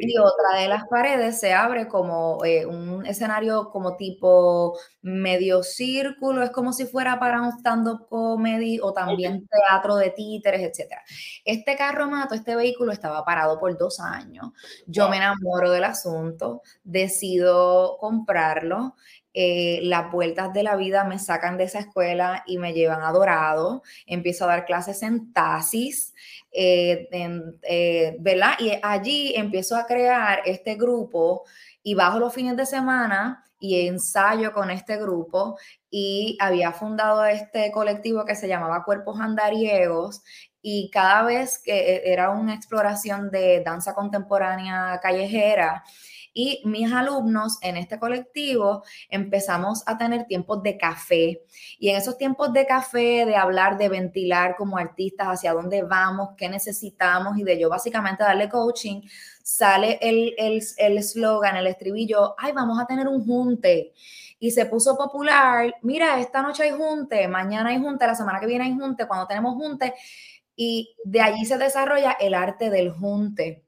y 0.00 0.18
otra 0.18 0.60
de 0.60 0.68
las 0.68 0.86
paredes 0.88 1.40
se 1.40 1.52
abre 1.52 1.88
como 1.88 2.44
eh, 2.44 2.66
un 2.66 3.04
escenario 3.06 3.70
como 3.70 3.96
tipo 3.96 4.78
medio 5.02 5.62
círculo, 5.62 6.42
es 6.42 6.50
como 6.50 6.72
si 6.72 6.86
fuera 6.86 7.18
para 7.18 7.42
un 7.42 7.52
stand-up 7.58 8.06
comedy 8.08 8.78
o 8.80 8.92
también 8.92 9.46
teatro 9.48 9.96
de 9.96 10.10
títeres, 10.10 10.60
etc. 10.62 10.94
Este 11.44 11.76
carromato, 11.76 12.34
este 12.34 12.56
vehículo 12.56 12.92
estaba 12.92 13.24
parado 13.24 13.58
por 13.58 13.76
dos 13.76 14.00
años. 14.00 14.50
Yo 14.86 15.08
me 15.08 15.16
enamoro 15.16 15.70
del 15.70 15.84
asunto, 15.84 16.62
decido 16.84 17.96
comprarlo. 17.98 18.94
Eh, 19.34 19.80
las 19.84 20.12
vueltas 20.12 20.52
de 20.52 20.62
la 20.62 20.76
vida 20.76 21.04
me 21.04 21.18
sacan 21.18 21.56
de 21.56 21.64
esa 21.64 21.78
escuela 21.78 22.42
y 22.46 22.58
me 22.58 22.74
llevan 22.74 23.02
a 23.02 23.12
Dorado. 23.12 23.82
Empiezo 24.06 24.44
a 24.44 24.48
dar 24.48 24.66
clases 24.66 25.02
en 25.02 25.32
Tasis. 25.32 26.14
Eh, 26.54 27.08
eh, 27.62 28.16
¿verdad? 28.20 28.52
Y 28.58 28.72
allí 28.82 29.32
empiezo 29.34 29.74
a 29.74 29.86
crear 29.86 30.42
este 30.44 30.74
grupo 30.74 31.44
y 31.82 31.94
bajo 31.94 32.18
los 32.18 32.34
fines 32.34 32.56
de 32.56 32.66
semana 32.66 33.42
y 33.58 33.86
ensayo 33.86 34.52
con 34.52 34.70
este 34.70 34.98
grupo 34.98 35.56
y 35.88 36.36
había 36.40 36.72
fundado 36.72 37.24
este 37.24 37.70
colectivo 37.72 38.24
que 38.24 38.34
se 38.34 38.48
llamaba 38.48 38.84
Cuerpos 38.84 39.18
Andariegos 39.18 40.22
y 40.60 40.90
cada 40.90 41.22
vez 41.22 41.58
que 41.58 42.02
era 42.04 42.30
una 42.30 42.54
exploración 42.54 43.30
de 43.30 43.62
danza 43.64 43.94
contemporánea 43.94 45.00
callejera, 45.02 45.84
Y 46.34 46.62
mis 46.64 46.92
alumnos 46.92 47.58
en 47.60 47.76
este 47.76 47.98
colectivo 47.98 48.82
empezamos 49.08 49.82
a 49.86 49.98
tener 49.98 50.26
tiempos 50.26 50.62
de 50.62 50.76
café. 50.78 51.42
Y 51.78 51.90
en 51.90 51.96
esos 51.96 52.16
tiempos 52.16 52.52
de 52.52 52.66
café, 52.66 53.26
de 53.26 53.36
hablar, 53.36 53.76
de 53.78 53.88
ventilar 53.88 54.56
como 54.56 54.78
artistas 54.78 55.28
hacia 55.28 55.52
dónde 55.52 55.82
vamos, 55.82 56.30
qué 56.36 56.48
necesitamos 56.48 57.38
y 57.38 57.42
de 57.42 57.58
yo 57.58 57.68
básicamente 57.68 58.24
darle 58.24 58.48
coaching, 58.48 59.02
sale 59.42 59.98
el 60.00 60.34
eslogan, 60.78 61.56
el, 61.56 61.66
el 61.66 61.72
estribillo, 61.72 62.34
ay, 62.38 62.52
vamos 62.52 62.80
a 62.80 62.86
tener 62.86 63.08
un 63.08 63.24
junte 63.24 63.92
y 64.42 64.50
se 64.50 64.66
puso 64.66 64.96
popular. 64.96 65.72
Mira, 65.82 66.18
esta 66.18 66.42
noche 66.42 66.64
hay 66.64 66.72
junte, 66.72 67.28
mañana 67.28 67.70
hay 67.70 67.78
junte, 67.78 68.04
la 68.04 68.16
semana 68.16 68.40
que 68.40 68.46
viene 68.46 68.64
hay 68.64 68.74
junte, 68.74 69.06
cuando 69.06 69.28
tenemos 69.28 69.54
junte. 69.54 69.94
Y 70.56 70.96
de 71.04 71.20
allí 71.20 71.44
se 71.44 71.58
desarrolla 71.58 72.16
el 72.18 72.34
arte 72.34 72.68
del 72.68 72.90
junte. 72.90 73.64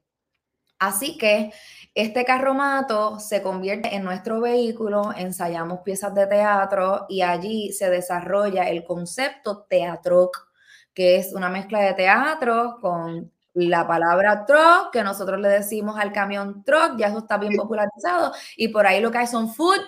Así 0.81 1.17
que 1.17 1.53
este 1.95 2.25
carromato 2.25 3.21
se 3.21 3.41
convierte 3.41 3.95
en 3.95 4.03
nuestro 4.03 4.41
vehículo, 4.41 5.13
ensayamos 5.17 5.81
piezas 5.81 6.13
de 6.15 6.27
teatro 6.27 7.07
y 7.09 7.23
allí 7.23 7.73
se 7.73 7.89
desarrolla 7.89 8.69
el 8.69 8.85
concepto 8.85 9.63
teatro, 9.69 10.33
que 10.93 11.17
es 11.17 11.33
una 11.33 11.49
mezcla 11.49 11.81
de 11.81 11.95
teatro 11.95 12.79
con 12.81 13.33
la 13.55 13.87
palabra 13.87 14.45
truck, 14.45 14.91
que 14.93 15.05
nosotros 15.05 15.41
le 15.41 15.49
decimos 15.49 15.97
al 15.97 16.13
camión 16.13 16.65
truck, 16.65 16.97
ya 16.97 17.07
eso 17.07 17.19
está 17.19 17.39
bien 17.39 17.55
popularizado, 17.57 18.33
y 18.57 18.69
por 18.69 18.87
ahí 18.87 19.01
lo 19.01 19.13
que 19.13 19.19
hay 19.19 19.27
son 19.29 19.55
food 19.55 19.81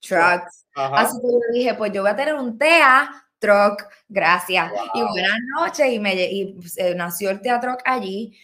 trucks. 0.00 0.66
Así 0.74 1.18
que 1.20 1.26
yo 1.26 1.52
dije, 1.52 1.74
pues 1.74 1.92
yo 1.92 2.00
voy 2.00 2.10
a 2.10 2.16
tener 2.16 2.34
un 2.34 2.56
TEA 2.56 3.10
truck, 3.38 3.84
gracias. 4.08 4.72
Y 4.94 5.02
buenas 5.02 5.38
noches, 5.58 5.92
y, 5.92 5.98
me, 5.98 6.14
y 6.14 6.56
eh, 6.76 6.94
nació 6.94 7.28
el 7.28 7.42
teatro 7.42 7.76
allí. 7.84 8.38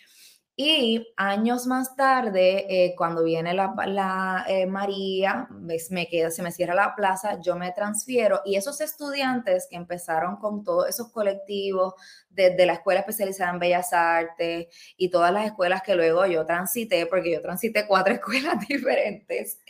Y 0.60 1.06
años 1.16 1.68
más 1.68 1.94
tarde, 1.94 2.66
eh, 2.68 2.94
cuando 2.96 3.22
viene 3.22 3.54
la, 3.54 3.72
la 3.86 4.44
eh, 4.48 4.66
María, 4.66 5.46
me 5.90 6.08
queda, 6.08 6.32
se 6.32 6.42
me 6.42 6.50
cierra 6.50 6.74
la 6.74 6.96
plaza, 6.96 7.40
yo 7.40 7.54
me 7.54 7.70
transfiero 7.70 8.40
y 8.44 8.56
esos 8.56 8.80
estudiantes 8.80 9.68
que 9.70 9.76
empezaron 9.76 10.34
con 10.38 10.64
todos 10.64 10.88
esos 10.88 11.12
colectivos 11.12 11.94
desde 12.28 12.66
la 12.66 12.72
escuela 12.72 12.98
especializada 13.00 13.52
en 13.52 13.60
Bellas 13.60 13.92
Artes 13.92 14.66
y 14.96 15.10
todas 15.10 15.32
las 15.32 15.46
escuelas 15.46 15.80
que 15.82 15.94
luego 15.94 16.26
yo 16.26 16.44
transité, 16.44 17.06
porque 17.06 17.34
yo 17.34 17.40
transité 17.40 17.86
cuatro 17.86 18.14
escuelas 18.14 18.58
diferentes, 18.66 19.60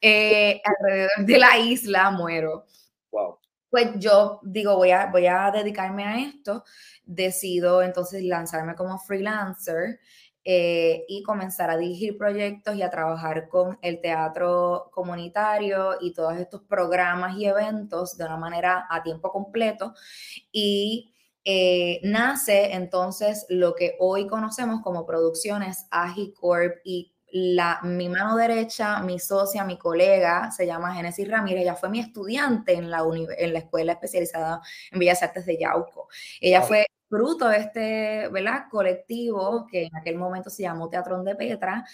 eh, 0.00 0.62
alrededor 0.64 1.26
de 1.26 1.38
la 1.38 1.58
isla, 1.58 2.10
muero. 2.10 2.64
Wow. 3.12 3.38
Pues 3.68 3.88
yo 3.98 4.40
digo, 4.42 4.76
voy 4.76 4.92
a, 4.92 5.06
voy 5.06 5.26
a 5.26 5.50
dedicarme 5.50 6.04
a 6.04 6.18
esto. 6.18 6.64
Decido 7.06 7.82
entonces 7.82 8.22
lanzarme 8.22 8.74
como 8.74 8.98
freelancer 8.98 10.00
eh, 10.46 11.06
y 11.08 11.22
comenzar 11.22 11.70
a 11.70 11.78
dirigir 11.78 12.18
proyectos 12.18 12.76
y 12.76 12.82
a 12.82 12.90
trabajar 12.90 13.48
con 13.48 13.78
el 13.80 14.02
teatro 14.02 14.90
comunitario 14.92 15.96
y 16.00 16.12
todos 16.12 16.36
estos 16.36 16.62
programas 16.62 17.38
y 17.38 17.46
eventos 17.46 18.18
de 18.18 18.26
una 18.26 18.36
manera 18.36 18.86
a 18.90 19.02
tiempo 19.02 19.32
completo. 19.32 19.94
Y 20.52 21.14
eh, 21.44 22.00
nace 22.02 22.72
entonces 22.74 23.46
lo 23.48 23.74
que 23.74 23.96
hoy 23.98 24.26
conocemos 24.26 24.82
como 24.82 25.06
producciones 25.06 25.86
Agicorp 25.90 26.76
y 26.84 27.14
la, 27.32 27.80
mi 27.82 28.08
mano 28.08 28.36
derecha, 28.36 29.00
mi 29.00 29.18
socia, 29.18 29.64
mi 29.64 29.76
colega, 29.76 30.50
se 30.52 30.66
llama 30.66 30.94
Genesis 30.94 31.28
Ramírez, 31.28 31.62
ella 31.62 31.74
fue 31.74 31.88
mi 31.88 32.00
estudiante 32.00 32.74
en 32.74 32.90
la, 32.90 33.02
en 33.38 33.52
la 33.52 33.58
escuela 33.58 33.92
especializada 33.92 34.60
en 34.92 34.98
Bellas 35.00 35.22
Artes 35.22 35.44
de 35.44 35.58
Yauco. 35.58 36.08
Ella 36.40 36.62
fue 36.62 36.86
fruto 37.08 37.48
de 37.48 37.58
este 37.58 38.28
¿verdad? 38.28 38.64
colectivo 38.70 39.66
que 39.70 39.84
en 39.84 39.96
aquel 39.96 40.16
momento 40.16 40.50
se 40.50 40.62
llamó 40.62 40.88
Teatrón 40.88 41.24
de 41.24 41.36
Petra 41.36 41.84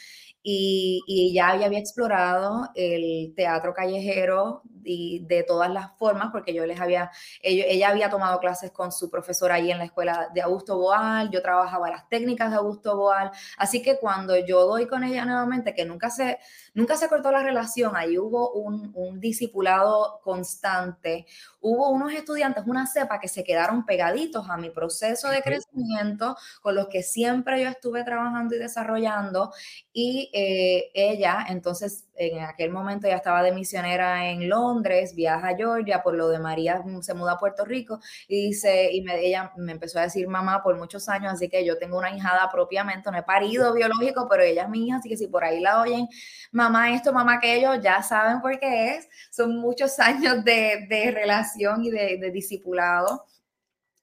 y, 0.43 1.03
y 1.07 1.35
ya 1.35 1.51
había 1.51 1.79
explorado 1.79 2.71
el 2.75 3.35
teatro 3.37 3.75
callejero 3.75 4.63
y 4.83 5.25
de 5.27 5.43
todas 5.43 5.71
las 5.71 5.97
formas, 5.99 6.31
porque 6.33 6.55
yo 6.55 6.65
les 6.67 6.81
había, 6.81 7.11
ella 7.43 7.89
había 7.91 8.09
tomado 8.11 8.39
clases 8.41 8.71
con 8.71 8.93
su 8.93 9.11
profesora 9.11 9.57
ahí 9.57 9.71
en 9.71 9.79
la 9.79 9.85
escuela 9.85 10.29
de 10.35 10.41
Augusto 10.41 10.79
Boal, 10.79 11.31
yo 11.31 11.43
trabajaba 11.43 11.91
las 11.91 12.09
técnicas 12.09 12.51
de 12.51 12.57
Augusto 12.57 12.97
Boal, 12.97 13.31
así 13.59 13.83
que 13.83 13.99
cuando 13.99 14.37
yo 14.39 14.67
doy 14.67 14.87
con 14.87 15.05
ella 15.05 15.25
nuevamente, 15.25 15.75
que 15.75 15.85
nunca 15.85 16.11
se, 16.11 16.39
nunca 16.75 16.97
se 16.97 17.09
cortó 17.09 17.31
la 17.31 17.43
relación, 17.43 17.95
ahí 17.95 18.19
hubo 18.19 18.53
un, 18.53 18.91
un 18.95 19.21
discipulado 19.21 20.21
constante, 20.25 21.27
hubo 21.61 21.91
unos 21.91 22.13
estudiantes, 22.13 22.65
una 22.67 22.87
cepa 22.87 23.21
que 23.21 23.29
se 23.29 23.45
quedaron 23.45 23.85
pegaditos 23.85 24.49
a 24.49 24.57
mi 24.57 24.71
proceso 24.71 25.29
de 25.29 25.43
crecimiento, 25.43 26.37
con 26.63 26.75
los 26.75 26.89
que 26.89 27.03
siempre 27.03 27.63
yo 27.63 27.69
estuve 27.69 28.03
trabajando 28.05 28.55
y 28.57 28.59
desarrollando, 28.59 29.53
y 29.93 30.30
eh, 30.33 30.91
ella, 30.95 31.47
entonces, 31.49 32.07
en 32.15 32.41
aquel 32.41 32.71
momento 32.71 33.09
ya 33.09 33.17
estaba 33.17 33.43
de 33.43 33.53
misionera 33.53 34.31
en 34.31 34.49
Londres, 34.49 35.15
viaja 35.15 35.49
a 35.49 35.57
Georgia, 35.57 36.03
por 36.03 36.15
lo 36.15 36.29
de 36.29 36.39
María 36.39 36.83
mm, 36.85 37.03
se 37.03 37.15
muda 37.15 37.33
a 37.33 37.39
Puerto 37.39 37.65
Rico 37.65 38.01
y 38.29 38.49
dice, 38.49 38.91
y 38.93 39.03
me, 39.03 39.19
ella 39.21 39.53
me 39.57 39.73
empezó 39.73 39.99
a 39.99 40.03
decir 40.03 40.29
mamá 40.29 40.63
por 40.63 40.77
muchos 40.77 41.09
años, 41.09 41.33
así 41.33 41.49
que 41.49 41.65
yo 41.65 41.79
tengo 41.79 41.99
una 41.99 42.15
hijada 42.15 42.49
propiamente, 42.51 43.11
no 43.11 43.19
he 43.19 43.23
parido 43.23 43.73
biológico, 43.75 44.27
pero 44.29 44.43
ella 44.43 44.65
es 44.65 44.69
mi 44.69 44.87
hija, 44.87 44.97
así 44.99 45.09
que 45.09 45.17
si 45.17 45.27
por 45.29 45.45
ahí 45.45 45.61
la 45.61 45.81
oyen, 45.81 46.09
mamá 46.53 46.95
esto, 46.95 47.13
mamá 47.13 47.35
aquello, 47.35 47.75
ya 47.77 48.03
saben 48.03 48.41
por 48.41 48.59
qué 48.59 48.97
es, 48.97 49.09
son 49.31 49.57
muchos 49.59 49.99
años 50.01 50.45
de, 50.45 50.87
de 50.89 51.11
relación 51.11 51.85
y 51.85 51.91
de, 51.91 52.19
de 52.19 52.31
discipulado. 52.31 53.25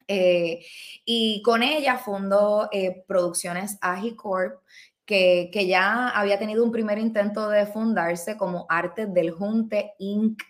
Eh, 0.10 0.66
y 1.04 1.42
con 1.42 1.64
ella 1.64 1.98
fundó 1.98 2.70
eh, 2.72 3.04
Producciones 3.08 3.78
Agicorp, 3.82 4.62
que, 5.08 5.50
que, 5.52 5.66
ya 5.66 6.10
había 6.10 6.38
tenido 6.38 6.64
un 6.64 6.72
primer 6.72 7.00
intento 7.00 7.50
de 7.50 7.66
fundarse 7.66 8.38
como 8.38 8.68
Arte 8.70 9.08
del 9.08 9.32
Junte 9.32 9.94
Inc. 9.98 10.44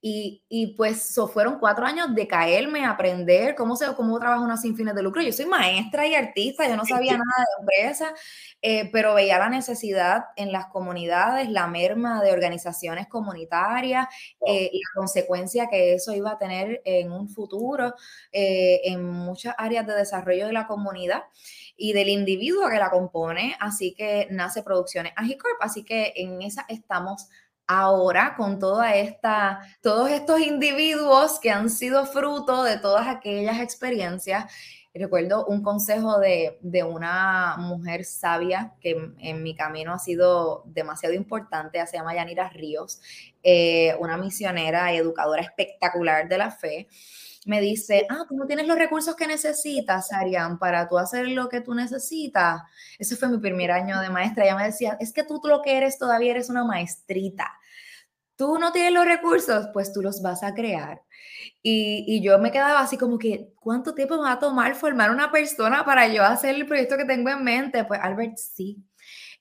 Y, 0.00 0.44
y, 0.48 0.76
pues 0.76 1.02
so, 1.02 1.26
fueron 1.26 1.58
cuatro 1.58 1.84
años 1.84 2.14
de 2.14 2.28
caerme, 2.28 2.84
aprender 2.86 3.56
cómo, 3.56 3.74
se, 3.74 3.92
cómo 3.96 4.16
trabaja 4.20 4.40
una 4.40 4.56
sin 4.56 4.76
fines 4.76 4.94
de 4.94 5.02
lucro. 5.02 5.20
Yo 5.22 5.32
soy 5.32 5.46
maestra 5.46 6.06
y 6.06 6.14
artista, 6.14 6.68
yo 6.68 6.76
no 6.76 6.84
sabía 6.84 7.12
nada 7.14 7.24
de 7.24 7.62
empresa, 7.62 8.14
eh, 8.62 8.88
pero 8.92 9.14
veía 9.14 9.40
la 9.40 9.48
necesidad 9.48 10.26
en 10.36 10.52
las 10.52 10.66
comunidades, 10.66 11.48
la 11.48 11.66
merma 11.66 12.22
de 12.22 12.30
organizaciones 12.30 13.08
comunitarias, 13.08 14.06
eh, 14.46 14.70
y 14.72 14.78
la 14.78 15.00
consecuencia 15.00 15.68
que 15.68 15.94
eso 15.94 16.14
iba 16.14 16.30
a 16.30 16.38
tener 16.38 16.80
en 16.84 17.10
un 17.10 17.28
futuro 17.28 17.94
eh, 18.30 18.80
en 18.84 19.04
muchas 19.04 19.56
áreas 19.58 19.84
de 19.84 19.94
desarrollo 19.94 20.46
de 20.46 20.52
la 20.52 20.68
comunidad 20.68 21.24
y 21.76 21.92
del 21.92 22.08
individuo 22.08 22.68
que 22.68 22.78
la 22.78 22.90
compone. 22.90 23.56
Así 23.58 23.94
que 23.94 24.28
nace 24.30 24.62
Producciones 24.62 25.12
Agicorp, 25.16 25.60
así 25.60 25.84
que 25.84 26.12
en 26.14 26.42
esa 26.42 26.64
estamos 26.68 27.28
ahora 27.68 28.34
con 28.36 28.58
toda 28.58 28.96
esta, 28.96 29.60
todos 29.82 30.10
estos 30.10 30.40
individuos 30.40 31.38
que 31.38 31.50
han 31.50 31.70
sido 31.70 32.06
fruto 32.06 32.64
de 32.64 32.78
todas 32.78 33.06
aquellas 33.06 33.60
experiencias. 33.60 34.50
Recuerdo 34.94 35.46
un 35.46 35.62
consejo 35.62 36.18
de, 36.18 36.58
una 36.82 37.56
mujer 37.58 38.04
sabia 38.04 38.72
que 38.80 38.96
en 39.18 39.42
mi 39.42 39.54
camino 39.54 39.92
ha 39.92 39.98
sido 39.98 40.64
demasiado 40.66 41.14
importante, 41.14 41.86
se 41.86 41.98
llama 41.98 42.14
Yanira 42.14 42.48
Ríos, 42.48 43.00
eh, 43.42 43.94
una 44.00 44.16
misionera 44.16 44.92
y 44.92 44.96
educadora 44.96 45.42
espectacular 45.42 46.26
de 46.26 46.38
la 46.38 46.50
fe 46.50 46.88
me 47.48 47.62
dice, 47.62 48.06
ah, 48.10 48.26
tú 48.28 48.36
no 48.36 48.46
tienes 48.46 48.66
los 48.66 48.76
recursos 48.76 49.16
que 49.16 49.26
necesitas, 49.26 50.12
Arián, 50.12 50.58
para 50.58 50.86
tú 50.86 50.98
hacer 50.98 51.28
lo 51.28 51.48
que 51.48 51.62
tú 51.62 51.74
necesitas. 51.74 52.60
Ese 52.98 53.16
fue 53.16 53.28
mi 53.28 53.38
primer 53.38 53.70
año 53.70 53.98
de 54.00 54.10
maestra. 54.10 54.44
Ella 54.44 54.54
me 54.54 54.64
decía, 54.64 54.98
es 55.00 55.14
que 55.14 55.24
tú 55.24 55.40
lo 55.44 55.62
que 55.62 55.78
eres 55.78 55.98
todavía 55.98 56.32
eres 56.32 56.50
una 56.50 56.64
maestrita. 56.64 57.50
Tú 58.36 58.58
no 58.58 58.70
tienes 58.70 58.92
los 58.92 59.06
recursos, 59.06 59.68
pues 59.72 59.94
tú 59.94 60.02
los 60.02 60.20
vas 60.20 60.42
a 60.42 60.52
crear. 60.54 61.02
Y, 61.62 62.04
y, 62.06 62.22
yo 62.22 62.38
me 62.38 62.52
quedaba 62.52 62.80
así 62.80 62.98
como 62.98 63.18
que, 63.18 63.52
¿cuánto 63.56 63.94
tiempo 63.94 64.16
me 64.16 64.24
va 64.24 64.32
a 64.32 64.38
tomar 64.38 64.74
formar 64.74 65.10
una 65.10 65.32
persona 65.32 65.84
para 65.84 66.06
yo 66.06 66.22
hacer 66.22 66.54
el 66.54 66.66
proyecto 66.66 66.96
que 66.98 67.04
tengo 67.06 67.30
en 67.30 67.42
mente? 67.42 67.84
Pues 67.84 67.98
Albert, 68.02 68.36
sí. 68.36 68.84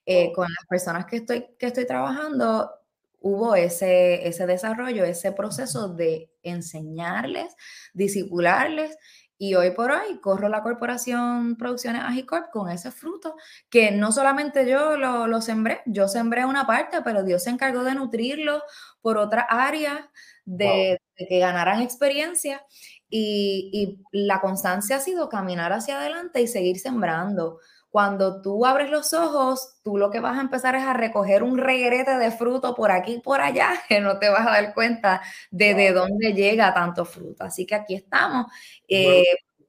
Eh, 0.05 0.31
con 0.33 0.47
las 0.49 0.65
personas 0.69 1.05
que 1.05 1.17
estoy, 1.17 1.45
que 1.59 1.67
estoy 1.67 1.85
trabajando, 1.85 2.71
hubo 3.19 3.55
ese, 3.55 4.27
ese 4.27 4.45
desarrollo, 4.45 5.03
ese 5.03 5.31
proceso 5.31 5.89
de 5.89 6.31
enseñarles, 6.43 7.55
disipularles 7.93 8.97
y 9.39 9.53
hoy 9.53 9.71
por 9.71 9.91
hoy 9.91 10.19
corro 10.19 10.49
la 10.49 10.63
corporación 10.63 11.57
Producciones 11.57 12.01
Agicorp 12.03 12.49
con 12.51 12.69
ese 12.69 12.91
fruto 12.91 13.35
que 13.69 13.91
no 13.91 14.11
solamente 14.11 14.67
yo 14.67 14.97
lo, 14.97 15.27
lo, 15.27 15.41
sembré, 15.41 15.81
yo 15.85 16.07
sembré 16.07 16.45
una 16.45 16.65
parte, 16.65 17.01
pero 17.03 17.23
Dios 17.23 17.43
se 17.43 17.51
encargó 17.51 17.83
de 17.83 17.93
nutrirlo 17.93 18.63
por 19.01 19.17
otra 19.17 19.41
área, 19.41 20.09
de, 20.45 20.99
de 21.17 21.27
que 21.27 21.39
ganaran 21.39 21.81
experiencia 21.81 22.65
y, 23.09 23.69
y 24.11 24.17
la 24.25 24.41
constancia 24.41 24.95
ha 24.95 24.99
sido 24.99 25.29
caminar 25.29 25.71
hacia 25.71 25.99
adelante 25.99 26.41
y 26.41 26.47
seguir 26.47 26.79
sembrando. 26.79 27.59
Cuando 27.89 28.41
tú 28.41 28.65
abres 28.65 28.89
los 28.89 29.13
ojos, 29.13 29.79
tú 29.83 29.97
lo 29.97 30.11
que 30.11 30.19
vas 30.19 30.37
a 30.37 30.41
empezar 30.41 30.75
es 30.75 30.83
a 30.83 30.93
recoger 30.93 31.41
un 31.41 31.57
regrete 31.57 32.17
de 32.17 32.31
fruto 32.31 32.75
por 32.75 32.91
aquí 32.91 33.15
y 33.15 33.21
por 33.21 33.41
allá, 33.41 33.69
que 33.89 33.99
no 33.99 34.19
te 34.19 34.29
vas 34.29 34.45
a 34.45 34.51
dar 34.51 34.73
cuenta 34.73 35.21
de, 35.51 35.73
de 35.73 35.91
dónde 35.91 36.33
llega 36.33 36.73
tanto 36.73 37.05
fruto. 37.05 37.43
Así 37.43 37.65
que 37.65 37.75
aquí 37.75 37.95
estamos 37.95 38.47
eh, 38.87 39.23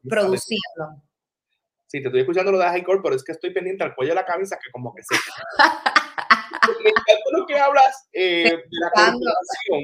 produciendo. 0.09 1.03
Sí, 1.87 2.03
te 2.03 2.09
estoy 2.09 2.21
escuchando 2.21 2.53
lo 2.53 2.59
de 2.59 2.67
High 2.67 2.85
pero 2.85 3.15
es 3.15 3.25
que 3.25 3.33
estoy 3.33 3.51
pendiente 3.51 3.83
al 3.83 3.95
cuello 3.95 4.11
de 4.11 4.17
la 4.17 4.27
camisa 4.27 4.59
que 4.63 4.71
como 4.71 4.95
que 4.95 5.03
se... 5.03 5.15
lo 7.33 7.47
que 7.47 7.59
hablas 7.59 8.09
eh, 8.13 8.45
de 8.45 8.79
la 8.79 8.91
corporación, 8.91 9.83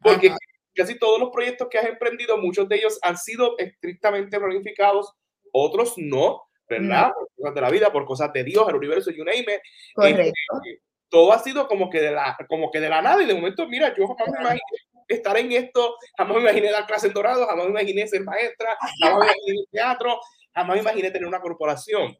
porque 0.00 0.32
casi 0.74 0.98
todos 0.98 1.20
los 1.20 1.30
proyectos 1.30 1.68
que 1.68 1.78
has 1.78 1.86
emprendido, 1.86 2.36
muchos 2.38 2.68
de 2.68 2.76
ellos 2.76 2.98
han 3.02 3.16
sido 3.16 3.56
estrictamente 3.58 4.38
planificados, 4.38 5.12
otros 5.52 5.94
no, 5.96 6.42
¿verdad? 6.68 7.12
Por 7.12 7.28
cosas 7.36 7.54
de 7.54 7.60
la 7.60 7.70
vida, 7.70 7.92
por 7.92 8.04
cosas 8.04 8.32
de 8.32 8.44
Dios, 8.44 8.68
el 8.68 8.76
universo, 8.76 9.10
you 9.10 9.24
name 9.24 9.40
it. 9.40 9.60
Correcto. 9.94 10.32
Eh, 10.66 10.80
todo 11.08 11.32
ha 11.32 11.38
sido 11.38 11.68
como 11.68 11.90
que 11.90 12.00
de 12.00 12.10
la, 12.10 12.36
como 12.48 12.70
que 12.70 12.80
de 12.80 12.88
la 12.88 13.00
nada 13.00 13.22
y 13.22 13.26
de 13.26 13.34
momento, 13.34 13.68
mira, 13.68 13.94
yo 13.96 14.08
jamás 14.08 14.32
me 14.32 14.40
imaginé 14.40 14.60
estar 15.06 15.36
en 15.36 15.52
esto, 15.52 15.96
jamás 16.16 16.36
me 16.36 16.42
imaginé 16.42 16.70
dar 16.70 16.86
clase 16.86 17.08
en 17.08 17.12
Dorado, 17.12 17.46
jamás 17.46 17.66
me 17.66 17.70
imaginé 17.70 18.08
ser 18.08 18.22
maestra, 18.22 18.76
jamás 19.00 19.18
me 19.20 19.26
imaginé 19.26 19.60
el 19.60 19.66
teatro, 19.70 20.20
jamás 20.52 20.76
me 20.76 20.82
imaginé 20.82 21.10
tener 21.10 21.28
una 21.28 21.40
corporación. 21.40 22.16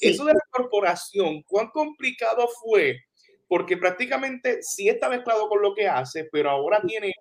Eso 0.00 0.24
de 0.24 0.34
la 0.34 0.40
corporación, 0.50 1.42
¿cuán 1.42 1.70
complicado 1.70 2.46
fue? 2.62 3.00
Porque 3.48 3.76
prácticamente 3.76 4.62
sí 4.62 4.88
está 4.88 5.08
mezclado 5.08 5.48
con 5.48 5.62
lo 5.62 5.74
que 5.74 5.88
hace, 5.88 6.28
pero 6.30 6.50
ahora 6.50 6.80
tiene 6.86 7.14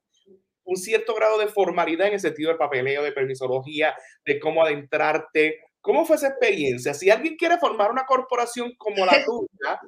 un 0.65 0.76
cierto 0.76 1.13
grado 1.13 1.38
de 1.38 1.47
formalidad 1.47 2.07
en 2.07 2.13
el 2.13 2.19
sentido 2.19 2.49
del 2.49 2.57
papeleo, 2.57 3.03
de 3.03 3.11
permisología, 3.11 3.95
de 4.26 4.39
cómo 4.39 4.63
adentrarte. 4.63 5.59
¿Cómo 5.86 6.04
fue 6.04 6.16
esa 6.16 6.30
experiencia? 6.30 6.96
Si 6.96 7.12
alguien 7.12 7.36
quiere 7.36 7.60
formar 7.60 7.92
una 7.92 8.08
corporación 8.08 8.74
como 8.76 9.06
la 9.06 9.12
tuya, 9.26 9.80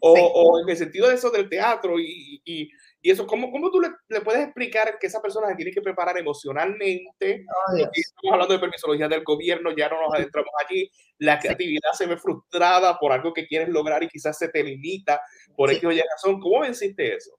o, 0.00 0.60
en 0.60 0.68
el 0.68 0.76
sentido 0.76 1.08
de 1.08 1.14
eso 1.14 1.30
del 1.30 1.48
teatro 1.48 1.98
y, 2.00 2.42
y, 2.44 2.68
y 3.00 3.10
eso, 3.10 3.24
¿cómo, 3.24 3.52
cómo 3.52 3.70
tú 3.70 3.80
le, 3.80 3.90
le, 4.08 4.20
puedes 4.20 4.42
explicar 4.42 4.98
que 4.98 5.06
esa 5.06 5.22
persona 5.22 5.46
se 5.48 5.54
tiene 5.54 5.70
que 5.70 5.80
preparar 5.80 6.18
emocionalmente? 6.18 7.46
Oh, 7.48 7.76
estamos 7.76 8.32
hablando 8.32 8.54
de 8.54 8.58
permisología 8.58 9.06
del 9.06 9.22
gobierno, 9.22 9.70
ya 9.76 9.88
no 9.88 10.02
nos 10.02 10.12
adentramos 10.12 10.50
allí. 10.66 10.90
La 11.18 11.38
creatividad 11.38 11.92
se 11.92 12.06
ve 12.06 12.16
frustrada 12.16 12.98
por 12.98 13.12
algo 13.12 13.32
que 13.32 13.46
quieres 13.46 13.68
lograr 13.68 14.02
y 14.02 14.08
quizás 14.08 14.36
se 14.36 14.48
te 14.48 14.64
limita 14.64 15.20
por 15.56 15.70
sí. 15.70 15.76
X 15.76 16.02
razón. 16.12 16.40
¿Cómo 16.40 16.62
venciste 16.62 17.14
eso? 17.14 17.30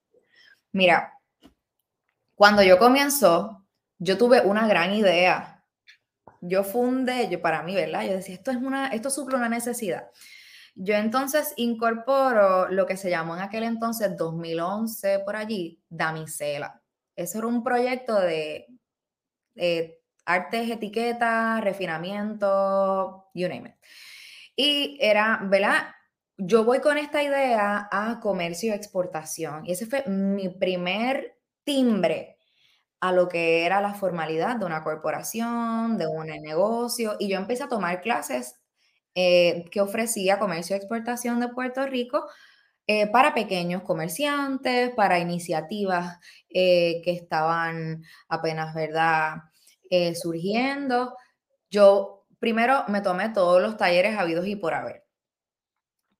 Mira, 0.71 1.11
cuando 2.33 2.63
yo 2.63 2.79
comienzo, 2.79 3.67
yo 3.99 4.17
tuve 4.17 4.39
una 4.39 4.67
gran 4.69 4.93
idea. 4.93 5.54
Yo 6.47 6.63
fundé, 6.63 7.29
yo 7.29 7.41
para 7.41 7.63
mí, 7.63 7.75
¿verdad? 7.75 8.03
Yo 8.03 8.13
decía, 8.13 8.35
esto 8.35 8.51
es 8.51 8.57
una, 8.57 8.87
esto 8.89 9.09
suple 9.09 9.35
una 9.35 9.49
necesidad. 9.49 10.09
Yo 10.75 10.95
entonces 10.95 11.53
incorporo 11.55 12.67
lo 12.69 12.85
que 12.85 12.97
se 12.97 13.09
llamó 13.09 13.35
en 13.35 13.41
aquel 13.41 13.63
entonces, 13.63 14.15
2011, 14.17 15.19
por 15.19 15.35
allí, 15.35 15.81
Damisela. 15.89 16.81
Eso 17.15 17.37
era 17.37 17.47
un 17.47 17.63
proyecto 17.63 18.19
de 18.19 18.67
eh, 19.55 20.01
artes, 20.25 20.69
etiquetas, 20.69 21.63
refinamiento, 21.63 23.29
you 23.33 23.47
name 23.47 23.69
it. 23.69 23.75
Y 24.55 24.97
era, 24.99 25.39
¿verdad? 25.43 25.87
Yo 26.37 26.65
voy 26.65 26.81
con 26.81 26.97
esta 26.97 27.23
idea 27.23 27.87
a 27.89 28.19
comercio 28.19 28.71
y 28.73 28.75
exportación. 28.75 29.65
Y 29.65 29.71
ese 29.71 29.85
fue 29.85 30.03
mi 30.07 30.49
primer 30.49 31.37
timbre 31.63 32.34
a 32.99 33.11
lo 33.11 33.27
que 33.27 33.65
era 33.65 33.81
la 33.81 33.93
formalidad 33.93 34.57
de 34.57 34.65
una 34.65 34.83
corporación, 34.83 35.97
de 35.97 36.07
un 36.07 36.27
negocio, 36.27 37.15
y 37.19 37.29
yo 37.29 37.37
empecé 37.37 37.63
a 37.63 37.69
tomar 37.69 38.01
clases 38.01 38.55
eh, 39.15 39.65
que 39.71 39.81
ofrecía 39.81 40.39
Comercio 40.39 40.75
y 40.75 40.79
Exportación 40.79 41.39
de 41.39 41.49
Puerto 41.49 41.85
Rico 41.85 42.25
eh, 42.87 43.07
para 43.07 43.33
pequeños 43.33 43.83
comerciantes, 43.83 44.91
para 44.95 45.19
iniciativas 45.19 46.19
eh, 46.49 47.01
que 47.03 47.11
estaban 47.11 48.03
apenas, 48.27 48.73
¿verdad?, 48.75 49.35
surgiendo. 50.21 51.15
Yo 51.69 52.25
primero 52.39 52.83
me 52.89 53.01
tomé 53.01 53.29
todos 53.29 53.61
los 53.61 53.77
talleres 53.77 54.17
habidos 54.17 54.45
y 54.47 54.55
por 54.57 54.73
haber. 54.73 55.05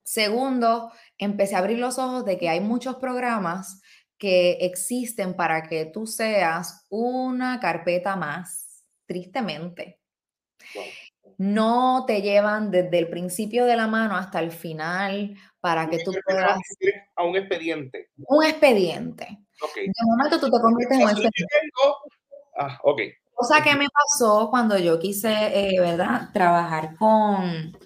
Segundo, 0.04 0.92
empecé 1.18 1.56
a 1.56 1.60
abrir 1.60 1.80
los 1.80 1.98
ojos 1.98 2.26
de 2.26 2.38
que 2.38 2.48
hay 2.48 2.62
muchos 2.62 2.98
programas 2.98 3.82
que 4.18 4.54
existen 4.62 5.36
para 5.36 5.64
que 5.64 5.86
tú 5.86 6.08
seas 6.08 6.86
una 6.90 7.60
carpeta 7.60 8.16
más, 8.16 8.86
tristemente. 9.06 10.00
No 11.38 12.06
te 12.08 12.22
llevan 12.22 12.72
desde 12.72 12.98
el 12.98 13.10
principio 13.10 13.66
de 13.66 13.76
la 13.76 13.88
mano 13.88 14.16
hasta 14.16 14.40
el 14.40 14.52
final 14.52 15.36
para 15.60 15.90
que 15.90 16.00
tú 16.04 16.14
puedas... 16.26 16.60
A 17.16 17.24
un 17.24 17.36
expediente. 17.36 18.10
Un 18.16 18.46
expediente. 18.46 19.40
Okay. 19.62 19.88
De 19.88 19.94
momento 20.06 20.40
tú 20.40 20.50
te 20.50 20.62
conviertes 20.62 20.98
en 20.98 21.04
un 21.04 21.10
expediente. 21.10 21.56
Ah, 22.58 22.80
ok. 22.84 23.02
Cosa 23.34 23.62
que 23.62 23.76
me 23.76 23.88
pasó 23.90 24.50
cuando 24.50 24.78
yo 24.78 24.98
quise, 24.98 25.30
eh, 25.30 25.80
¿verdad? 25.80 26.30
Trabajar 26.32 26.96
con 26.96 27.78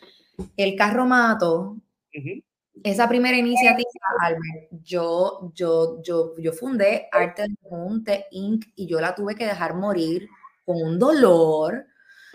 el 0.55 0.75
carromato. 0.75 1.77
Uh 2.13 2.41
esa 2.83 3.07
primera 3.07 3.37
iniciativa, 3.37 3.89
Albert, 4.19 4.69
yo, 4.83 5.51
yo, 5.53 6.01
yo, 6.01 6.35
yo 6.37 6.53
fundé 6.53 7.07
Arte 7.11 7.47
Junte 7.61 8.27
Inc. 8.31 8.65
y 8.75 8.87
yo 8.87 8.99
la 8.99 9.15
tuve 9.15 9.35
que 9.35 9.45
dejar 9.45 9.75
morir 9.75 10.27
con 10.65 10.81
un 10.81 10.99
dolor, 10.99 11.85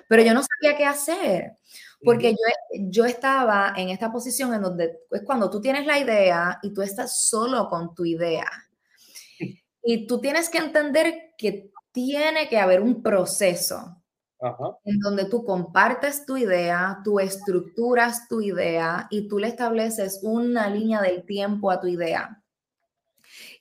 pero 0.09 0.23
yo 0.23 0.35
no 0.35 0.43
sabía 0.43 0.77
qué 0.77 0.85
hacer, 0.85 1.57
porque 2.03 2.33
yo, 2.33 2.81
yo 2.89 3.05
estaba 3.05 3.75
en 3.77 3.89
esta 3.89 4.13
posición 4.13 4.53
en 4.55 4.63
donde 4.63 5.01
es 5.11 5.23
cuando 5.23 5.49
tú 5.49 5.61
tienes 5.61 5.87
la 5.87 5.99
idea 5.99 6.59
y 6.63 6.73
tú 6.73 6.83
estás 6.83 7.27
solo 7.27 7.69
con 7.69 7.95
tu 7.95 8.05
idea. 8.05 8.51
Y 9.83 10.07
tú 10.07 10.21
tienes 10.21 10.49
que 10.49 10.59
entender 10.59 11.35
que 11.37 11.71
tiene 11.93 12.49
que 12.49 12.59
haber 12.59 12.81
un 12.81 13.03
proceso 13.03 14.04
en 14.85 14.99
donde 14.99 15.25
tú 15.27 15.45
compartes 15.45 16.27
tu 16.27 16.37
idea, 16.37 17.01
tú 17.05 17.19
estructuras 17.21 18.29
tu 18.29 18.41
idea 18.41 19.07
y 19.11 19.29
tú 19.29 19.39
le 19.39 19.49
estableces 19.49 20.21
una 20.23 20.69
línea 20.69 21.01
del 21.01 21.25
tiempo 21.25 21.71
a 21.71 21.81
tu 21.81 21.87
idea. 21.87 22.43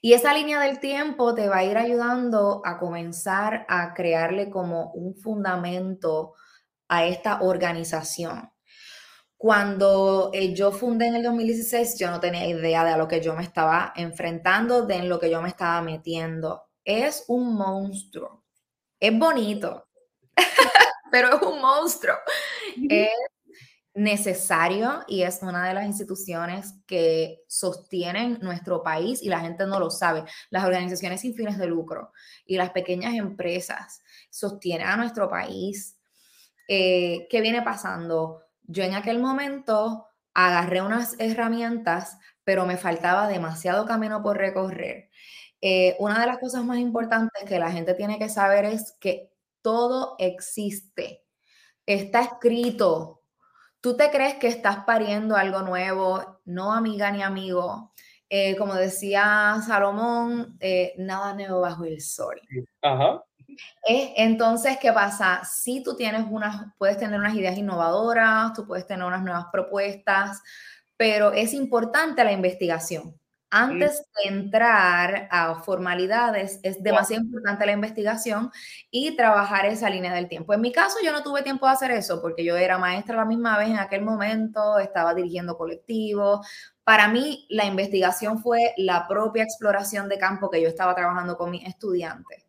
Y 0.02 0.14
esa 0.14 0.34
línea 0.34 0.60
del 0.60 0.80
tiempo 0.80 1.34
te 1.34 1.48
va 1.48 1.58
a 1.58 1.64
ir 1.64 1.78
ayudando 1.78 2.62
a 2.66 2.78
comenzar 2.78 3.66
a 3.70 3.94
crearle 3.94 4.50
como 4.50 4.92
un 4.92 5.16
fundamento 5.16 6.34
a 6.90 7.06
esta 7.06 7.42
organización. 7.42 8.52
Cuando 9.38 10.32
eh, 10.34 10.54
yo 10.54 10.72
fundé 10.72 11.08
en 11.08 11.16
el 11.16 11.24
2016, 11.24 11.98
yo 12.00 12.12
no 12.12 12.20
tenía 12.20 12.48
idea 12.48 12.84
de 12.86 12.92
a 12.92 12.98
lo 12.98 13.08
que 13.08 13.22
yo 13.22 13.34
me 13.36 13.44
estaba 13.44 13.94
enfrentando, 13.96 14.86
de 14.86 14.96
en 14.96 15.10
lo 15.10 15.20
que 15.20 15.30
yo 15.30 15.42
me 15.42 15.50
estaba 15.50 15.82
metiendo. 15.82 16.64
Es 16.84 17.26
un 17.28 17.56
monstruo. 17.56 18.44
Es 19.00 19.18
bonito, 19.18 19.88
pero 21.12 21.36
es 21.36 21.42
un 21.42 21.62
monstruo. 21.62 22.16
Es 22.90 23.10
necesario 23.96 25.04
y 25.08 25.22
es 25.22 25.42
una 25.44 25.68
de 25.68 25.76
las 25.76 25.86
instituciones 25.86 26.74
que 26.88 27.44
sostienen 27.48 28.40
nuestro 28.42 28.82
país 28.82 29.22
y 29.22 29.30
la 29.30 29.40
gente 29.40 29.66
no 29.68 29.80
lo 29.80 29.90
sabe. 29.90 30.24
Las 30.50 30.66
organizaciones 30.66 31.22
sin 31.22 31.36
fines 31.36 31.58
de 31.58 31.68
lucro 31.68 32.12
y 32.46 32.58
las 32.58 32.72
pequeñas 32.72 33.14
empresas 33.14 34.02
sostienen 34.30 34.88
a 34.88 34.98
nuestro 34.98 35.30
país. 35.30 36.00
Eh, 36.68 37.28
¿Qué 37.30 37.42
viene 37.42 37.62
pasando? 37.62 38.42
Yo 38.64 38.84
en 38.84 38.96
aquel 38.96 39.20
momento 39.20 40.08
agarré 40.34 40.82
unas 40.82 41.16
herramientas, 41.20 42.18
pero 42.44 42.66
me 42.66 42.78
faltaba 42.78 43.28
demasiado 43.28 43.86
camino 43.86 44.24
por 44.24 44.38
recorrer. 44.38 45.10
Eh, 45.62 45.96
una 46.00 46.20
de 46.20 46.28
las 46.28 46.40
cosas 46.40 46.66
más 46.66 46.80
importantes 46.80 47.44
que 47.48 47.60
la 47.60 47.72
gente 47.72 47.94
tiene 47.94 48.18
que 48.18 48.30
saber 48.30 48.66
es 48.66 48.98
que 49.00 49.33
todo 49.64 50.16
existe. 50.20 51.24
Está 51.88 52.22
escrito. 52.22 53.24
Tú 53.82 53.98
te 53.98 54.12
crees 54.12 54.36
que 54.36 54.48
estás 54.48 54.86
pariendo 54.86 55.36
algo 55.36 55.64
nuevo, 55.64 56.42
no 56.46 56.72
amiga 56.72 57.10
ni 57.12 57.24
amigo. 57.24 57.92
Eh, 58.30 58.56
como 58.58 58.76
decía 58.76 59.58
Salomón, 59.66 60.58
eh, 60.60 60.94
nada 60.98 61.34
nuevo 61.34 61.62
bajo 61.62 61.86
el 61.86 62.02
sol. 62.02 62.40
Ajá. 62.82 63.24
Eh, 63.88 64.14
entonces, 64.18 64.78
¿qué 64.82 64.92
pasa? 64.92 65.44
Si 65.44 65.84
tú 65.84 65.96
tienes 65.96 66.26
unas, 66.30 66.74
puedes 66.78 66.98
tener 66.98 67.20
unas 67.20 67.36
ideas 67.36 67.58
innovadoras, 67.58 68.54
tú 68.54 68.66
puedes 68.66 68.88
tener 68.88 69.06
unas 69.06 69.24
nuevas 69.24 69.46
propuestas, 69.52 70.42
pero 70.98 71.32
es 71.34 71.54
importante 71.54 72.24
la 72.24 72.32
investigación. 72.32 73.20
Antes 73.56 74.04
de 74.16 74.30
entrar 74.30 75.28
a 75.30 75.62
formalidades, 75.62 76.60
es 76.64 76.82
demasiado 76.82 77.24
importante 77.24 77.68
la 77.68 77.74
investigación 77.74 78.52
y 78.90 79.16
trabajar 79.16 79.68
esa 79.68 79.92
línea 79.92 80.12
del 80.12 80.28
tiempo. 80.28 80.54
En 80.54 80.62
mi 80.62 80.72
caso, 80.72 80.98
yo 81.04 81.12
no 81.12 81.22
tuve 81.22 81.44
tiempo 81.44 81.68
de 81.68 81.74
hacer 81.74 81.92
eso 81.92 82.20
porque 82.20 82.44
yo 82.44 82.58
era 82.58 82.80
maestra 82.80 83.16
la 83.18 83.26
misma 83.26 83.58
vez 83.60 83.70
en 83.70 83.78
aquel 83.78 84.02
momento, 84.02 84.80
estaba 84.80 85.14
dirigiendo 85.14 85.56
colectivos, 85.56 86.48
Para 86.84 87.08
mí, 87.08 87.46
la 87.50 87.66
investigación 87.66 88.40
fue 88.42 88.74
la 88.78 89.08
propia 89.08 89.44
exploración 89.44 90.10
de 90.10 90.18
campo 90.18 90.50
que 90.50 90.62
yo 90.62 90.68
estaba 90.68 90.96
trabajando 90.96 91.38
con 91.38 91.50
mis 91.52 91.66
estudiantes. 91.68 92.46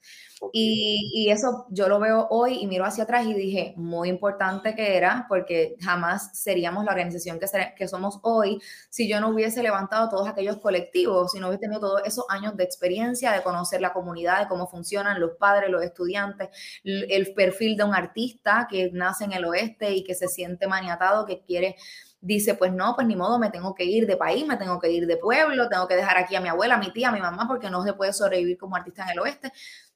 Y, 0.52 1.28
eso 1.30 1.66
yo 1.70 1.88
lo 1.88 1.98
veo 1.98 2.26
hoy 2.30 2.58
y 2.60 2.66
miro 2.66 2.84
hacia 2.84 3.04
atrás 3.04 3.26
y 3.26 3.34
dije, 3.34 3.74
muy 3.76 4.08
importante 4.08 4.74
que 4.74 4.96
era, 4.96 5.26
porque 5.28 5.76
jamás 5.80 6.30
seríamos 6.38 6.84
la 6.84 6.92
organización 6.92 7.38
que, 7.40 7.46
que 7.76 7.88
somos 7.88 8.20
hoy 8.22 8.60
si 8.90 9.08
yo 9.08 9.20
no 9.20 9.30
hubiese 9.30 9.62
levantado 9.62 10.08
todos 10.08 10.28
aquellos 10.28 10.58
colectivos, 10.58 11.32
si 11.32 11.40
no 11.40 11.48
hubiese 11.48 11.62
tenido 11.62 11.80
todos 11.80 12.02
esos 12.04 12.24
años 12.28 12.56
de 12.56 12.64
experiencia, 12.64 13.32
de 13.32 13.42
conocer 13.42 13.80
la 13.80 13.92
comunidad, 13.92 14.40
de 14.40 14.48
cómo 14.48 14.68
funcionan 14.68 15.20
los 15.20 15.32
padres, 15.38 15.70
los 15.70 15.82
estudiantes, 15.82 16.48
el 16.84 17.34
perfil 17.34 17.76
de 17.76 17.84
un 17.84 17.94
artista 17.94 18.68
que 18.70 18.90
nace 18.92 19.24
en 19.24 19.32
el 19.32 19.44
oeste 19.44 19.92
y 19.92 20.04
que 20.04 20.14
se 20.14 20.28
siente 20.28 20.66
maniatado, 20.66 21.24
que 21.26 21.42
quiere 21.42 21.76
dice, 22.24 22.54
pues 22.54 22.72
no, 22.72 22.94
pues 22.94 23.06
ni 23.06 23.16
modo, 23.16 23.38
me 23.38 23.50
tengo 23.50 23.74
que 23.74 23.84
ir 23.84 24.06
de 24.06 24.16
país, 24.16 24.46
me 24.46 24.56
tengo 24.56 24.80
que 24.80 24.90
ir 24.90 25.06
de 25.06 25.18
pueblo, 25.18 25.68
tengo 25.68 25.86
que 25.86 25.94
dejar 25.94 26.16
aquí 26.16 26.34
a 26.34 26.40
mi 26.40 26.48
abuela, 26.48 26.76
a 26.76 26.78
mi 26.78 26.90
tía, 26.90 27.10
a 27.10 27.12
mi 27.12 27.20
mamá, 27.20 27.46
porque 27.46 27.68
no 27.68 27.82
se 27.84 27.92
puede 27.92 28.14
sobrevivir 28.14 28.56
como 28.56 28.76
artista 28.76 29.04
en 29.04 29.10
el 29.10 29.18
oeste. 29.18 29.52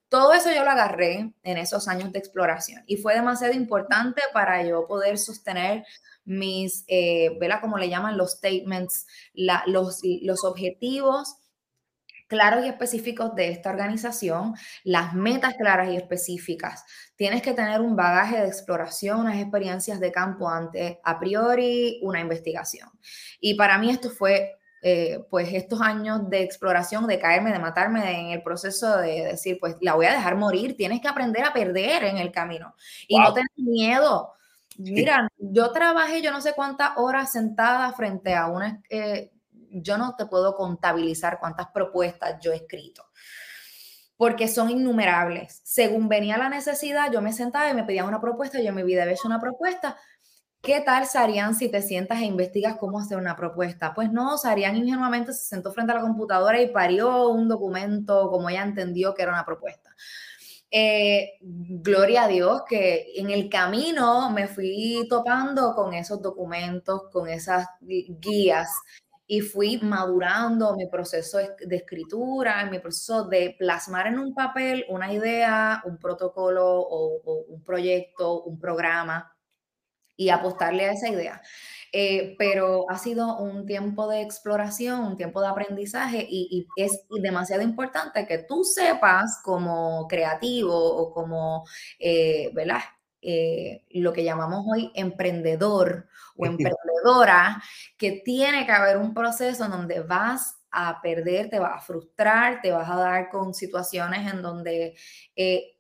Todo 0.09 0.33
eso 0.33 0.51
yo 0.51 0.65
lo 0.65 0.71
agarré 0.71 1.33
en 1.43 1.59
esos 1.59 1.89
años 1.89 2.13
de 2.13 2.19
exploración 2.19 2.83
y 2.87 2.97
fue 2.97 3.15
demasiado 3.15 3.53
importante 3.55 4.23
para 4.33 4.63
yo 4.65 4.87
poder 4.87 5.19
sostener 5.19 5.85
mis, 6.25 6.85
eh, 6.89 7.37
¿verdad? 7.41 7.61
Como 7.61 7.79
le 7.79 7.89
llaman 7.89 8.17
los 8.17 8.33
statements, 8.33 9.07
los, 9.35 10.01
los 10.23 10.45
objetivos 10.45 11.37
claros 12.29 12.65
y 12.65 12.69
específicos 12.69 13.35
de 13.35 13.49
esta 13.49 13.71
organización, 13.71 14.55
las 14.85 15.15
metas 15.15 15.55
claras 15.55 15.91
y 15.91 15.97
específicas. 15.97 16.85
Tienes 17.17 17.43
que 17.43 17.55
tener 17.55 17.81
un 17.81 17.97
bagaje 17.97 18.39
de 18.39 18.47
exploración, 18.47 19.21
unas 19.21 19.41
experiencias 19.41 19.99
de 19.99 20.13
campo 20.13 20.49
antes, 20.49 20.99
a 21.03 21.19
priori, 21.19 21.99
una 22.03 22.21
investigación. 22.21 22.91
Y 23.41 23.55
para 23.55 23.79
mí 23.79 23.91
esto 23.91 24.11
fue 24.11 24.59
eh, 24.83 25.25
pues 25.31 25.53
estos 25.53 25.81
años 25.81 26.29
de 26.31 26.43
exploración, 26.43 27.07
de 27.07 27.19
caerme, 27.19 27.53
de 27.53 27.59
matarme 27.59 28.21
en 28.21 28.27
el 28.29 28.43
proceso 28.43 28.99
de 28.99 29.25
decir, 29.27 29.59
pues 29.61 29.77
la 29.81 29.95
voy 29.95 30.07
a 30.07 30.13
dejar 30.13 30.37
morir, 30.37 30.77
tienes 30.77 31.01
que 31.01 31.09
aprender 31.09 31.45
a 31.45 31.53
perder 31.53 32.05
en 32.05 32.19
el 32.19 32.31
camino 32.31 32.75
y 33.07 33.19
no 33.19 33.33
tener 33.33 33.51
miedo. 33.57 34.33
Mira, 34.79 35.29
yo 35.39 35.73
trabajé 35.73 36.23
yo 36.23 36.31
no 36.31 36.41
sé 36.41 36.53
cuántas 36.55 36.93
horas 36.97 37.33
sentada 37.33 37.93
frente 37.93 38.35
a 38.35 38.47
una, 38.47 38.81
eh, 38.89 39.33
yo 39.71 39.99
no 39.99 40.15
te 40.17 40.27
puedo 40.27 40.55
contabilizar 40.55 41.41
cuántas 41.41 41.69
propuestas 41.69 42.39
yo 42.41 42.53
he 42.53 42.57
escrito 42.57 43.05
porque 44.19 44.49
son 44.49 44.69
innumerables. 44.69 45.61
Según 45.63 46.09
venía 46.09 46.37
la 46.37 46.49
necesidad, 46.49 47.11
yo 47.11 47.23
me 47.23 47.33
sentaba 47.33 47.71
y 47.71 47.75
me 47.75 47.85
pedían 47.85 48.09
una 48.09 48.21
propuesta, 48.21 48.61
yo 48.61 48.71
en 48.71 48.75
mi 48.75 48.83
vida 48.83 49.03
había 49.03 49.15
hecho 49.15 49.29
una 49.29 49.41
propuesta, 49.41 49.97
¿Qué 50.61 50.81
tal, 50.81 51.07
Sarian, 51.07 51.55
si 51.55 51.71
te 51.71 51.81
sientas 51.83 52.19
e 52.21 52.25
investigas 52.25 52.77
cómo 52.77 52.99
hacer 52.99 53.17
una 53.17 53.37
propuesta? 53.37 53.95
Pues 53.95 54.11
no, 54.11 54.37
Sarian 54.37 54.77
ingenuamente 54.77 55.33
se 55.33 55.45
sentó 55.47 55.73
frente 55.73 55.93
a 55.93 55.97
la 55.97 56.01
computadora 56.03 56.61
y 56.61 56.71
parió 56.71 57.29
un 57.29 57.49
documento 57.49 58.29
como 58.29 58.51
ella 58.51 58.65
entendió 58.65 59.15
que 59.15 59.23
era 59.23 59.33
una 59.33 59.47
propuesta. 59.47 59.95
Eh, 60.71 61.39
gloria 61.41 62.25
a 62.25 62.29
Dios 62.29 62.63
que 62.69 63.13
en 63.17 63.31
el 63.31 63.49
camino 63.49 64.31
me 64.31 64.49
fui 64.49 65.07
topando 65.09 65.75
con 65.75 65.95
esos 65.95 66.21
documentos, 66.21 67.05
con 67.13 67.29
esas 67.29 67.67
guías 67.81 68.69
y 69.27 69.41
fui 69.41 69.79
madurando 69.79 70.75
mi 70.77 70.87
proceso 70.89 71.39
de 71.39 71.77
escritura, 71.77 72.67
mi 72.67 72.81
proceso 72.81 73.25
de 73.29 73.55
plasmar 73.59 74.09
en 74.09 74.19
un 74.19 74.35
papel 74.35 74.85
una 74.89 75.13
idea, 75.13 75.83
un 75.87 75.99
protocolo 75.99 76.67
o 76.67 77.45
un 77.49 77.63
proyecto, 77.63 78.43
un 78.43 78.59
programa 78.59 79.33
y 80.19 80.29
apostarle 80.29 80.85
a 80.85 80.93
esa 80.93 81.09
idea. 81.09 81.41
Eh, 81.91 82.35
pero 82.39 82.85
ha 82.91 82.99
sido 82.99 83.39
un 83.39 83.65
tiempo 83.65 84.09
de 84.09 84.21
exploración, 84.21 85.01
un 85.01 85.17
tiempo 85.17 85.41
de 85.41 85.49
aprendizaje 85.49 86.27
y, 86.29 86.67
es 86.77 87.07
demasiado 87.09 87.63
importante 87.63 88.27
que 88.27 88.39
tú 88.39 88.63
sepas 88.63 89.41
como 89.43 90.07
creativo 90.07 90.75
o 90.77 91.11
como, 91.15 91.65
eh, 91.99 92.51
¿verdad? 92.53 92.81
Eh, 93.23 93.85
lo 93.91 94.13
que 94.13 94.23
llamamos 94.23 94.67
hoy 94.71 94.93
emprendedor 94.95 96.09
o 96.37 96.47
emprendedora, 96.47 97.63
que 97.97 98.21
tiene 98.25 98.67
que 98.67 98.73
haber 98.73 98.99
un 98.99 99.15
proceso 99.15 99.65
en 99.65 99.71
donde 99.71 100.01
vas 100.01 100.57
a 100.71 101.01
perder, 101.01 101.49
te 101.49 101.59
vas 101.59 101.77
a 101.77 101.81
frustrar, 101.81 102.61
te 102.61 102.71
vas 102.71 102.91
a 102.91 102.97
dar 102.97 103.31
con 103.31 103.55
situaciones 103.55 104.31
en 104.31 104.43
donde 104.43 104.95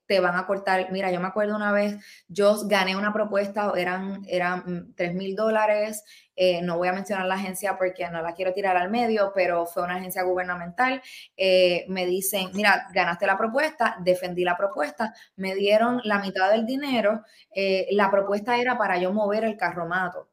te 0.08 0.18
van 0.20 0.36
a 0.36 0.46
cortar. 0.46 0.90
Mira, 0.90 1.12
yo 1.12 1.20
me 1.20 1.28
acuerdo 1.28 1.54
una 1.54 1.70
vez, 1.70 1.98
yo 2.28 2.66
gané 2.66 2.96
una 2.96 3.12
propuesta, 3.12 3.72
eran, 3.76 4.24
eran 4.26 4.94
3 4.96 5.14
mil 5.14 5.36
dólares, 5.36 6.02
eh, 6.34 6.62
no 6.62 6.78
voy 6.78 6.88
a 6.88 6.92
mencionar 6.92 7.26
la 7.26 7.34
agencia 7.34 7.76
porque 7.76 8.08
no 8.08 8.22
la 8.22 8.32
quiero 8.34 8.54
tirar 8.54 8.76
al 8.76 8.90
medio, 8.90 9.32
pero 9.34 9.66
fue 9.66 9.82
una 9.82 9.96
agencia 9.96 10.22
gubernamental. 10.22 11.02
Eh, 11.36 11.84
me 11.88 12.06
dicen, 12.06 12.50
mira, 12.54 12.88
ganaste 12.92 13.26
la 13.26 13.36
propuesta, 13.36 13.96
defendí 14.00 14.44
la 14.44 14.56
propuesta, 14.56 15.14
me 15.36 15.54
dieron 15.54 16.00
la 16.04 16.18
mitad 16.20 16.50
del 16.50 16.64
dinero, 16.64 17.22
eh, 17.50 17.86
la 17.90 18.10
propuesta 18.10 18.56
era 18.56 18.78
para 18.78 18.98
yo 18.98 19.12
mover 19.12 19.44
el 19.44 19.56
carromato, 19.56 20.30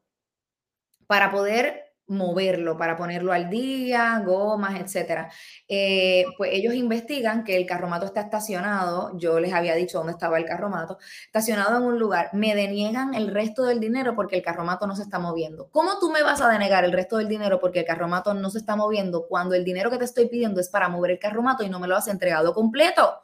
para 1.07 1.31
poder 1.31 1.84
moverlo 2.07 2.77
para 2.77 2.95
ponerlo 2.95 3.33
al 3.33 3.49
día, 3.49 4.21
gomas, 4.25 4.79
etcétera. 4.79 5.31
Eh, 5.67 6.25
pues 6.37 6.51
ellos 6.53 6.75
investigan 6.75 7.43
que 7.43 7.57
el 7.57 7.65
carromato 7.65 8.05
está 8.05 8.21
estacionado, 8.21 9.17
yo 9.17 9.39
les 9.39 9.53
había 9.53 9.75
dicho 9.75 9.97
dónde 9.97 10.13
estaba 10.13 10.37
el 10.37 10.45
carromato, 10.45 10.97
estacionado 11.25 11.77
en 11.77 11.83
un 11.83 11.99
lugar, 11.99 12.29
me 12.33 12.55
deniegan 12.55 13.13
el 13.13 13.33
resto 13.33 13.63
del 13.63 13.79
dinero 13.79 14.15
porque 14.15 14.35
el 14.35 14.43
carromato 14.43 14.87
no 14.87 14.95
se 14.95 15.03
está 15.03 15.19
moviendo. 15.19 15.69
¿Cómo 15.71 15.99
tú 15.99 16.11
me 16.11 16.21
vas 16.21 16.41
a 16.41 16.49
denegar 16.49 16.85
el 16.85 16.91
resto 16.91 17.17
del 17.17 17.27
dinero 17.27 17.59
porque 17.59 17.79
el 17.79 17.85
carromato 17.85 18.33
no 18.33 18.49
se 18.49 18.59
está 18.59 18.75
moviendo 18.75 19.27
cuando 19.27 19.55
el 19.55 19.63
dinero 19.63 19.89
que 19.89 19.97
te 19.97 20.05
estoy 20.05 20.27
pidiendo 20.27 20.61
es 20.61 20.69
para 20.69 20.89
mover 20.89 21.11
el 21.11 21.19
carromato 21.19 21.63
y 21.63 21.69
no 21.69 21.79
me 21.79 21.87
lo 21.87 21.95
has 21.95 22.07
entregado 22.07 22.53
completo? 22.53 23.21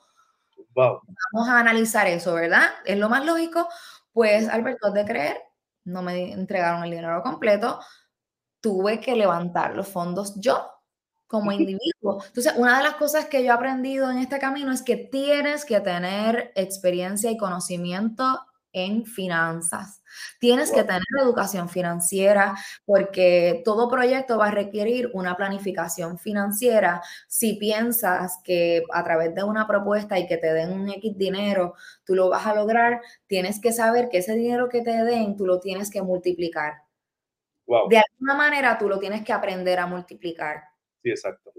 Vamos 0.74 1.50
a 1.50 1.60
analizar 1.60 2.08
eso, 2.08 2.34
¿verdad? 2.34 2.70
Es 2.86 2.98
lo 2.98 3.10
más 3.10 3.26
lógico. 3.26 3.68
Pues, 4.14 4.48
Alberto, 4.50 4.92
de 4.92 5.06
creer, 5.06 5.38
no 5.84 6.02
me 6.02 6.32
entregaron 6.32 6.84
el 6.84 6.92
dinero 6.92 7.22
completo, 7.24 7.80
tuve 8.62 8.99
que 8.99 9.16
levantar 9.16 9.76
los 9.76 9.88
fondos 9.88 10.36
yo 10.39 10.72
como 11.28 11.51
individuo. 11.51 12.22
Entonces, 12.28 12.53
una 12.57 12.78
de 12.78 12.84
las 12.84 12.95
cosas 12.95 13.26
que 13.26 13.41
yo 13.41 13.47
he 13.47 13.51
aprendido 13.51 14.12
en 14.12 14.18
este 14.18 14.38
camino 14.38 14.72
es 14.72 14.82
que 14.82 14.97
tienes 14.97 15.64
que 15.64 15.80
tener 15.80 16.51
experiencia 16.55 17.32
y 17.32 17.38
conocimiento 17.38 18.39
en 18.74 19.05
finanzas. 19.05 20.01
Tienes 20.39 20.72
que 20.72 20.84
tener 20.84 21.01
educación 21.22 21.70
financiera 21.70 22.57
porque 22.86 23.62
todo 23.64 23.89
proyecto 23.89 24.38
va 24.38 24.47
a 24.47 24.51
requerir 24.51 25.09
una 25.14 25.36
planificación 25.36 26.18
financiera. 26.18 27.01
Si 27.28 27.53
piensas 27.53 28.39
que 28.43 28.84
a 28.91 29.03
través 29.03 29.34
de 29.34 29.43
una 29.43 29.68
propuesta 29.68 30.20
y 30.20 30.28
que 30.28 30.38
te 30.38 30.53
den 30.53 30.74
un 30.74 30.89
X 30.89 31.18
dinero, 31.18 31.76
tú 32.03 32.16
lo 32.16 32.30
vas 32.30 32.45
a 32.45 32.55
lograr, 32.55 33.01
tienes 33.28 33.59
que 33.59 33.72
saber 33.72 34.09
que 34.09 34.20
ese 34.20 34.36
dinero 34.36 34.70
que 34.70 34.82
te 34.82 35.03
den, 35.03 35.36
tú 35.38 35.45
lo 35.45 35.59
tienes 35.59 35.89
que 35.89 36.01
multiplicar. 36.01 36.81
De 37.89 37.97
alguna 37.97 38.36
manera 38.36 38.78
tú 38.78 38.89
lo 38.89 38.99
tienes 38.99 39.24
que 39.24 39.34
aprender 39.34 39.80
a 39.80 39.88
multiplicar. 39.88 40.63
Sí, 41.03 41.09
exacto. 41.09 41.51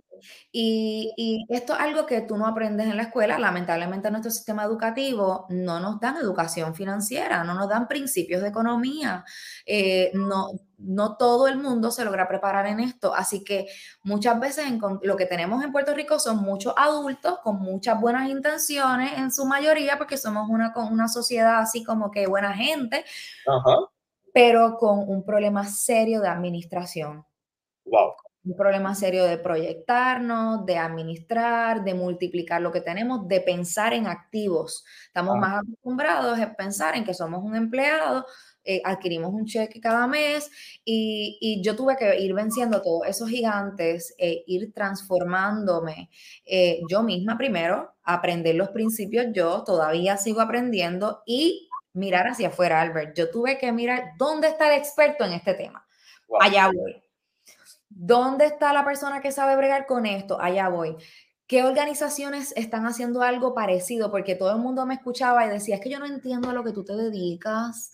Y, 0.52 1.12
y, 1.16 1.46
esto 1.48 1.74
es 1.74 1.80
algo 1.80 2.06
que 2.06 2.20
tú 2.20 2.36
no 2.36 2.46
aprendes 2.46 2.86
en 2.86 2.96
la 2.96 3.04
escuela. 3.04 3.38
Lamentablemente 3.38 4.10
nuestro 4.10 4.30
sistema 4.30 4.64
educativo 4.64 5.46
no 5.48 5.80
nos 5.80 6.00
dan 6.00 6.16
educación 6.16 6.74
financiera, 6.74 7.42
no 7.44 7.54
nos 7.54 7.68
dan 7.68 7.88
principios 7.88 8.42
de 8.42 8.48
economía. 8.48 9.24
Eh, 9.66 10.10
no, 10.14 10.50
no 10.78 11.16
todo 11.16 11.48
el 11.48 11.58
mundo 11.58 11.90
se 11.90 12.04
logra 12.04 12.28
preparar 12.28 12.66
en 12.66 12.80
esto. 12.80 13.14
Así 13.14 13.42
que 13.44 13.66
muchas 14.02 14.38
veces 14.38 14.66
lo 15.02 15.16
que 15.16 15.26
tenemos 15.26 15.62
en 15.64 15.72
Puerto 15.72 15.94
Rico 15.94 16.18
son 16.18 16.38
muchos 16.38 16.74
adultos 16.76 17.38
con 17.42 17.60
muchas 17.60 18.00
buenas 18.00 18.28
intenciones 18.28 19.18
en 19.18 19.32
su 19.32 19.44
mayoría, 19.44 19.98
porque 19.98 20.16
somos 20.16 20.48
una, 20.48 20.72
una 20.76 21.08
sociedad 21.08 21.58
así 21.58 21.82
como 21.82 22.10
que 22.10 22.26
buena 22.26 22.54
gente. 22.54 23.04
Ajá 23.46 23.88
pero 24.32 24.76
con 24.78 25.08
un 25.08 25.24
problema 25.24 25.66
serio 25.66 26.20
de 26.20 26.28
administración. 26.28 27.24
Wow. 27.84 28.12
Un 28.44 28.56
problema 28.56 28.94
serio 28.94 29.24
de 29.24 29.38
proyectarnos, 29.38 30.66
de 30.66 30.76
administrar, 30.76 31.84
de 31.84 31.94
multiplicar 31.94 32.60
lo 32.60 32.72
que 32.72 32.80
tenemos, 32.80 33.28
de 33.28 33.40
pensar 33.40 33.92
en 33.92 34.08
activos. 34.08 34.84
Estamos 35.06 35.36
ah. 35.36 35.38
más 35.38 35.62
acostumbrados 35.62 36.40
a 36.40 36.54
pensar 36.54 36.96
en 36.96 37.04
que 37.04 37.14
somos 37.14 37.44
un 37.44 37.54
empleado, 37.54 38.26
eh, 38.64 38.80
adquirimos 38.84 39.32
un 39.32 39.44
cheque 39.44 39.80
cada 39.80 40.06
mes 40.06 40.48
y, 40.84 41.60
yo 41.64 41.74
tuve 41.74 41.96
que 41.96 42.20
ir 42.20 42.32
venciendo 42.32 42.80
todos 42.80 43.06
esos 43.08 43.28
gigantes, 43.28 44.14
e 44.18 44.44
ir 44.46 44.72
transformándome 44.72 46.10
eh, 46.44 46.80
yo 46.88 47.02
misma 47.02 47.36
primero, 47.36 47.92
aprender 48.04 48.54
los 48.54 48.70
principios 48.70 49.26
yo, 49.32 49.64
todavía 49.64 50.16
sigo 50.16 50.40
aprendiendo 50.40 51.22
y 51.26 51.68
mirar 51.92 52.26
hacia 52.28 52.48
afuera, 52.48 52.80
Albert. 52.80 53.16
Yo 53.16 53.30
tuve 53.30 53.58
que 53.58 53.72
mirar 53.72 54.12
dónde 54.18 54.48
está 54.48 54.72
el 54.72 54.80
experto 54.80 55.24
en 55.24 55.32
este 55.32 55.54
tema. 55.54 55.86
Allá 56.40 56.70
voy. 56.74 57.02
¿Dónde 57.88 58.46
está 58.46 58.72
la 58.72 58.84
persona 58.84 59.20
que 59.20 59.32
sabe 59.32 59.56
bregar 59.56 59.86
con 59.86 60.06
esto? 60.06 60.40
Allá 60.40 60.68
voy. 60.68 60.96
¿Qué 61.46 61.62
organizaciones 61.62 62.52
están 62.56 62.86
haciendo 62.86 63.22
algo 63.22 63.54
parecido? 63.54 64.10
Porque 64.10 64.34
todo 64.34 64.52
el 64.52 64.58
mundo 64.58 64.86
me 64.86 64.94
escuchaba 64.94 65.44
y 65.44 65.50
decía, 65.50 65.74
es 65.76 65.80
que 65.82 65.90
yo 65.90 65.98
no 65.98 66.06
entiendo 66.06 66.48
a 66.48 66.54
lo 66.54 66.64
que 66.64 66.72
tú 66.72 66.84
te 66.84 66.94
dedicas. 66.94 67.92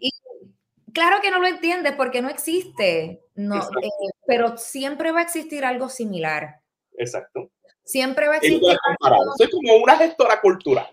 Y 0.00 0.10
Claro 0.92 1.20
que 1.22 1.30
no 1.30 1.38
lo 1.40 1.46
entiendes 1.46 1.94
porque 1.96 2.20
no 2.20 2.28
existe, 2.28 3.22
no, 3.34 3.56
eh, 3.56 3.88
pero 4.26 4.56
siempre 4.58 5.10
va 5.10 5.20
a 5.20 5.22
existir 5.22 5.64
algo 5.64 5.88
similar. 5.88 6.60
Exacto. 6.98 7.50
Siempre 7.84 8.28
va 8.28 8.34
a 8.34 8.36
existir. 8.36 8.76
Soy 9.38 9.50
como 9.50 9.76
una 9.76 9.96
gestora 9.96 10.40
cultural. 10.40 10.88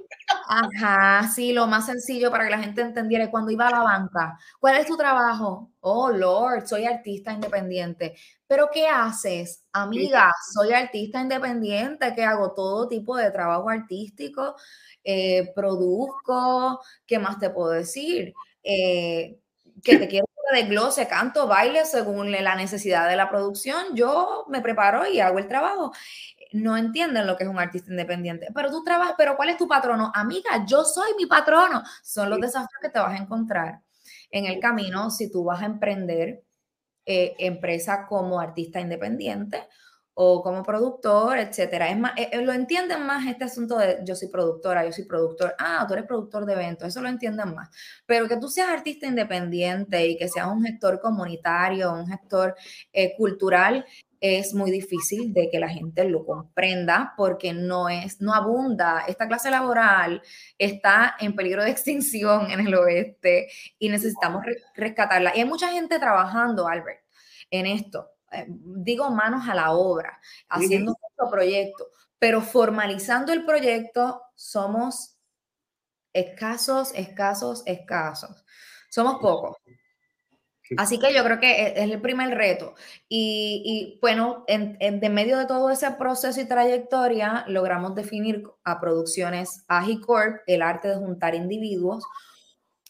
Ajá, 0.52 1.28
sí, 1.28 1.54
lo 1.54 1.68
más 1.68 1.86
sencillo 1.86 2.32
para 2.32 2.46
que 2.46 2.50
la 2.50 2.58
gente 2.60 2.82
entendiera. 2.82 3.30
Cuando 3.30 3.52
iba 3.52 3.68
a 3.68 3.72
la 3.72 3.84
banca, 3.84 4.40
¿cuál 4.60 4.78
es 4.78 4.88
tu 4.88 4.98
trabajo? 4.98 5.72
Oh, 5.82 6.10
Lord, 6.10 6.66
soy 6.68 6.86
artista 6.86 7.32
independiente. 7.32 8.16
¿Pero 8.48 8.68
qué 8.74 8.88
haces? 8.88 9.64
Amiga, 9.74 10.32
soy 10.52 10.74
artista 10.74 11.22
independiente 11.22 12.16
que 12.16 12.24
hago 12.26 12.54
todo 12.56 12.88
tipo 12.88 13.16
de 13.16 13.30
trabajo 13.30 13.70
artístico, 13.70 14.56
eh, 15.04 15.52
produzco, 15.54 16.82
¿qué 17.06 17.20
más 17.20 17.38
te 17.38 17.52
puedo 17.52 17.70
decir? 17.70 18.34
Eh, 18.64 19.38
que 19.84 19.98
te 19.98 20.08
quiero 20.08 20.26
que 20.52 20.62
desglose, 20.64 21.08
canto, 21.08 21.46
baile 21.48 21.86
según 21.86 22.32
la 22.32 22.56
necesidad 22.56 23.08
de 23.08 23.16
la 23.16 23.30
producción. 23.30 23.96
Yo 23.96 24.46
me 24.50 24.62
preparo 24.62 25.06
y 25.08 25.20
hago 25.20 25.38
el 25.38 25.48
trabajo 25.48 25.92
no 26.52 26.78
entienden 26.78 27.28
lo 27.28 27.38
que 27.38 27.44
es 27.44 27.50
un 27.50 27.60
artista 27.60 27.92
independiente. 27.92 28.48
Pero 28.54 28.70
tú 28.70 28.84
trabajas, 28.84 29.16
pero 29.18 29.36
¿cuál 29.36 29.50
es 29.50 29.58
tu 29.58 29.68
patrono? 29.68 30.12
Amiga, 30.14 30.66
yo 30.66 30.84
soy 30.84 31.12
mi 31.18 31.26
patrono. 31.26 31.84
Son 32.04 32.30
los 32.30 32.40
desafíos 32.40 32.80
que 32.82 32.90
te 32.90 33.00
vas 33.00 33.20
a 33.20 33.24
encontrar 33.24 33.82
en 34.32 34.46
el 34.46 34.60
camino 34.60 35.10
si 35.10 35.32
tú 35.32 35.44
vas 35.44 35.62
a 35.62 35.66
emprender 35.66 36.44
eh, 37.06 37.36
empresa 37.40 38.06
como 38.08 38.40
artista 38.40 38.80
independiente 38.80 39.68
o 40.14 40.44
como 40.44 40.64
productor, 40.64 41.40
etcétera. 41.40 41.90
Es 41.90 41.98
más, 41.98 42.12
eh, 42.18 42.30
eh, 42.32 42.42
lo 42.42 42.54
entienden 42.54 43.06
más 43.06 43.26
este 43.26 43.46
asunto 43.46 43.78
de 43.78 44.00
yo 44.06 44.16
soy 44.16 44.28
productora, 44.28 44.86
yo 44.86 44.92
soy 44.92 45.06
productor. 45.06 45.56
Ah, 45.58 45.86
tú 45.88 45.94
eres 45.94 46.06
productor 46.06 46.46
de 46.46 46.54
eventos, 46.54 46.88
eso 46.88 47.02
lo 47.02 47.10
entienden 47.10 47.56
más. 47.56 47.70
Pero 48.06 48.28
que 48.28 48.38
tú 48.38 48.48
seas 48.48 48.70
artista 48.70 49.08
independiente 49.08 50.06
y 50.06 50.18
que 50.18 50.28
seas 50.28 50.48
un 50.48 50.64
gestor 50.64 51.00
comunitario, 51.00 51.94
un 51.94 52.06
gestor 52.08 52.56
cultural, 53.18 53.86
es 54.22 54.54
muy 54.54 54.72
difícil 54.72 55.34
de 55.34 55.50
que 55.50 55.60
la 55.60 55.70
gente 55.70 56.04
lo 56.04 56.26
comprenda 56.26 57.14
porque 57.16 57.54
no 57.54 57.90
es, 57.90 58.20
no 58.22 58.34
abunda. 58.34 59.06
Esta 59.08 59.28
clase 59.28 59.50
laboral 59.50 60.22
está 60.58 61.16
en 61.20 61.36
peligro 61.36 61.64
de 61.64 61.72
extinción 61.72 62.52
en 62.52 62.60
el 62.60 62.76
oeste 62.76 63.50
y 63.78 63.90
necesitamos 63.90 64.44
rescatarla. 64.76 65.36
Y 65.36 65.40
hay 65.40 65.46
mucha 65.46 65.72
gente 65.72 66.00
trabajando, 66.00 66.68
Albert, 66.68 67.02
en 67.50 67.66
esto. 67.66 68.12
Eh, 68.32 68.46
digo 68.48 69.10
manos 69.10 69.48
a 69.48 69.56
la 69.56 69.72
obra, 69.72 70.20
haciendo 70.50 70.96
un 71.18 71.32
proyecto, 71.32 71.88
pero 72.20 72.42
formalizando 72.42 73.34
el 73.34 73.46
proyecto 73.46 74.22
somos 74.36 75.18
escasos, 76.14 76.92
escasos, 76.94 77.64
escasos. 77.66 78.46
Somos 78.90 79.20
pocos. 79.20 79.58
Así 80.78 81.00
que 81.00 81.14
yo 81.14 81.24
creo 81.24 81.40
que 81.40 81.52
e, 81.52 81.84
es 81.84 81.92
el 81.92 82.02
primer 82.02 82.36
reto. 82.38 82.76
Y, 83.08 83.98
bueno, 84.02 84.44
en, 84.48 84.78
de 85.00 85.10
medio 85.10 85.38
de 85.38 85.46
todo 85.46 85.70
ese 85.70 85.92
proceso 85.92 86.40
y 86.40 86.48
trayectoria, 86.48 87.46
logramos 87.48 87.96
definir 87.96 88.44
a 88.64 88.80
Producciones 88.80 89.64
Agicorp 89.68 90.42
el 90.48 90.62
arte 90.62 90.90
de 90.90 90.96
juntar 90.96 91.36
individuos 91.36 92.04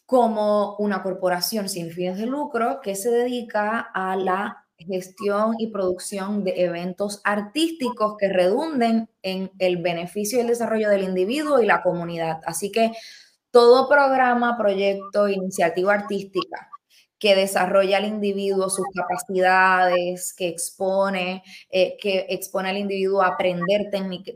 como 0.05 0.75
una 0.77 1.03
corporación 1.03 1.69
sin 1.69 1.91
fines 1.91 2.17
de 2.17 2.25
lucro 2.25 2.81
que 2.81 2.95
se 2.95 3.11
dedica 3.11 3.79
a 3.93 4.15
la 4.15 4.65
gestión 4.77 5.55
y 5.59 5.67
producción 5.67 6.43
de 6.43 6.63
eventos 6.63 7.21
artísticos 7.23 8.15
que 8.17 8.29
redunden 8.29 9.09
en 9.21 9.51
el 9.59 9.77
beneficio 9.77 10.39
y 10.39 10.41
el 10.41 10.47
desarrollo 10.47 10.89
del 10.89 11.03
individuo 11.03 11.61
y 11.61 11.65
la 11.65 11.83
comunidad. 11.83 12.39
Así 12.45 12.71
que 12.71 12.93
todo 13.51 13.89
programa, 13.89 14.57
proyecto, 14.57 15.27
iniciativa 15.27 15.93
artística 15.93 16.69
que 17.19 17.35
desarrolla 17.35 17.97
al 17.97 18.05
individuo 18.05 18.69
sus 18.69 18.85
capacidades, 18.95 20.33
que 20.33 20.47
expone, 20.47 21.43
eh, 21.69 21.97
que 22.01 22.25
expone 22.29 22.69
al 22.69 22.77
individuo 22.77 23.21
a 23.21 23.27
aprender 23.29 23.89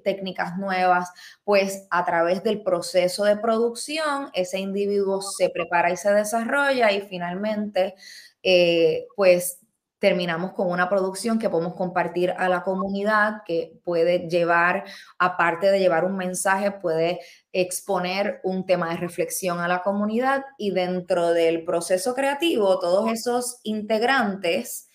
técnicas 0.04 0.58
nuevas, 0.58 1.10
pues 1.44 1.88
a 1.90 2.06
través 2.06 2.44
del 2.44 2.62
proceso 2.62 3.24
de 3.26 3.38
producción, 3.38 4.30
ese 4.34 4.60
individuo 4.60 5.22
se 5.22 5.50
prepara 5.50 5.92
y 5.92 5.98
se 5.98 6.14
desarrolla 6.14 6.92
y 6.92 7.02
finalmente, 7.02 7.96
eh, 8.44 9.08
pues 9.16 9.60
terminamos 10.04 10.52
con 10.52 10.70
una 10.70 10.90
producción 10.90 11.40
que 11.40 11.50
podemos 11.50 11.76
compartir 11.76 12.32
a 12.32 12.50
la 12.50 12.62
comunidad, 12.62 13.44
que 13.46 13.80
puede 13.86 14.28
llevar, 14.28 14.84
aparte 15.18 15.72
de 15.72 15.80
llevar 15.80 16.04
un 16.04 16.18
mensaje, 16.18 16.72
puede 16.72 17.22
exponer 17.54 18.42
un 18.44 18.66
tema 18.66 18.90
de 18.90 18.98
reflexión 18.98 19.62
a 19.62 19.70
la 19.70 19.82
comunidad. 19.82 20.44
Y 20.58 20.72
dentro 20.72 21.30
del 21.30 21.64
proceso 21.64 22.14
creativo, 22.14 22.80
todos 22.80 23.10
esos 23.14 23.62
integrantes 23.64 24.90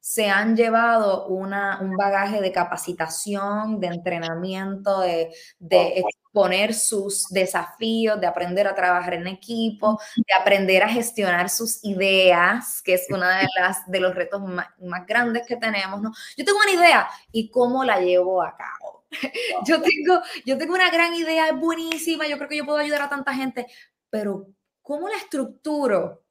se 0.00 0.30
han 0.30 0.56
llevado 0.56 1.26
una, 1.26 1.80
un 1.82 1.94
bagaje 1.98 2.40
de 2.40 2.50
capacitación, 2.50 3.80
de 3.80 3.88
entrenamiento, 3.88 5.00
de, 5.00 5.30
de 5.58 6.02
exponer 6.34 6.74
sus 6.74 7.28
desafíos, 7.28 8.20
de 8.20 8.26
aprender 8.26 8.66
a 8.66 8.74
trabajar 8.74 9.14
en 9.14 9.28
equipo, 9.28 10.00
de 10.16 10.34
aprender 10.34 10.82
a 10.82 10.88
gestionar 10.88 11.48
sus 11.48 11.78
ideas, 11.84 12.82
que 12.82 12.94
es 12.94 13.06
uno 13.08 13.26
de, 13.26 13.46
las, 13.60 13.88
de 13.88 14.00
los 14.00 14.14
retos 14.14 14.42
más, 14.42 14.66
más 14.80 15.06
grandes 15.06 15.46
que 15.46 15.56
tenemos. 15.56 16.02
¿no? 16.02 16.12
Yo 16.36 16.44
tengo 16.44 16.58
una 16.58 16.72
idea 16.72 17.08
y 17.30 17.50
cómo 17.50 17.84
la 17.84 18.00
llevo 18.00 18.42
a 18.42 18.56
cabo. 18.56 19.04
Yo 19.64 19.80
tengo, 19.80 20.20
yo 20.44 20.58
tengo 20.58 20.74
una 20.74 20.90
gran 20.90 21.14
idea, 21.14 21.46
es 21.46 21.56
buenísima, 21.56 22.26
yo 22.26 22.36
creo 22.36 22.48
que 22.48 22.56
yo 22.56 22.64
puedo 22.64 22.78
ayudar 22.78 23.02
a 23.02 23.08
tanta 23.08 23.32
gente, 23.32 23.68
pero 24.10 24.48
¿cómo 24.82 25.08
la 25.08 25.16
estructuro? 25.16 26.23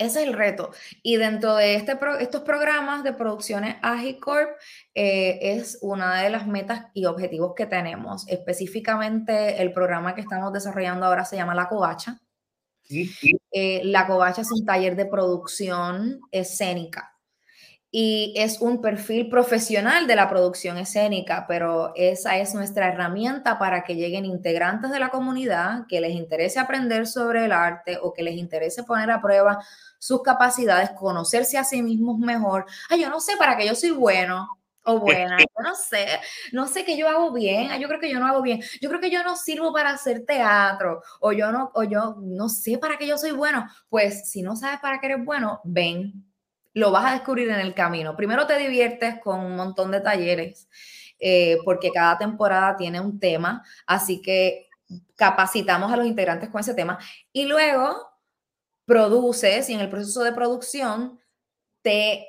Ese 0.00 0.22
es 0.22 0.28
el 0.28 0.32
reto. 0.32 0.70
Y 1.02 1.16
dentro 1.16 1.56
de 1.56 1.74
este 1.74 1.98
estos 2.20 2.40
programas 2.40 3.04
de 3.04 3.12
producciones 3.12 3.76
Agicorp 3.82 4.48
eh, 4.94 5.38
es 5.42 5.78
una 5.82 6.22
de 6.22 6.30
las 6.30 6.46
metas 6.46 6.86
y 6.94 7.04
objetivos 7.04 7.52
que 7.54 7.66
tenemos. 7.66 8.26
Específicamente 8.26 9.60
el 9.60 9.74
programa 9.74 10.14
que 10.14 10.22
estamos 10.22 10.54
desarrollando 10.54 11.04
ahora 11.04 11.26
se 11.26 11.36
llama 11.36 11.54
La 11.54 11.68
Covacha. 11.68 12.18
Eh, 13.52 13.82
la 13.84 14.06
Covacha 14.06 14.40
es 14.40 14.50
un 14.50 14.64
taller 14.64 14.96
de 14.96 15.04
producción 15.04 16.22
escénica 16.32 17.09
y 17.92 18.32
es 18.36 18.60
un 18.60 18.80
perfil 18.80 19.28
profesional 19.28 20.06
de 20.06 20.14
la 20.14 20.28
producción 20.28 20.78
escénica, 20.78 21.46
pero 21.48 21.92
esa 21.96 22.38
es 22.38 22.54
nuestra 22.54 22.88
herramienta 22.88 23.58
para 23.58 23.82
que 23.82 23.96
lleguen 23.96 24.24
integrantes 24.24 24.92
de 24.92 25.00
la 25.00 25.08
comunidad 25.08 25.86
que 25.88 26.00
les 26.00 26.12
interese 26.12 26.60
aprender 26.60 27.08
sobre 27.08 27.44
el 27.44 27.52
arte 27.52 27.98
o 28.00 28.12
que 28.12 28.22
les 28.22 28.36
interese 28.36 28.84
poner 28.84 29.10
a 29.10 29.20
prueba 29.20 29.58
sus 29.98 30.22
capacidades, 30.22 30.90
conocerse 30.90 31.58
a 31.58 31.64
sí 31.64 31.82
mismos 31.82 32.18
mejor. 32.18 32.64
Ay, 32.88 33.02
yo 33.02 33.10
no 33.10 33.18
sé 33.20 33.36
para 33.36 33.56
qué 33.56 33.66
yo 33.66 33.74
soy 33.74 33.90
bueno 33.90 34.48
o 34.84 35.00
buena, 35.00 35.38
yo 35.40 35.62
no 35.62 35.74
sé, 35.74 36.06
no 36.52 36.68
sé 36.68 36.84
qué 36.84 36.96
yo 36.96 37.08
hago 37.08 37.32
bien, 37.32 37.70
yo 37.80 37.88
creo 37.88 38.00
que 38.00 38.10
yo 38.10 38.20
no 38.20 38.26
hago 38.26 38.40
bien, 38.40 38.62
yo 38.80 38.88
creo 38.88 39.00
que 39.00 39.10
yo 39.10 39.24
no 39.24 39.36
sirvo 39.36 39.72
para 39.72 39.90
hacer 39.90 40.24
teatro 40.24 41.02
o 41.20 41.32
yo 41.32 41.50
no, 41.50 41.72
o 41.74 41.82
yo 41.82 42.16
no 42.20 42.48
sé 42.48 42.78
para 42.78 42.96
qué 42.98 43.08
yo 43.08 43.18
soy 43.18 43.32
bueno. 43.32 43.66
Pues 43.88 44.30
si 44.30 44.42
no 44.42 44.54
sabes 44.54 44.78
para 44.78 45.00
qué 45.00 45.08
eres 45.08 45.24
bueno, 45.24 45.60
ven, 45.64 46.29
lo 46.72 46.90
vas 46.90 47.06
a 47.06 47.14
descubrir 47.14 47.50
en 47.50 47.60
el 47.60 47.74
camino. 47.74 48.16
Primero 48.16 48.46
te 48.46 48.58
diviertes 48.58 49.20
con 49.20 49.40
un 49.40 49.56
montón 49.56 49.90
de 49.90 50.00
talleres, 50.00 50.68
eh, 51.18 51.58
porque 51.64 51.90
cada 51.90 52.18
temporada 52.18 52.76
tiene 52.76 53.00
un 53.00 53.18
tema, 53.18 53.64
así 53.86 54.22
que 54.22 54.68
capacitamos 55.16 55.92
a 55.92 55.96
los 55.96 56.06
integrantes 56.06 56.48
con 56.50 56.60
ese 56.60 56.74
tema 56.74 56.98
y 57.32 57.44
luego 57.44 58.10
produces 58.86 59.68
y 59.70 59.74
en 59.74 59.80
el 59.80 59.90
proceso 59.90 60.24
de 60.24 60.32
producción 60.32 61.20
te 61.82 62.26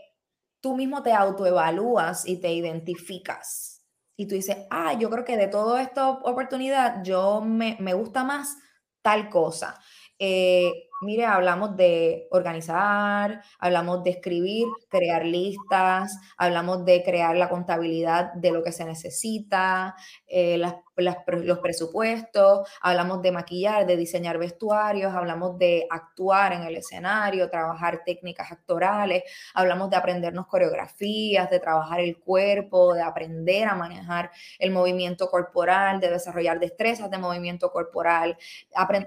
tú 0.61 0.75
mismo 0.75 1.01
te 1.01 1.11
autoevalúas 1.11 2.27
y 2.27 2.37
te 2.37 2.53
identificas. 2.53 3.83
Y 4.15 4.27
tú 4.27 4.35
dices, 4.35 4.57
ah, 4.69 4.93
yo 4.93 5.09
creo 5.09 5.25
que 5.25 5.35
de 5.35 5.47
toda 5.47 5.81
esta 5.81 6.09
oportunidad 6.09 7.03
yo 7.03 7.41
me, 7.41 7.77
me 7.79 7.95
gusta 7.95 8.23
más 8.23 8.55
tal 9.01 9.29
cosa. 9.29 9.79
Eh, 10.19 10.90
mire, 11.01 11.25
hablamos 11.25 11.75
de 11.75 12.27
organizar, 12.31 13.41
hablamos 13.59 14.03
de 14.03 14.11
escribir, 14.11 14.67
crear 14.89 15.25
listas, 15.25 16.17
hablamos 16.37 16.85
de 16.85 17.03
crear 17.03 17.35
la 17.35 17.49
contabilidad 17.49 18.33
de 18.33 18.51
lo 18.51 18.63
que 18.63 18.71
se 18.71 18.85
necesita, 18.85 19.95
eh, 20.27 20.57
las 20.57 20.75
los 21.03 21.59
presupuestos, 21.59 22.67
hablamos 22.81 23.21
de 23.21 23.31
maquillar, 23.31 23.85
de 23.85 23.97
diseñar 23.97 24.37
vestuarios, 24.37 25.13
hablamos 25.13 25.57
de 25.57 25.87
actuar 25.89 26.53
en 26.53 26.63
el 26.63 26.77
escenario, 26.77 27.49
trabajar 27.49 28.03
técnicas 28.05 28.51
actorales, 28.51 29.23
hablamos 29.53 29.89
de 29.89 29.97
aprendernos 29.97 30.47
coreografías, 30.47 31.49
de 31.49 31.59
trabajar 31.59 31.99
el 31.99 32.17
cuerpo, 32.17 32.93
de 32.93 33.01
aprender 33.01 33.67
a 33.67 33.75
manejar 33.75 34.31
el 34.59 34.71
movimiento 34.71 35.29
corporal, 35.29 35.99
de 35.99 36.09
desarrollar 36.09 36.59
destrezas 36.59 37.09
de 37.09 37.17
movimiento 37.17 37.71
corporal, 37.71 38.37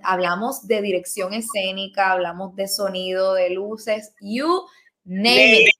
hablamos 0.02 0.66
de 0.66 0.82
dirección 0.82 1.34
escénica, 1.34 2.12
hablamos 2.12 2.54
de 2.56 2.68
sonido, 2.68 3.34
de 3.34 3.50
luces, 3.50 4.14
you 4.20 4.66
name 5.04 5.64
it. 5.64 5.74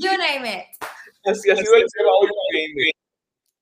You 0.00 0.10
name 0.16 0.48
it. 0.48 0.66
Así 1.24 1.50
ha 1.50 1.56
sido 1.56 1.74
el 1.74 1.84
tema 1.92 2.10
hoy 2.20 2.28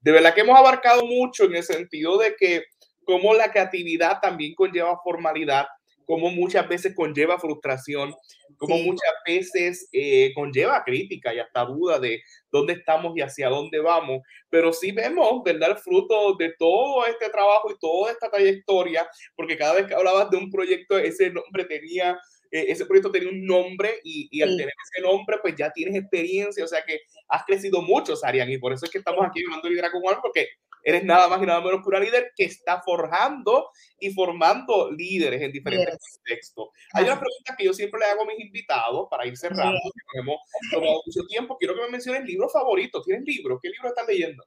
de 0.07 0.13
verdad 0.13 0.35
que 0.35 0.43
hemos 0.43 0.57
abarcado 0.57 1.05
mucho 1.05 1.47
en 1.47 1.57
el 1.57 1.65
sentido 1.65 2.17
de 2.17 2.37
que 2.37 2.63
como 3.05 3.35
la 3.35 3.51
creatividad 3.51 4.21
también 4.21 4.55
conlleva 4.55 5.01
formalidad 5.03 5.67
como 6.05 6.31
muchas 6.31 6.69
veces 6.69 6.95
conlleva 6.95 7.41
frustración, 7.41 8.15
como 8.57 8.79
muchas 8.79 9.13
veces 9.27 9.89
eh, 9.91 10.31
conlleva 10.37 10.85
crítica 10.85 11.35
y 11.35 11.41
hasta 11.41 11.65
duda 11.65 11.99
de 11.99 12.23
dónde 12.53 12.75
estamos 12.75 13.15
y 13.17 13.23
hacia 13.23 13.49
dónde 13.49 13.81
vamos, 13.81 14.23
pero 14.49 14.73
sí 14.73 14.93
vemos, 14.93 15.43
¿verdad?, 15.45 15.71
el 15.73 15.79
fruto 15.79 16.37
de 16.37 16.55
todo 16.57 17.05
este 17.07 17.29
trabajo 17.29 17.73
y 17.73 17.79
toda 17.81 18.13
esta 18.13 18.31
trayectoria, 18.31 19.09
porque 19.35 19.59
cada 19.59 19.75
vez 19.75 19.89
que 19.89 19.95
hablabas 19.95 20.31
de 20.31 20.37
un 20.37 20.49
proyecto, 20.53 20.97
ese 20.97 21.31
nombre 21.31 21.65
tenía 21.65 22.17
eh, 22.51 22.67
ese 22.69 22.87
proyecto 22.87 23.11
tenía 23.11 23.29
un 23.29 23.45
nombre 23.45 24.01
y, 24.05 24.29
y 24.31 24.43
al 24.43 24.57
tener 24.57 24.73
ese 24.93 25.03
nombre, 25.03 25.39
pues 25.43 25.55
ya 25.57 25.71
tienes 25.71 25.95
experiencia, 25.97 26.65
o 26.65 26.69
sea 26.69 26.83
que 26.85 27.01
has 27.29 27.45
crecido 27.45 27.83
mucho, 27.83 28.17
Sarian, 28.17 28.51
y 28.51 28.59
por 28.59 28.73
eso 28.73 28.87
es 28.87 28.91
que 28.91 28.99
estamos 28.99 29.25
aquí 29.27 29.43
hablando 29.45 29.67
de 29.67 29.71
liderazgo 29.71 29.99
humano, 29.99 30.21
porque 30.23 30.49
eres 30.87 31.03
nada 31.03 31.27
más 31.27 31.43
y 31.43 31.47
nada 31.47 31.61
menos 31.61 31.83
que 31.83 31.89
una 31.89 31.99
líder 31.99 32.31
que 32.37 32.45
está 32.45 32.81
forjando 32.81 33.71
y 33.99 34.11
formando 34.11 34.93
líderes 34.93 35.43
en 35.43 35.51
diferentes 35.51 35.99
contextos. 36.15 36.69
Hay 36.93 37.05
una 37.05 37.19
pregunta 37.19 37.57
que 37.59 37.65
yo 37.65 37.75
siempre 37.75 37.99
le 37.99 38.07
hago 38.07 38.23
a 38.23 38.27
mis 38.27 38.39
invitados 38.39 39.09
para 39.11 39.27
ir 39.27 39.37
cerrando, 39.37 39.81
que 40.13 40.21
hemos 40.21 40.37
tomado 40.71 41.03
mucho 41.05 41.27
tiempo. 41.27 41.57
Quiero 41.59 41.75
que 41.75 41.81
me 41.81 41.91
menciones 41.91 42.25
libro 42.25 42.49
favorito. 42.49 43.03
¿Tienes 43.03 43.25
libro? 43.25 43.59
¿Qué 43.61 43.69
libro 43.69 43.89
estás 43.89 44.07
leyendo? 44.07 44.45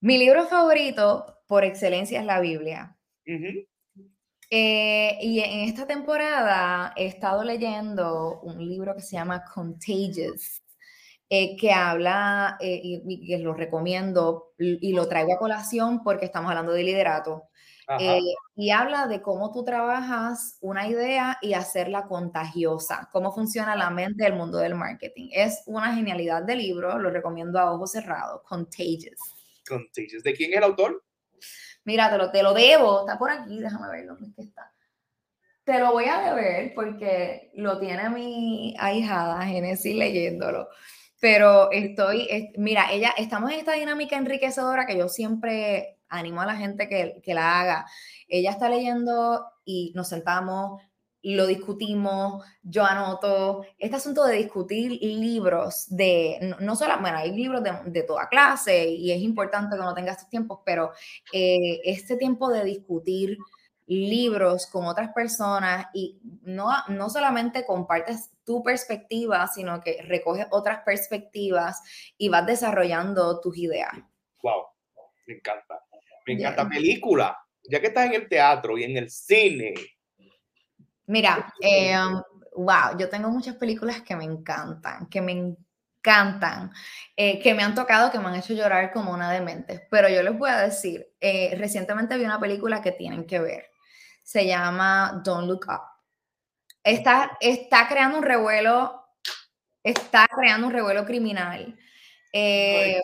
Mi 0.00 0.18
libro 0.18 0.46
favorito, 0.46 1.38
por 1.46 1.64
excelencia, 1.64 2.20
es 2.20 2.26
la 2.26 2.40
Biblia. 2.40 2.98
Eh, 4.54 5.16
y 5.22 5.40
en 5.40 5.60
esta 5.60 5.86
temporada 5.86 6.92
he 6.94 7.06
estado 7.06 7.42
leyendo 7.42 8.38
un 8.42 8.58
libro 8.58 8.94
que 8.94 9.00
se 9.00 9.16
llama 9.16 9.42
Contagious, 9.44 10.62
eh, 11.30 11.56
que 11.56 11.72
habla, 11.72 12.58
eh, 12.60 12.78
y, 12.84 13.26
que 13.26 13.38
lo 13.38 13.54
recomiendo 13.54 14.52
y 14.58 14.92
lo 14.92 15.08
traigo 15.08 15.32
a 15.32 15.38
colación 15.38 16.02
porque 16.02 16.26
estamos 16.26 16.50
hablando 16.50 16.72
de 16.74 16.82
liderato, 16.82 17.44
y 18.54 18.70
habla 18.70 19.06
de 19.06 19.22
cómo 19.22 19.52
tú 19.52 19.64
trabajas 19.64 20.58
una 20.60 20.86
idea 20.86 21.38
y 21.40 21.54
hacerla 21.54 22.06
contagiosa, 22.06 23.08
cómo 23.10 23.32
funciona 23.32 23.74
la 23.74 23.88
mente 23.88 24.24
del 24.24 24.34
mundo 24.34 24.58
del 24.58 24.74
marketing. 24.74 25.30
Es 25.32 25.62
una 25.64 25.94
genialidad 25.94 26.42
de 26.42 26.56
libro, 26.56 26.98
lo 26.98 27.08
recomiendo 27.08 27.58
a 27.58 27.72
ojos 27.72 27.92
cerrados, 27.92 28.42
Contagious. 28.46 29.18
Contagious. 29.66 30.22
¿De 30.22 30.34
quién 30.34 30.50
es 30.50 30.58
el 30.58 30.64
autor? 30.64 31.02
Mira, 31.84 32.10
te 32.10 32.18
lo, 32.18 32.30
te 32.30 32.42
lo 32.42 32.54
debo, 32.54 33.00
está 33.00 33.18
por 33.18 33.30
aquí, 33.30 33.58
déjame 33.58 33.90
ver 33.90 34.06
dónde 34.06 34.30
está. 34.36 34.72
Te 35.64 35.78
lo 35.78 35.92
voy 35.92 36.06
a 36.06 36.20
deber 36.20 36.72
porque 36.74 37.52
lo 37.54 37.78
tiene 37.78 38.10
mi 38.10 38.74
ahijada 38.78 39.46
Genesis 39.46 39.94
leyéndolo. 39.94 40.68
Pero 41.20 41.70
estoy, 41.70 42.52
mira, 42.56 42.90
ella, 42.90 43.14
estamos 43.16 43.52
en 43.52 43.60
esta 43.60 43.74
dinámica 43.74 44.16
enriquecedora 44.16 44.86
que 44.86 44.98
yo 44.98 45.08
siempre 45.08 46.00
animo 46.08 46.40
a 46.40 46.46
la 46.46 46.56
gente 46.56 46.88
que, 46.88 47.20
que 47.22 47.34
la 47.34 47.60
haga. 47.60 47.86
Ella 48.26 48.50
está 48.50 48.68
leyendo 48.68 49.46
y 49.64 49.92
nos 49.94 50.08
sentamos, 50.08 50.82
lo 51.22 51.46
discutimos, 51.46 52.44
yo 52.62 52.84
anoto. 52.84 53.64
Este 53.78 53.96
asunto 53.96 54.24
de 54.24 54.36
discutir 54.36 54.92
libros, 55.00 55.86
de 55.88 56.56
no, 56.60 56.76
solo, 56.76 56.98
bueno, 57.00 57.18
hay 57.18 57.32
libros 57.32 57.62
de, 57.62 57.72
de, 57.86 58.02
toda 58.02 58.28
clase 58.28 58.88
y 58.88 59.12
es 59.12 59.20
importante 59.22 59.76
que 59.76 59.82
no 59.82 59.94
tenga 59.94 60.12
estos 60.12 60.28
tiempos, 60.28 60.60
pero 60.64 60.92
eh, 61.32 61.80
este 61.84 62.16
tiempo 62.16 62.50
de 62.50 62.64
discutir 62.64 63.38
libros 63.86 64.66
con 64.66 64.86
otras 64.86 65.12
personas 65.12 65.86
y 65.92 66.20
no, 66.42 66.70
no 66.88 67.10
solamente 67.10 67.64
compartes 67.64 68.30
tu 68.44 68.62
perspectiva, 68.62 69.46
sino 69.48 69.80
que 69.80 70.02
recoges 70.02 70.46
otras 70.50 70.82
perspectivas 70.84 71.82
y 72.16 72.28
vas 72.28 72.46
desarrollando 72.46 73.40
tus 73.40 73.56
ideas. 73.58 73.92
Wow, 74.42 74.66
me 75.26 75.34
encanta. 75.34 75.84
Me 76.26 76.34
encanta 76.34 76.68
película. 76.68 77.36
Ya 77.68 77.80
que 77.80 77.88
estás 77.88 78.06
en 78.06 78.14
el 78.14 78.28
teatro 78.28 78.78
y 78.78 78.84
en 78.84 78.96
el 78.96 79.10
cine, 79.10 79.74
Mira, 81.12 81.52
eh, 81.60 81.94
wow, 82.56 82.96
yo 82.98 83.06
tengo 83.10 83.28
muchas 83.28 83.56
películas 83.56 84.00
que 84.00 84.16
me 84.16 84.24
encantan, 84.24 85.10
que 85.10 85.20
me 85.20 85.32
encantan, 85.32 86.72
eh, 87.14 87.38
que 87.38 87.52
me 87.52 87.62
han 87.62 87.74
tocado, 87.74 88.10
que 88.10 88.18
me 88.18 88.28
han 88.28 88.36
hecho 88.36 88.54
llorar 88.54 88.90
como 88.94 89.12
una 89.12 89.30
demente. 89.30 89.86
Pero 89.90 90.08
yo 90.08 90.22
les 90.22 90.38
voy 90.38 90.48
a 90.48 90.56
decir, 90.56 91.06
eh, 91.20 91.54
recientemente 91.58 92.16
vi 92.16 92.24
una 92.24 92.40
película 92.40 92.80
que 92.80 92.92
tienen 92.92 93.26
que 93.26 93.40
ver. 93.40 93.70
Se 94.22 94.46
llama 94.46 95.20
Don't 95.22 95.46
Look 95.46 95.66
Up. 95.68 95.82
Está, 96.82 97.36
está 97.40 97.86
creando 97.88 98.16
un 98.16 98.24
revuelo, 98.24 99.04
está 99.82 100.26
creando 100.34 100.68
un 100.68 100.72
revuelo 100.72 101.04
criminal. 101.04 101.78
Eh, 102.32 103.02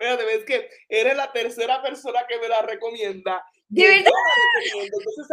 Espérate, 0.00 0.34
es 0.34 0.44
que 0.44 0.68
eres 0.88 1.16
la 1.16 1.30
tercera 1.30 1.80
persona 1.82 2.20
que 2.28 2.40
me 2.40 2.48
la 2.48 2.62
recomienda 2.62 3.44
¿De 3.68 3.86
verdad? 3.86 4.10
Entonces, 4.82 5.26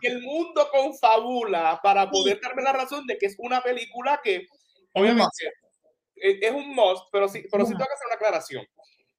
que, 0.00 0.08
el 0.08 0.22
mundo 0.22 0.68
confabula 0.70 1.80
para 1.82 2.10
poder 2.10 2.40
darme 2.40 2.62
la 2.62 2.72
razón 2.72 3.06
de 3.06 3.16
que 3.16 3.26
es 3.26 3.36
una 3.38 3.62
película 3.62 4.20
que, 4.22 4.46
obviamente, 4.94 5.50
es, 6.16 6.52
un 6.52 6.74
must, 6.74 7.04
pero 7.10 7.28
sí, 7.28 7.44
pero 7.50 7.64
sí 7.64 7.72
tengo 7.72 7.86
que 7.86 7.94
hacer 7.94 8.06
una 8.06 8.16
aclaración. 8.16 8.66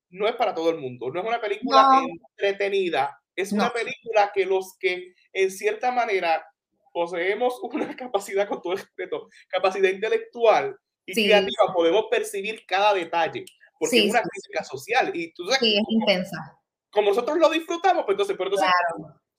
No 0.09 0.27
es 0.27 0.35
para 0.35 0.53
todo 0.53 0.69
el 0.69 0.77
mundo, 0.77 1.09
no 1.09 1.21
es 1.21 1.27
una 1.27 1.41
película 1.41 2.03
entretenida, 2.37 3.17
es 3.35 3.51
una 3.51 3.71
película 3.73 4.31
que 4.33 4.45
los 4.45 4.77
que, 4.79 5.15
en 5.33 5.51
cierta 5.51 5.91
manera, 5.91 6.45
poseemos 6.93 7.59
una 7.63 7.95
capacidad, 7.95 8.47
con 8.47 8.61
todo 8.61 8.75
respeto, 8.75 9.29
capacidad 9.47 9.89
intelectual 9.89 10.75
y 11.07 11.13
creativa, 11.13 11.73
podemos 11.73 12.05
percibir 12.11 12.65
cada 12.67 12.93
detalle, 12.93 13.45
porque 13.79 14.05
es 14.05 14.11
una 14.11 14.21
crítica 14.21 14.63
social. 14.63 15.11
Y 15.15 15.33
tú 15.33 15.49
sí, 15.59 15.77
es 15.77 15.83
intensa 15.89 16.60
como 16.91 17.09
nosotros 17.09 17.37
lo 17.37 17.49
disfrutamos, 17.49 18.03
pues 18.05 18.15
entonces, 18.15 18.35
pero 18.37 18.49
entonces 18.49 18.69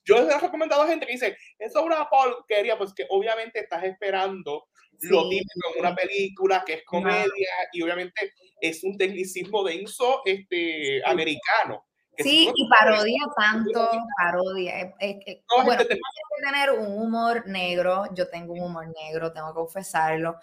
yo 0.05 0.21
les 0.21 0.35
he 0.35 0.39
recomendado 0.39 0.81
a 0.81 0.87
gente 0.87 1.05
que 1.05 1.13
dice, 1.13 1.37
eso 1.59 1.79
es 1.79 1.85
una 1.85 2.09
porquería, 2.09 2.77
pues 2.77 2.93
que 2.93 3.05
obviamente 3.09 3.59
estás 3.59 3.83
esperando 3.83 4.65
lo 5.01 5.29
típico 5.29 5.73
en 5.73 5.79
una 5.79 5.95
película 5.95 6.63
que 6.65 6.73
es 6.73 6.85
comedia 6.85 7.49
y 7.71 7.81
obviamente 7.81 8.33
es 8.59 8.83
un 8.83 8.97
tecnicismo 8.97 9.63
denso 9.63 10.21
este, 10.25 11.01
americano. 11.05 11.85
Sí, 12.15 12.51
y 12.53 12.69
parodia 12.69 13.21
tanto, 13.35 13.89
parodia. 14.17 14.93
bueno, 15.65 15.81
este 15.81 15.95
que 15.95 16.45
tener 16.45 16.71
un 16.71 17.01
humor 17.01 17.47
negro, 17.47 18.03
yo 18.13 18.29
tengo 18.29 18.53
un 18.53 18.61
humor 18.61 18.85
negro, 19.01 19.33
tengo 19.33 19.47
que 19.47 19.55
confesarlo. 19.55 20.35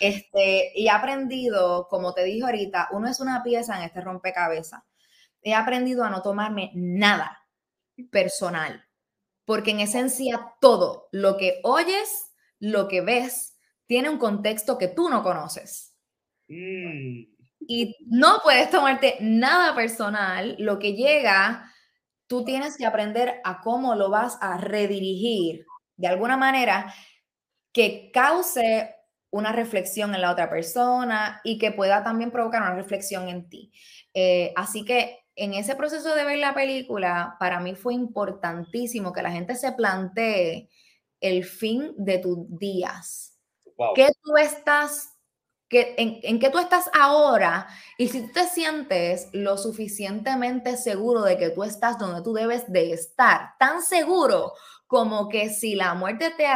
Este, 0.00 0.72
y 0.74 0.86
he 0.86 0.90
aprendido, 0.90 1.86
como 1.88 2.14
te 2.14 2.24
dije 2.24 2.44
ahorita, 2.44 2.88
uno 2.92 3.08
es 3.08 3.20
una 3.20 3.42
pieza 3.42 3.76
en 3.76 3.82
este 3.82 4.00
rompecabezas 4.00 4.82
he 5.42 5.54
aprendido 5.54 6.04
a 6.04 6.10
no 6.10 6.22
tomarme 6.22 6.70
nada 6.74 7.38
personal, 8.10 8.84
porque 9.44 9.70
en 9.70 9.80
esencia 9.80 10.54
todo 10.60 11.08
lo 11.12 11.36
que 11.36 11.60
oyes, 11.62 12.32
lo 12.58 12.88
que 12.88 13.00
ves, 13.00 13.56
tiene 13.86 14.10
un 14.10 14.18
contexto 14.18 14.78
que 14.78 14.88
tú 14.88 15.08
no 15.08 15.22
conoces. 15.22 15.94
Mm. 16.48 17.24
Y 17.60 17.96
no 18.06 18.40
puedes 18.42 18.70
tomarte 18.70 19.16
nada 19.20 19.74
personal, 19.74 20.56
lo 20.58 20.78
que 20.78 20.94
llega, 20.94 21.70
tú 22.26 22.44
tienes 22.44 22.76
que 22.76 22.86
aprender 22.86 23.40
a 23.44 23.60
cómo 23.60 23.94
lo 23.94 24.10
vas 24.10 24.38
a 24.40 24.58
redirigir 24.58 25.66
de 25.96 26.06
alguna 26.06 26.36
manera 26.36 26.94
que 27.72 28.10
cause 28.12 28.94
una 29.30 29.52
reflexión 29.52 30.14
en 30.14 30.22
la 30.22 30.30
otra 30.30 30.48
persona 30.48 31.40
y 31.44 31.58
que 31.58 31.72
pueda 31.72 32.02
también 32.02 32.30
provocar 32.30 32.62
una 32.62 32.74
reflexión 32.74 33.28
en 33.28 33.48
ti. 33.48 33.72
Eh, 34.14 34.52
así 34.56 34.84
que 34.84 35.26
en 35.38 35.54
ese 35.54 35.76
proceso 35.76 36.14
de 36.14 36.24
ver 36.24 36.38
la 36.38 36.54
película, 36.54 37.36
para 37.38 37.60
mí 37.60 37.74
fue 37.74 37.94
importantísimo 37.94 39.12
que 39.12 39.22
la 39.22 39.30
gente 39.30 39.54
se 39.54 39.72
plantee 39.72 40.68
el 41.20 41.44
fin 41.44 41.94
de 41.96 42.18
tus 42.18 42.38
días. 42.58 43.38
¿Qué 43.94 44.10
tú 44.20 44.36
estás, 44.36 45.16
que, 45.68 45.94
en, 45.96 46.18
en 46.22 46.40
qué 46.40 46.50
tú 46.50 46.58
estás 46.58 46.90
ahora? 46.92 47.68
Y 47.96 48.08
si 48.08 48.26
tú 48.26 48.32
te 48.32 48.46
sientes 48.48 49.28
lo 49.32 49.56
suficientemente 49.56 50.76
seguro 50.76 51.22
de 51.22 51.38
que 51.38 51.50
tú 51.50 51.62
estás 51.62 51.98
donde 51.98 52.22
tú 52.22 52.32
debes 52.32 52.70
de 52.70 52.92
estar, 52.92 53.56
tan 53.58 53.82
seguro 53.82 54.52
como 54.88 55.28
que 55.28 55.50
si 55.50 55.76
la 55.76 55.94
muerte 55.94 56.32
te, 56.36 56.46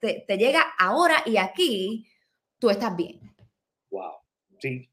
te, 0.00 0.24
te 0.26 0.38
llega 0.38 0.64
ahora 0.78 1.22
y 1.24 1.36
aquí, 1.36 2.08
tú 2.58 2.70
estás 2.70 2.96
bien. 2.96 3.20
Wow, 3.90 4.14
sí, 4.58 4.90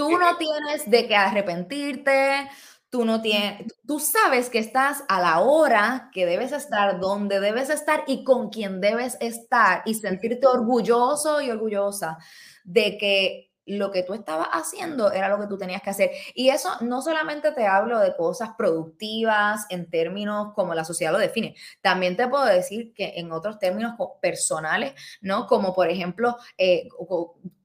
Tú 0.00 0.18
no 0.18 0.38
tienes 0.38 0.88
de 0.90 1.06
qué 1.06 1.14
arrepentirte, 1.14 2.48
tú 2.88 3.04
no 3.04 3.20
tienes, 3.20 3.66
tú 3.86 4.00
sabes 4.00 4.48
que 4.48 4.58
estás 4.58 5.04
a 5.08 5.20
la 5.20 5.40
hora 5.40 6.08
que 6.14 6.24
debes 6.24 6.52
estar, 6.52 6.98
donde 7.00 7.38
debes 7.38 7.68
estar 7.68 8.04
y 8.06 8.24
con 8.24 8.48
quien 8.48 8.80
debes 8.80 9.18
estar 9.20 9.82
y 9.84 9.92
sentirte 9.92 10.46
orgulloso 10.46 11.42
y 11.42 11.50
orgullosa 11.50 12.16
de 12.64 12.96
que 12.96 13.50
lo 13.66 13.90
que 13.90 14.02
tú 14.02 14.14
estabas 14.14 14.48
haciendo 14.52 15.12
era 15.12 15.28
lo 15.28 15.38
que 15.38 15.46
tú 15.46 15.58
tenías 15.58 15.82
que 15.82 15.90
hacer. 15.90 16.10
Y 16.34 16.48
eso 16.48 16.70
no 16.80 17.02
solamente 17.02 17.52
te 17.52 17.66
hablo 17.66 17.98
de 18.00 18.16
cosas 18.16 18.52
productivas 18.56 19.66
en 19.68 19.90
términos 19.90 20.54
como 20.54 20.74
la 20.74 20.86
sociedad 20.86 21.12
lo 21.12 21.18
define, 21.18 21.54
también 21.82 22.16
te 22.16 22.26
puedo 22.26 22.46
decir 22.46 22.94
que 22.94 23.12
en 23.16 23.32
otros 23.32 23.58
términos 23.58 23.96
personales, 24.22 24.94
¿no? 25.20 25.46
Como 25.46 25.74
por 25.74 25.90
ejemplo 25.90 26.38
eh, 26.56 26.88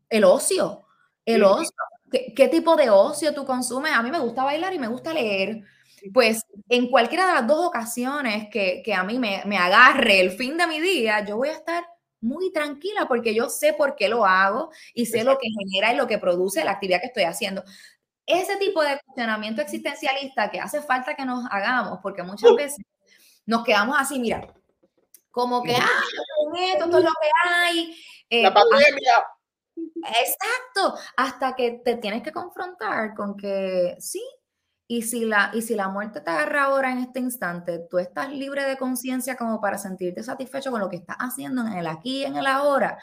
el 0.09 0.23
ocio. 0.25 0.81
El 1.25 1.43
ocio. 1.43 1.71
¿Qué, 2.12 2.47
tipo 2.47 2.76
de 2.76 2.89
ocio 2.89 3.34
tú 3.34 3.45
consumes? 3.45 3.91
A 3.93 4.01
mí 4.01 4.12
me 4.12 4.20
gusta 4.20 4.43
bailar 4.43 4.74
y 4.74 4.80
me 4.80 4.88
gusta 4.88 5.14
leer. 5.14 5.64
pues 6.14 6.43
en 6.70 6.89
cualquiera 6.89 7.28
de 7.28 7.34
las 7.34 7.47
dos 7.47 7.66
ocasiones 7.66 8.47
que, 8.51 8.82
que 8.84 8.93
a 8.93 9.03
mí 9.03 9.18
me, 9.18 9.41
me 9.45 9.58
agarre 9.58 10.20
el 10.20 10.32
fin 10.32 10.58
de 10.58 10.68
mi 10.68 10.80
día, 10.80 11.26
yo 11.26 11.38
voy 11.38 11.49
a 11.49 11.53
estar 11.53 11.84
muy 12.22 12.51
tranquila 12.51 13.08
porque 13.08 13.34
yo 13.34 13.49
sé 13.49 13.74
por 13.74 13.95
qué 13.95 14.10
lo 14.10 14.26
hago 14.26 14.72
y 14.93 15.06
sé 15.06 15.24
lo 15.24 15.38
que 15.38 15.47
genera 15.49 15.93
y 15.93 15.97
lo 15.97 16.08
que 16.08 16.18
produce 16.18 16.64
la 16.64 16.72
actividad 16.72 16.99
que 16.99 17.08
estoy 17.08 17.24
haciendo. 17.24 17.64
Ese 18.26 18.58
tipo 18.58 18.82
de 18.82 18.99
cuestionamiento 19.06 19.62
existencialista 19.62 20.49
que 20.49 20.60
hace 20.60 20.82
falta 20.82 21.16
que 21.16 21.26
nos 21.26 21.45
hagamos, 21.51 21.99
porque 22.01 22.24
muchas 22.24 22.51
uh. 22.51 22.56
veces 22.56 22.84
nos 23.45 23.64
quedamos 23.64 23.95
así, 23.99 24.20
mira, 24.20 24.51
como 25.30 25.62
que, 25.62 25.76
ah, 25.76 26.01
esto, 26.74 26.86
esto 26.86 26.97
es 26.97 27.03
lo 27.03 27.12
que 27.12 27.30
hay. 27.43 27.95
Eh, 28.30 28.43
la 28.43 28.53
pandemia. 28.53 29.14
Exacto, 29.76 30.97
hasta 31.17 31.55
que 31.55 31.82
te 31.84 31.97
tienes 31.97 32.23
que 32.23 32.32
confrontar 32.32 33.13
con 33.15 33.36
que 33.36 33.95
sí, 33.99 34.23
y 34.88 35.01
si, 35.01 35.26
la, 35.26 35.51
y 35.53 35.61
si 35.61 35.73
la 35.76 35.89
muerte 35.89 36.21
te 36.21 36.30
agarra 36.30 36.65
ahora 36.65 36.91
en 36.91 36.99
este 36.99 37.19
instante, 37.19 37.80
tú 37.89 37.97
estás 37.97 38.32
libre 38.32 38.63
de 38.65 38.78
conciencia 38.78 39.36
como 39.36 39.59
para 39.59 39.78
sentirte 39.78 40.21
satisfecho 40.21 40.69
con 40.69 40.80
lo 40.80 40.89
que 40.89 40.97
estás 40.97 41.17
haciendo 41.19 41.63
en 41.65 41.73
el 41.73 41.88
aquí 41.88 42.23
en 42.23 42.36
el 42.36 42.45
ahora. 42.45 42.97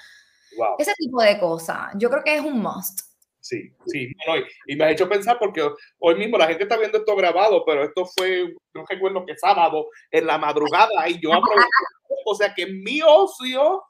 Ese 0.78 0.92
tipo 0.96 1.20
de 1.22 1.40
cosas, 1.40 1.92
yo 1.96 2.08
creo 2.08 2.22
que 2.22 2.36
es 2.36 2.42
un 2.42 2.60
must. 2.60 3.00
Sí, 3.40 3.74
sí, 3.86 4.12
y, 4.68 4.76
me 4.76 4.84
ha 4.84 4.90
hecho 4.92 5.08
pensar 5.08 5.36
porque 5.40 5.68
hoy 5.98 6.14
mismo 6.14 6.38
la 6.38 6.46
gente 6.46 6.62
está 6.62 6.76
viendo 6.76 6.98
esto 6.98 7.16
grabado, 7.16 7.64
pero 7.66 7.82
esto 7.82 8.06
fue, 8.06 8.54
no 8.72 8.84
recuerdo 8.88 9.26
que 9.26 9.36
sábado, 9.36 9.88
en 10.12 10.28
la 10.28 10.38
madrugada, 10.38 11.08
y 11.08 11.20
yo 11.20 11.32
aproveché, 11.34 11.66
o 12.24 12.34
sea 12.36 12.54
que 12.54 12.66
mi 12.66 13.00
ocio, 13.02 13.82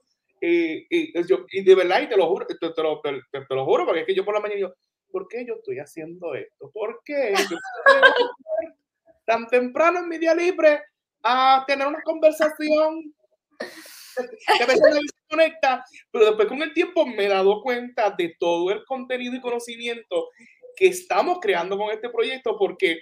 y, 0.44 0.88
y, 0.90 1.62
de 1.62 1.74
verdad, 1.76 2.02
y 2.02 2.08
te 2.08 2.16
lo 2.16 2.26
juro, 2.26 2.46
te, 2.46 2.56
lo, 2.60 3.00
te, 3.00 3.54
lo, 3.54 3.64
juro, 3.64 3.86
porque 3.86 4.00
es 4.00 4.06
que 4.06 4.14
yo 4.14 4.24
por 4.24 4.34
la 4.34 4.40
mañana 4.40 4.60
yo, 4.60 4.74
¿por 5.08 5.28
qué 5.28 5.46
yo 5.46 5.54
estoy 5.54 5.78
haciendo 5.78 6.34
esto? 6.34 6.68
¿Por 6.72 7.00
qué 7.04 7.32
tan 9.24 9.46
temprano 9.46 10.00
en 10.00 10.08
mi 10.08 10.18
día 10.18 10.34
libre 10.34 10.82
a 11.22 11.62
tener 11.64 11.86
una 11.86 12.02
conversación? 12.02 13.14
Que 14.58 14.64
a 14.64 14.66
veces 14.66 14.80
se 14.82 15.28
conecta, 15.28 15.84
pero 16.10 16.26
después 16.26 16.48
con 16.48 16.60
el 16.60 16.74
tiempo 16.74 17.06
me 17.06 17.26
he 17.26 17.28
dado 17.28 17.62
cuenta 17.62 18.10
de 18.10 18.34
todo 18.36 18.72
el 18.72 18.84
contenido 18.84 19.36
y 19.36 19.40
conocimiento 19.40 20.28
que 20.76 20.88
estamos 20.88 21.38
creando 21.40 21.78
con 21.78 21.92
este 21.92 22.10
proyecto, 22.10 22.56
porque 22.58 22.98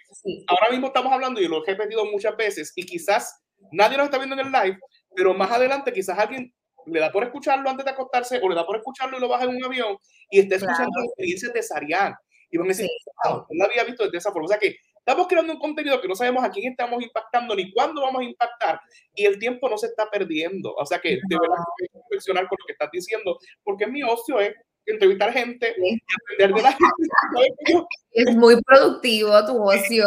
ahora 0.47 0.70
mismo 0.70 0.88
estamos 0.88 1.11
hablando, 1.11 1.41
y 1.41 1.49
lo 1.49 1.64
he 1.64 1.70
repetido 1.70 2.05
muchas 2.05 2.36
veces, 2.36 2.72
y 2.76 2.84
quizás 2.84 3.43
nadie 3.72 3.97
nos 3.97 4.07
está 4.07 4.18
viendo 4.18 4.38
en 4.38 4.47
el 4.47 4.53
live, 4.53 4.78
pero 5.16 5.32
más 5.32 5.51
adelante 5.51 5.91
quizás 5.91 6.18
alguien 6.18 6.53
le 6.87 7.01
da 7.01 7.11
por 7.11 7.24
escucharlo 7.24 7.68
antes 7.68 7.85
de 7.85 7.91
acostarse 7.91 8.41
o 8.43 8.49
le 8.49 8.55
da 8.55 8.66
por 8.66 8.76
escucharlo 8.76 9.16
y 9.16 9.20
lo 9.20 9.28
baja 9.28 9.45
en 9.45 9.57
un 9.57 9.64
avión 9.64 9.97
y 10.31 10.41
está 10.41 10.57
escuchando 10.57 10.99
la 10.99 11.07
experiencia 11.07 11.51
de 11.51 11.62
Sarian. 11.62 12.14
Y 12.51 12.59
van 12.59 12.66
a 12.66 12.68
decir, 12.68 12.89
no 13.24 13.47
la 13.51 13.64
había 13.66 13.85
visto 13.85 14.09
de 14.09 14.18
esa 14.18 14.33
forma. 14.33 14.47
O 14.47 14.49
sea 14.49 14.59
que 14.59 14.76
estamos 14.97 15.28
creando 15.28 15.53
un 15.53 15.61
contenido 15.61 16.01
que 16.01 16.09
no 16.09 16.14
sabemos 16.14 16.43
a 16.43 16.51
quién 16.51 16.72
estamos 16.72 17.03
impactando 17.03 17.55
ni 17.55 17.72
cuándo 17.72 18.03
vamos 18.03 18.22
a 18.22 18.24
impactar 18.24 18.81
y 19.14 19.24
el 19.24 19.39
tiempo 19.39 19.68
no 19.68 19.78
se 19.78 19.87
está 19.87 20.11
perdiendo. 20.11 20.74
O 20.74 20.85
sea 20.85 20.99
que 20.99 21.11
de 21.11 21.39
verdad 21.41 21.62
reflexionar 21.95 22.49
con 22.49 22.57
lo 22.61 22.66
que 22.66 22.72
estás 22.72 22.91
diciendo, 22.93 23.39
porque 23.62 23.87
mi 23.87 24.03
ocio 24.03 24.41
es 24.41 24.55
entrevistar 24.87 25.33
gente 25.33 25.74
y 25.78 25.99
aprender 26.22 26.57
de 26.57 26.62
la 26.62 26.72
gente. 26.72 26.85
Es 28.12 28.35
muy 28.35 28.61
productivo 28.62 29.31
tu 29.47 29.62
ocio. 29.62 30.05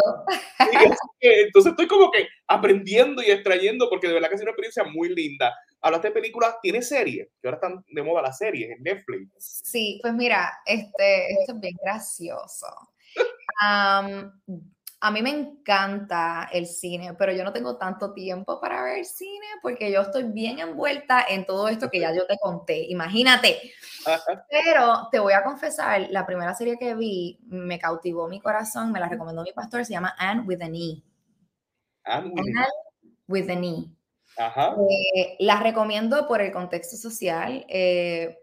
entonces 1.20 1.70
estoy 1.70 1.86
como 1.86 2.10
que 2.10 2.28
aprendiendo 2.46 3.22
y 3.22 3.30
extrayendo, 3.30 3.88
porque 3.88 4.08
de 4.08 4.12
verdad 4.12 4.28
que 4.28 4.34
es 4.34 4.42
una 4.42 4.50
experiencia 4.50 4.84
muy 4.84 5.08
linda. 5.08 5.54
Hablaste 5.84 6.08
de 6.08 6.14
películas, 6.14 6.56
tiene 6.62 6.80
series, 6.80 7.28
que 7.42 7.46
ahora 7.46 7.56
están 7.56 7.84
de 7.86 8.02
moda 8.02 8.22
las 8.22 8.38
series 8.38 8.70
en 8.70 8.82
Netflix. 8.82 9.60
Sí, 9.62 9.98
pues 10.00 10.14
mira, 10.14 10.50
este, 10.64 11.30
esto 11.32 11.52
es 11.52 11.60
bien 11.60 11.76
gracioso. 11.84 12.66
a 15.04 15.10
mí 15.10 15.20
me 15.20 15.28
encanta 15.28 16.48
el 16.50 16.66
cine, 16.66 17.12
pero 17.12 17.32
yo 17.32 17.44
no 17.44 17.52
tengo 17.52 17.76
tanto 17.76 18.14
tiempo 18.14 18.58
para 18.62 18.82
ver 18.82 19.04
cine 19.04 19.44
porque 19.60 19.92
yo 19.92 20.00
estoy 20.00 20.22
bien 20.22 20.58
envuelta 20.58 21.22
en 21.28 21.44
todo 21.44 21.68
esto 21.68 21.90
que 21.90 22.00
ya 22.00 22.14
yo 22.14 22.26
te 22.26 22.38
conté. 22.40 22.86
Imagínate. 22.88 23.60
Pero 24.48 25.08
te 25.12 25.18
voy 25.18 25.34
a 25.34 25.44
confesar, 25.44 26.08
la 26.08 26.24
primera 26.24 26.54
serie 26.54 26.78
que 26.78 26.94
vi 26.94 27.38
me 27.42 27.78
cautivó 27.78 28.26
mi 28.26 28.40
corazón, 28.40 28.90
me 28.90 29.00
la 29.00 29.10
recomendó 29.10 29.42
mi 29.42 29.52
pastor, 29.52 29.84
se 29.84 29.92
llama 29.92 30.14
Anne 30.16 30.44
with 30.46 30.62
an 30.62 30.74
E. 30.74 31.02
Anne 32.04 32.32
with, 33.28 33.50
an 33.50 33.64
E. 33.64 33.90
Ajá. 34.36 34.74
Eh, 35.16 35.36
la 35.40 35.60
recomiendo 35.60 36.26
por 36.26 36.40
el 36.40 36.52
contexto 36.52 36.96
social, 36.96 37.64
eh, 37.68 38.38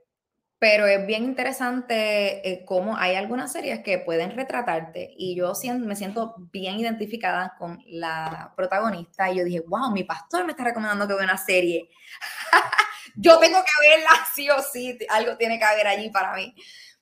pero 0.60 0.86
es 0.86 1.06
bien 1.08 1.24
interesante 1.24 2.48
eh, 2.48 2.64
cómo 2.66 2.96
hay 2.96 3.16
algunas 3.16 3.52
series 3.52 3.80
que 3.80 3.98
pueden 3.98 4.32
retratarte 4.32 5.14
y 5.18 5.36
yo 5.36 5.54
me 5.80 5.96
siento 5.96 6.36
bien 6.52 6.80
identificada 6.80 7.56
con 7.58 7.80
la 7.88 8.54
protagonista 8.56 9.32
y 9.32 9.38
yo 9.38 9.44
dije, 9.44 9.64
wow, 9.68 9.92
mi 9.92 10.04
pastor 10.04 10.46
me 10.46 10.52
está 10.52 10.64
recomendando 10.64 11.08
que 11.08 11.16
vea 11.16 11.24
una 11.24 11.38
serie. 11.38 11.90
yo 13.16 13.40
tengo 13.40 13.58
que 13.60 13.90
verla 13.90 14.12
sí 14.36 14.50
o 14.50 14.62
sí, 14.62 14.98
algo 15.10 15.36
tiene 15.36 15.58
que 15.58 15.66
haber 15.66 15.88
allí 15.88 16.10
para 16.10 16.36
mí 16.36 16.54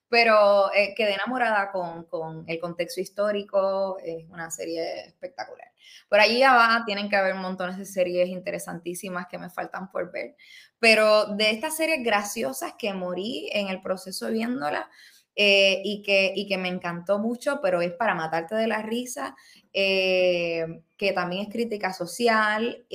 pero 0.10 0.74
eh, 0.74 0.94
quedé 0.96 1.14
enamorada 1.14 1.72
con, 1.72 2.04
con, 2.06 2.44
el 2.48 2.60
contexto 2.60 3.00
histórico, 3.00 4.00
es 4.04 4.28
una 4.30 4.50
serie 4.50 5.06
espectacular. 5.06 5.72
Por 6.10 6.20
allí 6.20 6.42
abajo 6.42 6.84
tienen 6.86 7.10
que 7.10 7.16
haber 7.16 7.36
montones 7.36 7.78
de 7.78 7.86
series 7.86 8.30
interesantísimas 8.30 9.28
que 9.28 9.38
me 9.38 9.50
faltan 9.52 9.92
por 9.92 10.12
ver, 10.12 10.36
pero 10.80 11.26
de 11.28 11.52
estas 11.52 11.78
series 11.78 12.04
graciosas 12.04 12.74
que 12.78 12.94
morí 12.94 13.50
en 13.54 13.68
el 13.68 13.82
proceso 13.82 14.30
viéndola 14.32 14.90
eh, 15.36 15.82
y, 15.86 16.02
que, 16.02 16.34
y 16.36 16.48
que 16.48 16.58
me 16.58 16.70
encantó 16.70 17.20
mucho, 17.20 17.60
pero 17.62 17.82
es 17.82 17.94
para 17.94 18.16
matarte 18.16 18.56
de 18.56 18.68
la 18.68 18.82
risa, 18.82 19.36
eh, 19.72 20.82
que 20.98 21.14
también 21.14 21.44
es 21.44 21.50
crítica 21.50 21.94
social, 21.94 22.86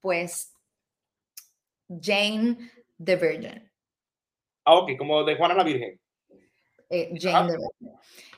pues 0.00 0.54
Jane 2.00 2.56
the 3.02 3.16
Virgin. 3.16 3.70
Ah, 4.64 4.76
ok, 4.76 4.96
como 4.96 5.24
de 5.24 5.34
Juana 5.36 5.54
la 5.54 5.64
Virgen. 5.64 6.01
Eh, 6.92 7.10
Jane 7.18 7.54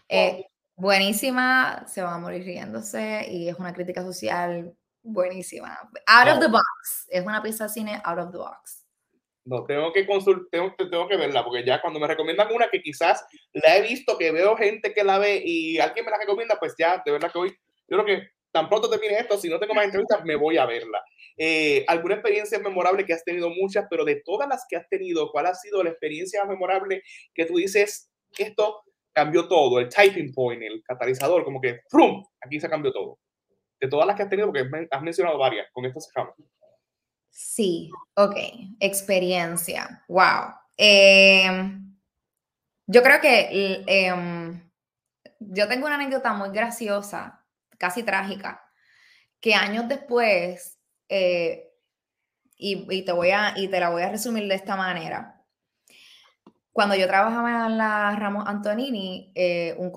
eh, 0.09 0.47
buenísima, 0.77 1.85
se 1.89 2.03
va 2.03 2.15
a 2.15 2.19
morir 2.19 2.45
riéndose 2.45 3.27
y 3.29 3.49
es 3.49 3.59
una 3.59 3.73
crítica 3.73 4.03
social 4.03 4.73
buenísima. 5.03 5.77
Out 6.07 6.29
of 6.29 6.39
the 6.39 6.47
box, 6.47 7.09
es 7.09 7.27
una 7.27 7.43
pieza 7.43 7.65
de 7.65 7.71
cine 7.71 8.01
out 8.05 8.19
of 8.21 8.31
the 8.31 8.39
box. 8.39 8.87
No, 9.45 9.65
tengo 9.65 9.93
que 9.93 10.07
consultar, 10.07 10.47
tengo, 10.53 10.75
tengo, 10.89 11.09
que 11.09 11.17
verla, 11.17 11.45
porque 11.45 11.65
ya 11.67 11.81
cuando 11.81 11.99
me 11.99 12.07
recomiendan 12.07 12.55
una 12.55 12.69
que 12.69 12.81
quizás 12.81 13.27
la 13.53 13.77
he 13.77 13.83
visto, 13.83 14.17
que 14.17 14.31
veo 14.31 14.57
gente 14.57 14.95
que 14.95 15.03
la 15.03 15.19
ve 15.19 15.43
y 15.45 15.81
alguien 15.81 16.05
me 16.05 16.13
la 16.13 16.19
recomienda, 16.19 16.57
pues 16.59 16.75
ya, 16.79 17.03
de 17.05 17.11
verdad 17.11 17.33
que 17.33 17.39
hoy, 17.39 17.51
yo 17.89 17.99
creo 17.99 18.05
que 18.05 18.29
tan 18.53 18.69
pronto 18.69 18.89
termine 18.89 19.19
esto, 19.19 19.37
si 19.37 19.49
no 19.49 19.59
tengo 19.59 19.75
más 19.75 19.87
entrevistas, 19.87 20.25
me 20.25 20.37
voy 20.37 20.59
a 20.59 20.65
verla. 20.65 21.03
Eh, 21.37 21.85
¿Alguna 21.89 22.15
experiencia 22.15 22.61
memorable 22.61 23.05
que 23.05 23.13
has 23.13 23.25
tenido 23.25 23.51
muchas, 23.51 23.87
pero 23.91 24.05
de 24.05 24.23
todas 24.25 24.49
las 24.49 24.65
que 24.69 24.77
has 24.77 24.89
tenido, 24.89 25.33
cuál 25.33 25.47
ha 25.47 25.55
sido 25.55 25.83
la 25.83 25.91
experiencia 25.91 26.45
memorable 26.45 27.03
que 27.35 27.45
tú 27.45 27.57
dices, 27.57 28.13
esto 28.43 28.83
cambió 29.15 29.47
todo, 29.49 29.79
el 29.79 29.89
typing 29.89 30.33
point, 30.35 30.63
el 30.63 30.83
catalizador, 30.83 31.45
como 31.45 31.61
que 31.61 31.81
¡prum! 31.89 32.23
Aquí 32.41 32.61
se 32.61 32.69
cambió 32.69 32.93
todo. 32.93 33.21
De 33.81 33.89
todas 33.89 34.07
las 34.07 34.17
que 34.17 34.25
has 34.25 34.29
tenido, 34.29 34.49
porque 34.49 34.69
has 34.91 35.03
mencionado 35.03 35.39
varias, 35.39 35.69
con 35.73 35.85
esto 35.87 36.01
cerramos. 36.01 36.35
Sí, 37.31 37.91
ok. 38.15 38.37
Experiencia. 38.81 40.05
Wow. 40.09 40.55
Em, 40.77 41.97
yo 42.87 43.03
creo 43.03 43.21
que 43.21 43.85
em, 43.87 44.71
yo 45.39 45.69
tengo 45.69 45.87
una 45.87 45.97
anécdota 45.97 46.33
muy 46.33 46.51
graciosa, 46.51 47.45
casi 47.79 48.03
trágica, 48.03 48.65
que 49.41 49.55
años 49.55 49.89
después, 49.89 50.79
eh, 51.09 51.71
y, 52.57 53.05
te 53.05 53.13
voy 53.13 53.31
a, 53.31 53.55
y 53.57 53.69
te 53.69 53.81
la 53.81 53.91
voy 53.91 54.03
a 54.03 54.11
resumir 54.11 54.49
de 54.49 54.55
esta 54.55 54.77
manera 54.77 55.34
cuando 56.75 56.97
yo 56.97 57.07
trabajaba 57.07 57.69
en 57.69 57.79
la 57.79 58.17
Ramos 58.17 58.49
Antonini, 58.49 59.31
eh, 59.37 59.77
un 59.79 59.93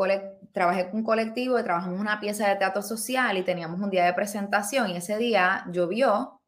trabajé 0.53 0.91
con 0.91 0.99
un 0.99 1.03
colectivo 1.03 1.59
y 1.59 1.63
trabajamos 1.63 1.99
una 1.99 2.19
pieza 2.19 2.47
de 2.47 2.55
teatro 2.55 2.83
social 2.83 3.35
y 3.35 3.41
teníamos 3.41 3.81
un 3.81 3.89
día 3.89 4.05
de 4.05 4.13
presentación 4.13 4.91
y 4.91 4.97
ese 4.97 5.17
día 5.17 5.65
llovió 5.71 6.39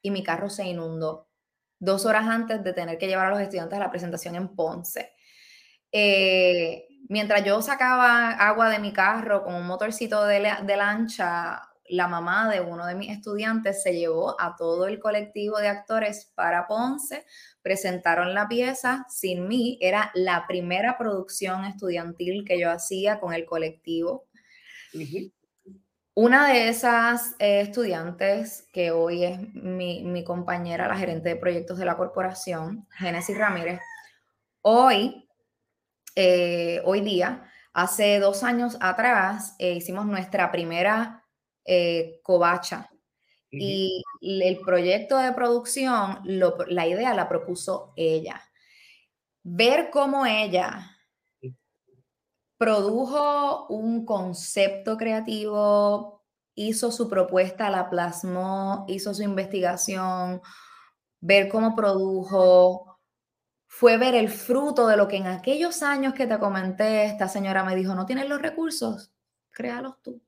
y 0.00 0.12
mi 0.12 0.22
carro 0.22 0.48
se 0.48 0.64
inundó 0.64 1.28
dos 1.80 2.06
horas 2.06 2.28
antes 2.28 2.62
de 2.62 2.72
tener 2.72 2.98
que 2.98 3.08
llevar 3.08 3.26
a 3.26 3.30
los 3.30 3.40
estudiantes 3.40 3.76
a 3.76 3.80
la 3.80 3.90
presentación 3.90 4.36
en 4.36 4.54
Ponce. 4.54 5.12
Eh, 5.90 6.86
mientras 7.08 7.42
yo 7.42 7.60
sacaba 7.60 8.30
agua 8.30 8.70
de 8.70 8.78
mi 8.78 8.92
carro 8.92 9.42
con 9.42 9.56
un 9.56 9.66
motorcito 9.66 10.24
de, 10.24 10.52
de 10.62 10.76
lancha, 10.76 11.60
la 11.88 12.08
mamá 12.08 12.50
de 12.50 12.60
uno 12.60 12.86
de 12.86 12.94
mis 12.94 13.10
estudiantes 13.10 13.82
se 13.82 13.94
llevó 13.94 14.40
a 14.40 14.56
todo 14.56 14.86
el 14.86 14.98
colectivo 14.98 15.58
de 15.58 15.68
actores 15.68 16.32
para 16.34 16.66
Ponce, 16.66 17.24
presentaron 17.62 18.34
la 18.34 18.48
pieza 18.48 19.06
sin 19.08 19.48
mí, 19.48 19.78
era 19.80 20.10
la 20.14 20.46
primera 20.46 20.96
producción 20.96 21.64
estudiantil 21.64 22.44
que 22.46 22.58
yo 22.58 22.70
hacía 22.70 23.20
con 23.20 23.34
el 23.34 23.44
colectivo. 23.44 24.26
Una 26.16 26.48
de 26.48 26.68
esas 26.68 27.34
eh, 27.40 27.60
estudiantes, 27.62 28.68
que 28.72 28.92
hoy 28.92 29.24
es 29.24 29.40
mi, 29.54 30.22
compañera, 30.24 30.86
la 30.86 30.96
gerente 30.96 31.30
de 31.30 31.36
proyectos 31.36 31.76
de 31.76 31.84
la 31.84 31.96
corporación, 31.96 32.86
Génesis 32.92 33.36
Ramírez, 33.36 33.80
hoy, 34.62 35.28
eh, 36.14 36.80
hoy 36.84 37.00
día, 37.00 37.50
hace 37.72 38.20
dos 38.20 38.44
años 38.44 38.76
atrás, 38.80 39.56
eh, 39.58 39.72
hicimos 39.72 40.06
nuestra 40.06 40.52
primera 40.52 41.23
eh, 41.64 42.20
Covacha. 42.22 42.90
Y 43.56 44.02
el 44.20 44.58
proyecto 44.60 45.16
de 45.16 45.32
producción, 45.32 46.18
la 46.24 46.86
idea 46.88 47.14
la 47.14 47.28
propuso 47.28 47.92
ella. 47.94 48.42
Ver 49.44 49.90
cómo 49.90 50.26
ella 50.26 50.90
produjo 52.58 53.66
un 53.68 54.04
concepto 54.04 54.96
creativo, 54.96 56.24
hizo 56.54 56.90
su 56.90 57.08
propuesta, 57.08 57.70
la 57.70 57.90
plasmó, 57.90 58.84
hizo 58.88 59.14
su 59.14 59.22
investigación, 59.22 60.40
ver 61.20 61.48
cómo 61.48 61.74
produjo, 61.74 62.98
fue 63.66 63.96
ver 63.98 64.14
el 64.14 64.28
fruto 64.28 64.86
de 64.86 64.96
lo 64.96 65.08
que 65.08 65.16
en 65.16 65.26
aquellos 65.26 65.82
años 65.82 66.14
que 66.14 66.26
te 66.26 66.38
comenté, 66.38 67.06
esta 67.06 67.28
señora 67.28 67.64
me 67.64 67.74
dijo, 67.74 67.94
no 67.94 68.06
tienes 68.06 68.28
los 68.28 68.40
recursos, 68.40 69.12
créalos 69.50 70.00
tú. 70.02 70.22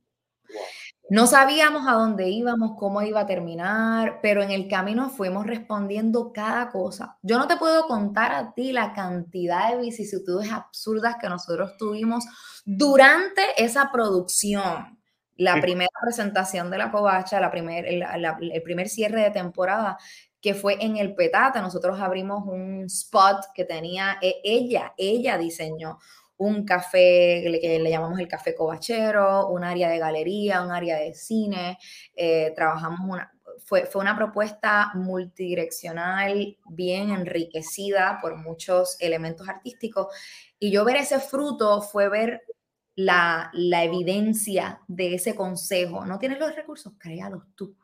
No 1.08 1.28
sabíamos 1.28 1.86
a 1.86 1.92
dónde 1.92 2.28
íbamos, 2.28 2.72
cómo 2.76 3.00
iba 3.02 3.20
a 3.20 3.26
terminar, 3.26 4.18
pero 4.22 4.42
en 4.42 4.50
el 4.50 4.66
camino 4.66 5.08
fuimos 5.08 5.46
respondiendo 5.46 6.32
cada 6.32 6.70
cosa. 6.70 7.16
Yo 7.22 7.38
no 7.38 7.46
te 7.46 7.56
puedo 7.56 7.86
contar 7.86 8.32
a 8.32 8.52
ti 8.54 8.72
la 8.72 8.92
cantidad 8.92 9.70
de 9.70 9.82
vicisitudes 9.82 10.50
absurdas 10.50 11.14
que 11.20 11.28
nosotros 11.28 11.76
tuvimos 11.78 12.24
durante 12.64 13.42
esa 13.56 13.92
producción. 13.92 14.98
La 15.36 15.60
primera 15.60 15.90
presentación 16.02 16.70
de 16.70 16.78
la 16.78 16.90
covacha, 16.90 17.38
la 17.38 17.50
primer, 17.50 17.84
el 17.86 18.62
primer 18.62 18.88
cierre 18.88 19.20
de 19.20 19.30
temporada, 19.30 19.98
que 20.40 20.54
fue 20.54 20.76
en 20.80 20.96
el 20.96 21.14
Petate. 21.14 21.60
Nosotros 21.60 22.00
abrimos 22.00 22.44
un 22.46 22.84
spot 22.86 23.46
que 23.54 23.64
tenía 23.64 24.16
e, 24.22 24.40
ella, 24.42 24.94
ella 24.96 25.38
diseñó 25.38 25.98
un 26.38 26.64
café 26.64 27.42
que 27.60 27.78
le 27.78 27.90
llamamos 27.90 28.18
el 28.18 28.28
café 28.28 28.54
covachero, 28.54 29.48
un 29.48 29.64
área 29.64 29.88
de 29.88 29.98
galería, 29.98 30.62
un 30.62 30.70
área 30.70 30.98
de 30.98 31.14
cine. 31.14 31.78
Eh, 32.14 32.52
trabajamos 32.54 33.00
una, 33.02 33.32
fue, 33.64 33.86
fue, 33.86 34.02
una 34.02 34.16
propuesta 34.16 34.90
multidireccional, 34.94 36.58
bien 36.68 37.10
enriquecida 37.10 38.18
por 38.20 38.36
muchos 38.36 38.96
elementos 39.00 39.48
artísticos. 39.48 40.08
Y 40.58 40.70
yo 40.70 40.84
ver 40.84 40.96
ese 40.96 41.20
fruto 41.20 41.80
fue 41.82 42.08
ver 42.08 42.42
la, 42.94 43.50
la 43.52 43.84
evidencia 43.84 44.80
de 44.88 45.14
ese 45.14 45.34
consejo. 45.34 46.04
No 46.04 46.18
tienes 46.18 46.38
los 46.38 46.54
recursos, 46.54 46.94
créalos 46.98 47.42
tú. 47.54 47.76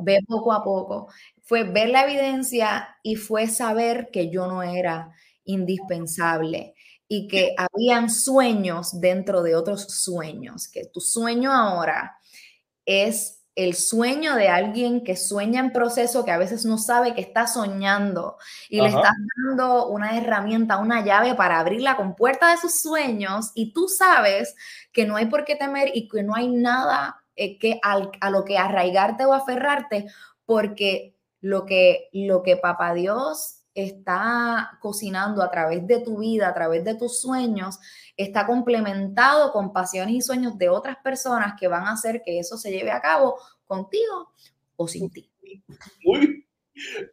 Ve 0.00 0.20
poco 0.26 0.52
a 0.52 0.64
poco. 0.64 1.08
Fue 1.42 1.64
ver 1.64 1.90
la 1.90 2.04
evidencia 2.04 2.96
y 3.02 3.16
fue 3.16 3.46
saber 3.48 4.08
que 4.10 4.30
yo 4.30 4.46
no 4.46 4.62
era 4.62 5.12
indispensable 5.44 6.73
y 7.08 7.28
que 7.28 7.54
habían 7.56 8.10
sueños 8.10 9.00
dentro 9.00 9.42
de 9.42 9.54
otros 9.54 9.82
sueños, 9.82 10.68
que 10.68 10.86
tu 10.86 11.00
sueño 11.00 11.52
ahora 11.52 12.18
es 12.86 13.44
el 13.56 13.74
sueño 13.74 14.34
de 14.34 14.48
alguien 14.48 15.04
que 15.04 15.16
sueña 15.16 15.60
en 15.60 15.72
proceso, 15.72 16.24
que 16.24 16.32
a 16.32 16.38
veces 16.38 16.64
no 16.64 16.76
sabe 16.76 17.14
que 17.14 17.20
está 17.20 17.46
soñando 17.46 18.36
y 18.68 18.80
le 18.80 18.88
estás 18.88 19.14
dando 19.46 19.86
una 19.88 20.18
herramienta, 20.18 20.78
una 20.78 21.04
llave 21.04 21.34
para 21.34 21.60
abrir 21.60 21.80
la 21.80 21.96
compuerta 21.96 22.50
de 22.50 22.56
sus 22.56 22.80
sueños 22.80 23.52
y 23.54 23.72
tú 23.72 23.86
sabes 23.86 24.56
que 24.92 25.06
no 25.06 25.16
hay 25.16 25.26
por 25.26 25.44
qué 25.44 25.54
temer 25.54 25.90
y 25.94 26.08
que 26.08 26.24
no 26.24 26.34
hay 26.34 26.48
nada 26.48 27.22
eh, 27.36 27.58
que 27.58 27.78
a 27.82 28.30
lo 28.30 28.44
que 28.44 28.58
arraigarte 28.58 29.24
o 29.24 29.32
aferrarte 29.32 30.06
porque 30.44 31.16
lo 31.40 31.64
que, 31.64 32.08
lo 32.12 32.42
que 32.42 32.56
Papá 32.56 32.92
Dios 32.94 33.63
está 33.74 34.78
cocinando 34.80 35.42
a 35.42 35.50
través 35.50 35.86
de 35.86 36.00
tu 36.00 36.18
vida, 36.18 36.48
a 36.48 36.54
través 36.54 36.84
de 36.84 36.94
tus 36.94 37.20
sueños, 37.20 37.78
está 38.16 38.46
complementado 38.46 39.52
con 39.52 39.72
pasiones 39.72 40.14
y 40.14 40.20
sueños 40.20 40.56
de 40.56 40.68
otras 40.68 40.96
personas 41.02 41.54
que 41.58 41.68
van 41.68 41.86
a 41.86 41.92
hacer 41.92 42.22
que 42.24 42.38
eso 42.38 42.56
se 42.56 42.70
lleve 42.70 42.90
a 42.90 43.00
cabo 43.00 43.36
contigo 43.66 44.32
o 44.76 44.86
sin 44.88 45.10
ti. 45.10 45.30
Muy 46.04 46.44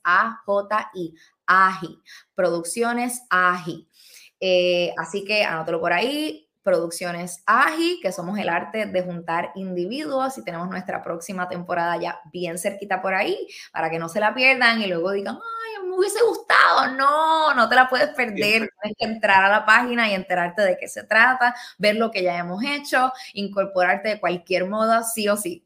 AGI, 1.52 2.02
Producciones 2.34 3.24
AGI. 3.30 3.90
Eh, 4.40 4.94
así 4.98 5.26
que 5.26 5.44
anótalo 5.44 5.80
por 5.80 5.94
ahí, 5.94 6.48
Producciones 6.64 7.44
AGI, 7.48 8.00
que 8.02 8.12
somos 8.12 8.38
el 8.38 8.48
arte 8.48 8.86
de 8.86 9.02
juntar 9.02 9.52
individuos 9.56 10.38
y 10.38 10.44
tenemos 10.44 10.70
nuestra 10.70 11.04
próxima 11.04 11.50
temporada 11.50 11.98
ya 11.98 12.22
bien 12.32 12.60
cerquita 12.60 13.02
por 13.02 13.16
ahí 13.16 13.48
para 13.74 13.90
que 13.90 13.98
no 13.98 14.08
se 14.08 14.20
la 14.20 14.34
pierdan 14.34 14.80
y 14.80 14.88
luego 14.88 15.12
digan, 15.12 15.36
ay, 15.38 15.88
me 15.88 15.96
hubiese 15.96 16.24
gustado. 16.24 16.96
No, 16.96 17.54
no 17.56 17.68
te 17.68 17.76
la 17.76 17.90
puedes 17.90 18.10
perder. 18.10 18.36
Tienes 18.36 18.70
que 18.98 19.06
entrar 19.06 19.44
a 19.44 19.50
la 19.50 19.66
página 19.66 20.08
y 20.10 20.14
enterarte 20.14 20.62
de 20.62 20.78
qué 20.78 20.88
se 20.88 21.04
trata, 21.04 21.56
ver 21.80 21.96
lo 21.96 22.12
que 22.12 22.24
ya 22.24 22.38
hemos 22.38 22.64
hecho, 22.64 23.12
incorporarte 23.34 24.10
de 24.10 24.20
cualquier 24.20 24.70
modo, 24.70 25.04
sí 25.04 25.28
o 25.28 25.38
sí. 25.38 25.66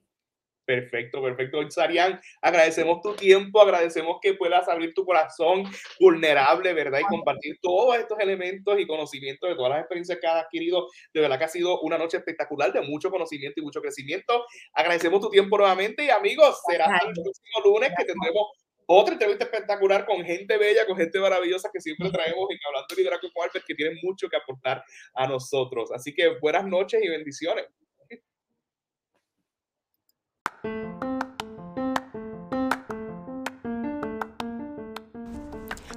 Perfecto, 0.65 1.21
perfecto. 1.21 1.69
Sarian, 1.69 2.19
agradecemos 2.41 2.99
tu 3.01 3.15
tiempo, 3.15 3.61
agradecemos 3.61 4.17
que 4.19 4.33
puedas 4.33 4.67
abrir 4.67 4.95
tu 4.95 5.05
corazón 5.05 5.63
vulnerable, 5.99 6.73
¿verdad? 6.73 6.99
Y 7.01 7.03
compartir 7.03 7.59
todos 7.61 7.95
estos 7.97 8.19
elementos 8.19 8.79
y 8.79 8.87
conocimientos 8.87 9.47
de 9.47 9.55
todas 9.55 9.69
las 9.69 9.79
experiencias 9.81 10.17
que 10.19 10.25
has 10.25 10.43
adquirido. 10.43 10.87
De 11.13 11.21
verdad 11.21 11.37
que 11.37 11.43
ha 11.43 11.49
sido 11.49 11.79
una 11.81 11.99
noche 11.99 12.17
espectacular 12.17 12.73
de 12.73 12.81
mucho 12.81 13.11
conocimiento 13.11 13.61
y 13.61 13.63
mucho 13.63 13.79
crecimiento. 13.79 14.45
Agradecemos 14.73 15.21
tu 15.21 15.29
tiempo 15.29 15.55
nuevamente 15.55 16.03
y 16.03 16.09
amigos, 16.09 16.59
será 16.67 16.85
el 16.85 17.13
próximo 17.13 17.59
lunes 17.63 17.91
que 17.95 18.05
tendremos 18.05 18.47
otra 18.87 19.13
entrevista 19.13 19.45
espectacular 19.45 20.05
con 20.05 20.23
gente 20.23 20.57
bella, 20.57 20.85
con 20.85 20.97
gente 20.97 21.19
maravillosa 21.19 21.69
que 21.71 21.81
siempre 21.81 22.09
traemos 22.11 22.49
en 22.49 22.57
Hablando 22.67 22.87
de 22.89 22.95
Liderazgo 22.95 23.29
con 23.33 23.43
Albert, 23.43 23.65
que 23.65 23.75
tienen 23.75 23.97
mucho 24.03 24.29
que 24.29 24.37
aportar 24.37 24.83
a 25.13 25.27
nosotros. 25.27 25.91
Así 25.91 26.13
que 26.13 26.37
buenas 26.39 26.65
noches 26.65 27.03
y 27.03 27.07
bendiciones. 27.07 27.65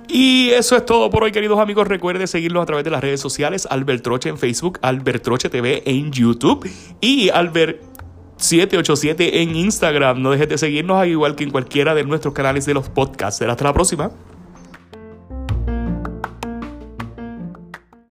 Y 0.09 0.51
eso 0.51 0.75
es 0.75 0.85
todo 0.85 1.11
por 1.11 1.23
hoy, 1.23 1.33
queridos 1.33 1.61
amigos. 1.61 1.87
Recuerden 1.87 2.27
seguirnos 2.27 2.62
a 2.62 2.66
través 2.66 2.85
de 2.85 2.91
las 2.91 3.01
redes 3.01 3.21
sociales. 3.21 3.69
Albert 3.71 4.03
Troche 4.03 4.29
en 4.29 4.39
Facebook, 4.39 4.79
Albert 4.83 5.23
Troche 5.23 5.49
TV 5.51 5.83
en 5.85 6.11
YouTube 6.11 6.69
y 7.01 7.29
Albert 7.29 7.83
787 8.39 9.43
en 9.43 9.55
Instagram. 9.55 10.23
No 10.23 10.31
dejes 10.31 10.49
de 10.49 10.59
seguirnos, 10.59 10.97
al 10.97 11.09
igual 11.09 11.37
que 11.37 11.45
en 11.45 11.51
cualquiera 11.51 11.95
de 11.95 12.05
nuestros 12.05 12.35
canales 12.35 12.66
de 12.66 12.75
los 12.75 12.89
podcasts. 12.89 13.43
Hasta 13.43 13.64
la 13.64 13.73
próxima. 13.73 14.11